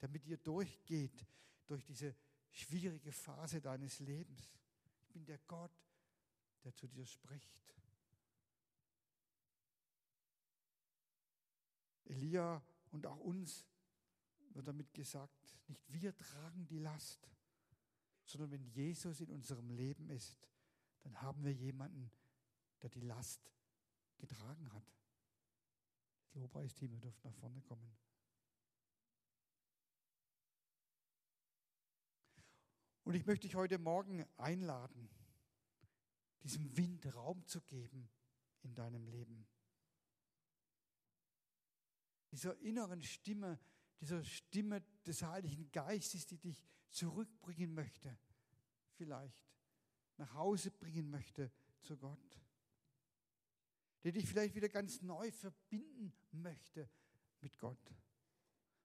der 0.00 0.08
mit 0.08 0.26
dir 0.26 0.36
durchgeht 0.36 1.26
durch 1.66 1.84
diese 1.84 2.14
schwierige 2.50 3.12
Phase 3.12 3.60
deines 3.60 3.98
Lebens. 4.00 4.58
Bin 5.16 5.24
der 5.24 5.38
Gott, 5.46 5.72
der 6.62 6.74
zu 6.74 6.86
dir 6.86 7.06
spricht. 7.06 7.74
Elia 12.04 12.62
und 12.90 13.06
auch 13.06 13.20
uns 13.20 13.64
wird 14.50 14.68
damit 14.68 14.92
gesagt, 14.92 15.56
nicht 15.68 15.90
wir 15.90 16.14
tragen 16.14 16.66
die 16.66 16.80
Last, 16.80 17.30
sondern 18.26 18.50
wenn 18.50 18.66
Jesus 18.66 19.22
in 19.22 19.30
unserem 19.30 19.70
Leben 19.70 20.10
ist, 20.10 20.50
dann 21.00 21.22
haben 21.22 21.42
wir 21.44 21.54
jemanden, 21.54 22.10
der 22.82 22.90
die 22.90 23.00
Last 23.00 23.50
getragen 24.18 24.70
hat. 24.74 24.92
Lobpreisteam, 26.34 26.92
ihr 26.92 27.00
dürft 27.00 27.24
nach 27.24 27.32
vorne 27.32 27.62
kommen. 27.62 27.96
Und 33.06 33.14
ich 33.14 33.24
möchte 33.24 33.46
dich 33.46 33.54
heute 33.54 33.78
Morgen 33.78 34.26
einladen, 34.36 35.08
diesem 36.42 36.76
Wind 36.76 37.14
Raum 37.14 37.46
zu 37.46 37.60
geben 37.60 38.10
in 38.62 38.74
deinem 38.74 39.06
Leben. 39.06 39.46
Dieser 42.32 42.58
inneren 42.58 43.00
Stimme, 43.04 43.60
dieser 44.00 44.24
Stimme 44.24 44.82
des 45.06 45.22
Heiligen 45.22 45.70
Geistes, 45.70 46.26
die 46.26 46.38
dich 46.38 46.66
zurückbringen 46.88 47.74
möchte, 47.74 48.18
vielleicht 48.94 49.38
nach 50.16 50.34
Hause 50.34 50.72
bringen 50.72 51.08
möchte 51.08 51.52
zu 51.82 51.96
Gott. 51.96 52.40
Der 54.02 54.10
dich 54.10 54.26
vielleicht 54.26 54.56
wieder 54.56 54.68
ganz 54.68 55.00
neu 55.02 55.30
verbinden 55.30 56.12
möchte 56.32 56.90
mit 57.40 57.56
Gott. 57.56 57.94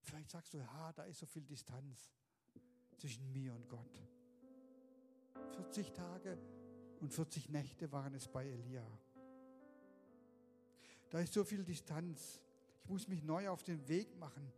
Vielleicht 0.03 0.29
sagst 0.29 0.53
du, 0.53 0.59
ja, 0.59 0.93
da 0.93 1.05
ist 1.05 1.17
so 1.17 1.25
viel 1.25 1.47
Distanz 1.47 2.11
zwischen 3.01 3.31
mir 3.33 3.51
und 3.55 3.67
Gott. 3.67 4.03
40 5.55 5.91
Tage 5.91 6.37
und 6.99 7.11
40 7.11 7.49
Nächte 7.49 7.91
waren 7.91 8.13
es 8.13 8.27
bei 8.27 8.47
Elia. 8.47 8.85
Da 11.09 11.19
ist 11.19 11.33
so 11.33 11.43
viel 11.43 11.63
Distanz. 11.63 12.39
Ich 12.83 12.89
muss 12.89 13.07
mich 13.07 13.23
neu 13.23 13.49
auf 13.49 13.63
den 13.63 13.87
Weg 13.87 14.15
machen. 14.19 14.53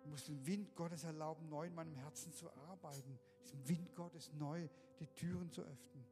Ich 0.00 0.06
muss 0.06 0.24
den 0.26 0.44
Wind 0.46 0.76
Gottes 0.76 1.04
erlauben, 1.04 1.48
neu 1.48 1.68
in 1.68 1.74
meinem 1.74 1.94
Herzen 1.94 2.34
zu 2.34 2.52
arbeiten. 2.52 3.18
Diesem 3.42 3.66
Wind 3.66 3.94
Gottes 3.94 4.30
neu 4.34 4.68
die 5.00 5.06
Türen 5.06 5.50
zu 5.50 5.62
öffnen. 5.62 6.04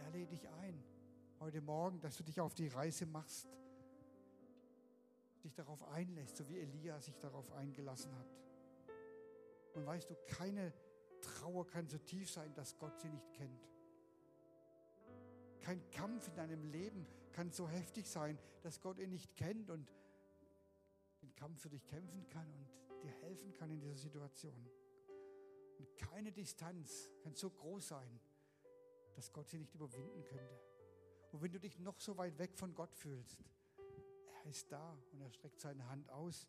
Er 0.00 0.10
lädt 0.10 0.32
dich 0.32 0.48
ein, 0.48 0.82
heute 1.38 1.60
Morgen, 1.60 2.00
dass 2.00 2.16
du 2.16 2.24
dich 2.24 2.40
auf 2.40 2.54
die 2.54 2.68
Reise 2.68 3.06
machst, 3.06 3.48
dich 5.44 5.54
darauf 5.54 5.84
einlässt, 5.88 6.38
so 6.38 6.48
wie 6.48 6.58
Elia 6.58 7.00
sich 7.00 7.16
darauf 7.18 7.52
eingelassen 7.52 8.12
hat. 8.18 8.49
Und 9.74 9.86
weißt 9.86 10.10
du, 10.10 10.14
keine 10.26 10.72
Trauer 11.20 11.66
kann 11.66 11.88
so 11.88 11.98
tief 11.98 12.30
sein, 12.30 12.52
dass 12.54 12.78
Gott 12.78 12.98
sie 13.00 13.08
nicht 13.08 13.32
kennt. 13.32 13.68
Kein 15.60 15.90
Kampf 15.90 16.28
in 16.28 16.34
deinem 16.34 16.64
Leben 16.64 17.06
kann 17.32 17.52
so 17.52 17.68
heftig 17.68 18.08
sein, 18.08 18.38
dass 18.62 18.80
Gott 18.80 18.98
ihn 18.98 19.10
nicht 19.10 19.34
kennt 19.36 19.70
und 19.70 19.86
den 21.22 21.34
Kampf 21.36 21.60
für 21.60 21.70
dich 21.70 21.86
kämpfen 21.86 22.26
kann 22.28 22.52
und 22.88 23.02
dir 23.02 23.12
helfen 23.22 23.52
kann 23.54 23.70
in 23.70 23.80
dieser 23.80 23.96
Situation. 23.96 24.68
Und 25.78 25.96
keine 25.96 26.32
Distanz 26.32 27.10
kann 27.22 27.34
so 27.34 27.50
groß 27.50 27.88
sein, 27.88 28.20
dass 29.14 29.32
Gott 29.32 29.48
sie 29.48 29.58
nicht 29.58 29.74
überwinden 29.74 30.24
könnte. 30.24 30.60
Und 31.32 31.42
wenn 31.42 31.52
du 31.52 31.60
dich 31.60 31.78
noch 31.78 32.00
so 32.00 32.16
weit 32.16 32.38
weg 32.38 32.56
von 32.56 32.74
Gott 32.74 32.94
fühlst, 32.94 33.44
er 34.44 34.50
ist 34.50 34.70
da 34.72 34.98
und 35.12 35.20
er 35.20 35.30
streckt 35.30 35.60
seine 35.60 35.88
Hand 35.88 36.10
aus. 36.10 36.48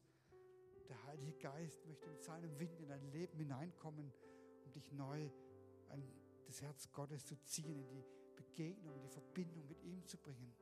Der 0.90 1.04
Heilige 1.06 1.34
Geist 1.34 1.86
möchte 1.86 2.10
mit 2.10 2.24
seinem 2.24 2.58
Wind 2.60 2.80
in 2.80 2.88
dein 2.88 3.12
Leben 3.12 3.38
hineinkommen, 3.38 4.12
um 4.66 4.72
dich 4.72 4.92
neu 4.92 5.30
an 5.90 6.04
das 6.46 6.62
Herz 6.62 6.92
Gottes 6.92 7.26
zu 7.26 7.36
ziehen, 7.44 7.76
in 7.76 7.90
die 7.90 8.06
Begegnung, 8.36 8.96
in 8.96 9.04
die 9.04 9.10
Verbindung 9.10 9.68
mit 9.68 9.82
ihm 9.84 10.06
zu 10.06 10.18
bringen. 10.18 10.54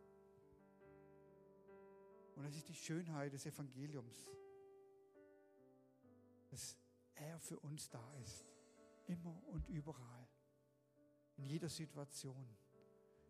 Und 2.35 2.45
das 2.45 2.55
ist 2.55 2.69
die 2.69 2.75
Schönheit 2.75 3.33
des 3.33 3.45
Evangeliums, 3.45 4.29
dass 6.49 6.77
er 7.15 7.39
für 7.39 7.59
uns 7.59 7.89
da 7.89 8.13
ist, 8.23 8.47
immer 9.07 9.43
und 9.47 9.67
überall, 9.67 10.27
in 11.35 11.45
jeder 11.45 11.69
Situation, 11.69 12.47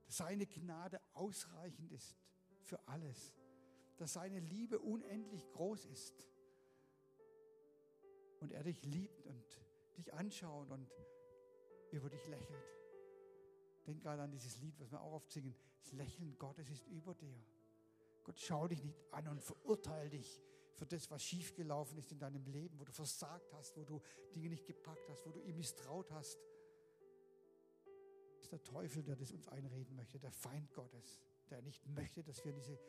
dass 0.06 0.18
seine 0.18 0.46
Gnade 0.46 1.00
ausreichend 1.14 1.92
ist 1.92 2.18
für 2.64 2.80
alles, 2.88 3.34
dass 3.98 4.14
seine 4.14 4.40
Liebe 4.40 4.80
unendlich 4.80 5.50
groß 5.52 5.86
ist 5.86 6.29
und 8.42 8.52
er 8.52 8.64
dich 8.64 8.84
liebt 8.84 9.26
und 9.26 9.60
dich 9.98 10.14
anschaut 10.14 10.70
und 10.72 10.90
über 11.92 12.10
dich 12.10 12.26
lächelt. 12.28 12.64
Denk 13.86 14.02
gerade 14.02 14.22
an 14.22 14.32
dieses 14.32 14.60
Lied, 14.60 14.80
was 14.80 14.92
wir 14.92 15.02
auch 15.02 15.14
oft 15.14 15.32
singen. 15.32 15.56
Das 15.82 15.94
Lächeln 15.94 16.38
Gottes 16.38 16.70
ist 16.70 16.86
über 16.88 17.14
dir. 17.16 17.38
Gott 18.24 18.40
schaut 18.40 18.72
dich 18.72 18.84
nicht 18.84 19.00
an 19.12 19.28
und 19.28 19.42
verurteilt 19.42 20.14
dich 20.14 20.42
für 20.76 20.86
das, 20.86 21.10
was 21.10 21.24
schiefgelaufen 21.24 21.98
ist 21.98 22.12
in 22.12 22.20
deinem 22.20 22.46
Leben, 22.46 22.80
wo 22.80 22.86
du 22.86 22.92
versagt 22.92 23.52
hast, 23.54 23.76
wo 23.76 23.84
du 23.84 24.02
Dinge 24.34 24.50
nicht 24.50 24.66
gepackt 24.66 25.10
hast, 25.10 25.26
wo 25.26 25.32
du 25.32 25.42
ihm 25.42 25.58
misstraut 25.58 26.12
hast. 26.12 26.40
Das 28.36 28.44
ist 28.44 28.52
der 28.52 28.64
Teufel, 28.64 29.04
der 29.04 29.16
das 29.16 29.32
uns 29.32 29.48
einreden 29.50 29.96
möchte, 29.96 30.20
der 30.20 30.32
Feind 30.32 30.72
Gottes, 30.74 31.20
der 31.50 31.62
nicht 31.62 31.86
möchte, 31.88 32.24
dass 32.24 32.44
wir 32.46 32.52
in 32.52 32.58
diese 32.58 32.80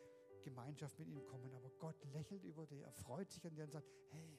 Gemeinschaft 0.42 0.98
mit 0.98 1.08
ihm 1.08 1.24
kommen. 1.26 1.52
Aber 1.54 1.70
Gott 1.78 2.04
lächelt 2.12 2.44
über 2.44 2.66
dir, 2.66 2.84
er 2.84 2.92
freut 2.92 3.30
sich 3.32 3.44
an 3.46 3.54
dir 3.54 3.64
und 3.64 3.72
sagt, 3.72 3.88
hey, 4.10 4.38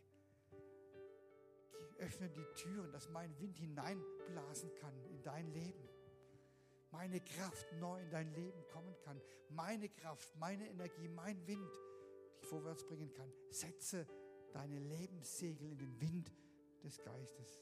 öffne 2.02 2.30
die 2.30 2.46
Türen, 2.56 2.92
dass 2.92 3.10
mein 3.10 3.38
Wind 3.40 3.58
hineinblasen 3.58 4.74
kann 4.76 4.94
in 5.06 5.22
dein 5.22 5.48
Leben. 5.54 5.88
Meine 6.92 7.22
Kraft 7.22 7.72
neu 7.80 8.02
in 8.02 8.10
dein 8.10 8.34
Leben 8.34 8.62
kommen 8.68 8.96
kann. 9.06 9.22
Meine 9.50 9.88
Kraft, 9.88 10.36
meine 10.38 10.68
Energie, 10.68 11.08
mein 11.08 11.48
Wind 11.48 11.72
dich 12.40 12.48
vorwärts 12.50 12.84
bringen 12.86 13.14
kann. 13.14 13.32
Setze 13.50 14.06
deine 14.52 14.80
Lebenssegel 14.80 15.72
in 15.72 15.78
den 15.78 16.02
Wind 16.02 16.32
des 16.84 17.02
Geistes. 17.02 17.62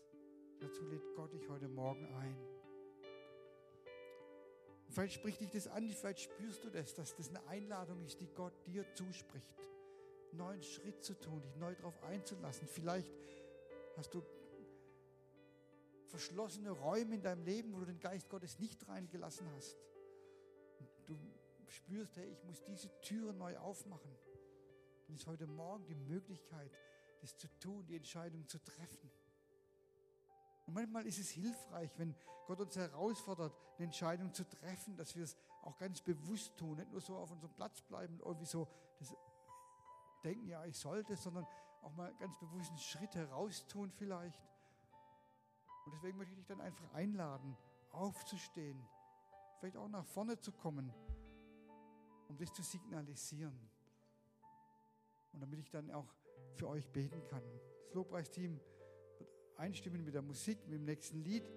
Dazu 0.59 0.85
lädt 0.87 1.15
Gott 1.15 1.33
dich 1.33 1.47
heute 1.47 1.67
Morgen 1.67 2.05
ein. 2.15 2.35
Vielleicht 4.89 5.13
spricht 5.13 5.41
dich 5.41 5.51
das 5.51 5.67
an, 5.67 5.87
vielleicht 5.89 6.21
spürst 6.21 6.63
du 6.63 6.69
das, 6.71 6.95
dass 6.95 7.15
das 7.15 7.29
eine 7.29 7.45
Einladung 7.47 8.03
ist, 8.03 8.19
die 8.19 8.27
Gott 8.33 8.53
dir 8.65 8.83
zuspricht. 8.95 9.55
Neuen 10.31 10.63
Schritt 10.63 11.03
zu 11.03 11.13
tun, 11.19 11.41
dich 11.41 11.55
neu 11.57 11.75
darauf 11.75 12.01
einzulassen. 12.03 12.67
Vielleicht 12.67 13.11
hast 13.99 14.13
du 14.13 14.23
verschlossene 16.07 16.71
Räume 16.71 17.15
in 17.15 17.21
deinem 17.21 17.43
Leben, 17.43 17.73
wo 17.73 17.79
du 17.79 17.85
den 17.85 17.99
Geist 17.99 18.29
Gottes 18.29 18.57
nicht 18.59 18.87
reingelassen 18.87 19.47
hast. 19.55 19.77
Und 20.79 20.89
du 21.05 21.19
spürst, 21.67 22.15
hey, 22.15 22.31
ich 22.31 22.43
muss 22.45 22.63
diese 22.63 22.89
Türen 23.01 23.37
neu 23.37 23.57
aufmachen. 23.57 24.11
Dann 25.05 25.15
ist 25.15 25.27
heute 25.27 25.47
Morgen 25.47 25.85
die 25.85 25.95
Möglichkeit, 25.95 26.71
das 27.21 27.37
zu 27.37 27.47
tun, 27.59 27.85
die 27.85 27.97
Entscheidung 27.97 28.47
zu 28.47 28.57
treffen. 28.63 29.11
Und 30.65 30.73
manchmal 30.73 31.05
ist 31.05 31.19
es 31.19 31.29
hilfreich, 31.29 31.91
wenn 31.97 32.15
Gott 32.47 32.61
uns 32.61 32.75
herausfordert, 32.75 33.53
eine 33.77 33.85
Entscheidung 33.85 34.33
zu 34.33 34.47
treffen, 34.47 34.95
dass 34.95 35.15
wir 35.15 35.23
es 35.23 35.35
auch 35.63 35.77
ganz 35.77 36.01
bewusst 36.01 36.57
tun, 36.57 36.77
nicht 36.77 36.91
nur 36.91 37.01
so 37.01 37.17
auf 37.17 37.31
unserem 37.31 37.53
Platz 37.53 37.81
bleiben 37.81 38.13
und 38.13 38.21
irgendwie 38.25 38.45
so 38.45 38.67
das 38.97 39.13
denken, 40.23 40.47
ja, 40.47 40.65
ich 40.65 40.77
sollte, 40.77 41.15
sondern 41.15 41.45
auch 41.81 41.93
mal 41.93 42.13
ganz 42.15 42.37
bewusst 42.37 42.69
einen 42.69 42.79
Schritt 42.79 43.15
heraustun 43.15 43.91
vielleicht. 43.91 44.47
Und 45.85 45.93
deswegen 45.93 46.17
möchte 46.17 46.33
ich 46.33 46.39
dich 46.39 46.47
dann 46.47 46.61
einfach 46.61 46.93
einladen, 46.93 47.57
aufzustehen, 47.91 48.81
vielleicht 49.59 49.77
auch 49.77 49.87
nach 49.87 50.05
vorne 50.05 50.39
zu 50.39 50.51
kommen, 50.51 50.93
um 52.27 52.37
das 52.37 52.53
zu 52.53 52.61
signalisieren. 52.61 53.57
Und 55.31 55.41
damit 55.41 55.59
ich 55.59 55.69
dann 55.69 55.89
auch 55.91 56.07
für 56.55 56.67
euch 56.67 56.87
beten 56.89 57.25
kann. 57.27 57.43
Das 57.85 57.93
Lobpreisteam 57.93 58.59
wird 59.17 59.29
einstimmen 59.55 60.03
mit 60.03 60.13
der 60.13 60.21
Musik, 60.21 60.59
mit 60.67 60.79
dem 60.79 60.85
nächsten 60.85 61.23
Lied. 61.23 61.49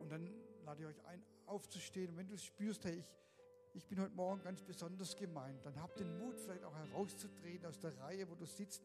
Und 0.00 0.10
dann 0.10 0.28
lade 0.64 0.82
ich 0.82 0.88
euch 0.88 1.04
ein, 1.06 1.22
aufzustehen. 1.46 2.10
Und 2.10 2.16
wenn 2.16 2.28
du 2.28 2.36
spürst, 2.36 2.84
hey, 2.84 2.98
ich, 2.98 3.06
ich 3.74 3.86
bin 3.86 4.00
heute 4.00 4.14
Morgen 4.14 4.42
ganz 4.42 4.62
besonders 4.62 5.16
gemeint, 5.16 5.64
dann 5.64 5.80
habt 5.80 5.98
den 5.98 6.18
Mut, 6.18 6.38
vielleicht 6.38 6.64
auch 6.64 6.74
herauszutreten 6.74 7.66
aus 7.66 7.78
der 7.78 7.96
Reihe, 7.98 8.28
wo 8.28 8.34
du 8.34 8.44
sitzt, 8.44 8.82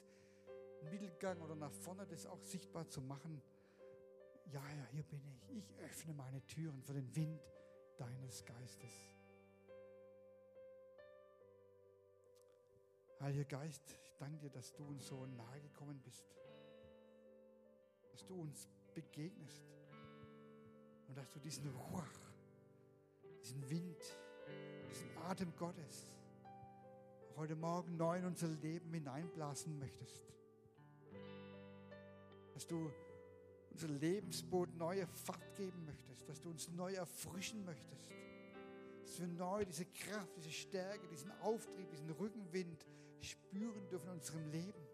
Mittelgang 0.90 1.42
oder 1.42 1.56
nach 1.56 1.72
vorne, 1.72 2.06
das 2.06 2.26
auch 2.26 2.42
sichtbar 2.42 2.88
zu 2.88 3.02
machen. 3.02 3.42
Ja, 4.52 4.62
ja, 4.62 4.88
hier 4.92 5.04
bin 5.04 5.22
ich. 5.28 5.58
Ich 5.58 5.74
öffne 5.84 6.14
meine 6.14 6.42
Türen 6.46 6.82
für 6.82 6.94
den 6.94 7.14
Wind 7.16 7.42
deines 7.98 8.46
Geistes. 8.46 8.92
Heiliger 13.20 13.46
Geist, 13.46 13.82
ich 14.04 14.16
danke 14.18 14.38
dir, 14.38 14.52
dass 14.52 14.74
du 14.74 14.86
uns 14.86 15.08
so 15.08 15.26
nahe 15.26 15.60
gekommen 15.60 16.00
bist, 16.04 16.24
dass 18.12 18.24
du 18.24 18.40
uns 18.40 18.70
begegnest 18.94 19.64
und 21.08 21.18
dass 21.18 21.30
du 21.32 21.40
diesen 21.40 21.68
Ruach, 21.68 22.27
Atem 25.28 25.54
Gottes 25.58 26.10
heute 27.36 27.58
Morgen 27.58 27.98
neu 27.98 28.18
in 28.18 28.24
unser 28.24 28.48
Leben 28.48 28.94
hineinblasen 28.94 29.78
möchtest. 29.78 30.26
Dass 32.54 32.66
du 32.66 32.90
unser 33.72 33.90
Lebensboot 33.90 34.74
neue 34.78 35.06
Fahrt 35.06 35.54
geben 35.58 35.84
möchtest, 35.86 36.30
dass 36.30 36.40
du 36.40 36.50
uns 36.50 36.70
neu 36.70 36.94
erfrischen 36.94 37.66
möchtest, 37.66 38.10
dass 39.04 39.20
wir 39.20 39.28
neu 39.28 39.66
diese 39.66 39.86
Kraft, 39.88 40.34
diese 40.38 40.54
Stärke, 40.54 41.06
diesen 41.10 41.32
Auftrieb, 41.42 41.90
diesen 41.92 42.10
Rückenwind 42.12 42.86
spüren 43.20 43.86
dürfen 43.90 44.08
in 44.08 44.14
unserem 44.14 44.50
Leben. 44.50 44.88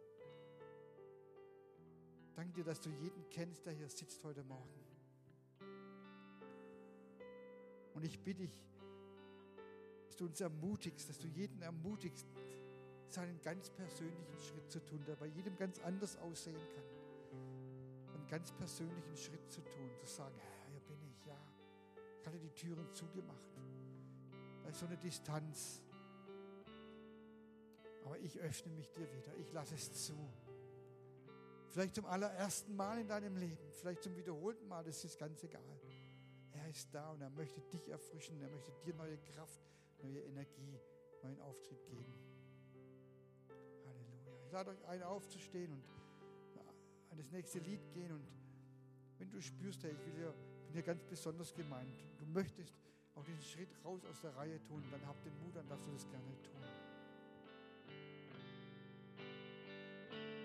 Danke 2.36 2.54
dir, 2.54 2.64
dass 2.64 2.82
du 2.82 2.90
jeden 2.90 3.30
kennst, 3.30 3.68
der 3.68 3.74
hier 3.74 3.88
sitzt 3.88 4.24
heute 4.24 4.44
Morgen. 4.44 4.84
Und 7.94 8.04
ich 8.04 8.20
bitte 8.20 8.48
dich, 8.48 8.73
dass 10.14 10.20
du 10.20 10.26
uns 10.26 10.42
ermutigst, 10.42 11.10
dass 11.10 11.18
du 11.18 11.28
jeden 11.28 11.60
ermutigst, 11.64 12.28
seinen 13.08 13.42
ganz 13.42 13.72
persönlichen 13.72 14.38
Schritt 14.38 14.72
zu 14.72 14.80
tun, 14.86 15.04
der 15.08 15.16
bei 15.16 15.26
jedem 15.26 15.58
ganz 15.58 15.80
anders 15.80 16.18
aussehen 16.18 16.62
kann. 16.76 18.14
Einen 18.14 18.28
ganz 18.28 18.52
persönlichen 18.52 19.18
Schritt 19.18 19.52
zu 19.52 19.62
tun, 19.62 19.90
zu 19.98 20.06
sagen, 20.06 20.36
Herr, 20.38 20.70
hier 20.70 20.80
bin 20.82 21.02
ich, 21.10 21.26
ja. 21.26 21.36
Ich 22.20 22.28
hatte 22.28 22.38
die 22.38 22.52
Türen 22.52 22.94
zugemacht. 22.94 23.58
Da 24.62 24.70
ist 24.70 24.82
so 24.82 24.86
eine 24.86 24.98
Distanz. 24.98 25.82
Aber 28.06 28.20
ich 28.20 28.38
öffne 28.38 28.72
mich 28.74 28.92
dir 28.92 29.12
wieder. 29.14 29.36
Ich 29.38 29.52
lasse 29.52 29.74
es 29.74 30.06
zu. 30.06 30.14
Vielleicht 31.70 31.96
zum 31.96 32.06
allerersten 32.06 32.76
Mal 32.76 33.00
in 33.00 33.08
deinem 33.08 33.36
Leben, 33.36 33.72
vielleicht 33.72 34.04
zum 34.04 34.16
wiederholten 34.16 34.68
Mal, 34.68 34.84
das 34.84 35.04
ist 35.04 35.18
ganz 35.18 35.44
egal. 35.44 35.64
Er 36.52 36.70
ist 36.70 36.94
da 36.94 37.10
und 37.10 37.22
er 37.22 37.32
möchte 37.32 37.62
dich 37.62 37.90
erfrischen, 37.90 38.40
er 38.42 38.50
möchte 38.50 38.72
dir 38.86 38.94
neue 38.94 39.18
Kraft, 39.18 39.60
neue 40.04 40.20
Energie, 40.20 40.80
neuen 41.24 41.40
Auftrieb 41.42 41.86
geben. 41.88 42.14
Halleluja. 43.86 44.46
Ich 44.46 44.52
lade 44.52 44.72
euch 44.72 44.86
ein, 44.86 45.04
aufzustehen 45.04 45.72
und 45.72 45.84
an 47.12 47.18
das 47.18 47.32
nächste 47.32 47.60
Lied 47.60 47.82
gehen. 47.94 48.12
Und 48.12 48.28
wenn 49.18 49.32
du 49.32 49.42
spürst, 49.42 49.84
hey, 49.84 49.92
ich 49.92 50.06
will 50.06 50.14
hier, 50.16 50.34
bin 50.66 50.74
hier 50.74 50.84
ganz 50.84 51.04
besonders 51.04 51.54
gemeint, 51.54 51.94
du 52.18 52.26
möchtest 52.26 52.74
auch 53.16 53.24
diesen 53.24 53.44
Schritt 53.44 53.70
raus 53.86 54.04
aus 54.06 54.22
der 54.22 54.36
Reihe 54.36 54.62
tun, 54.64 54.84
dann 54.92 55.06
habt 55.06 55.24
den 55.26 55.38
Mut, 55.44 55.56
dann 55.56 55.68
darfst 55.68 55.88
du 55.88 55.92
das 55.92 56.10
gerne 56.10 56.42
tun. 56.42 56.63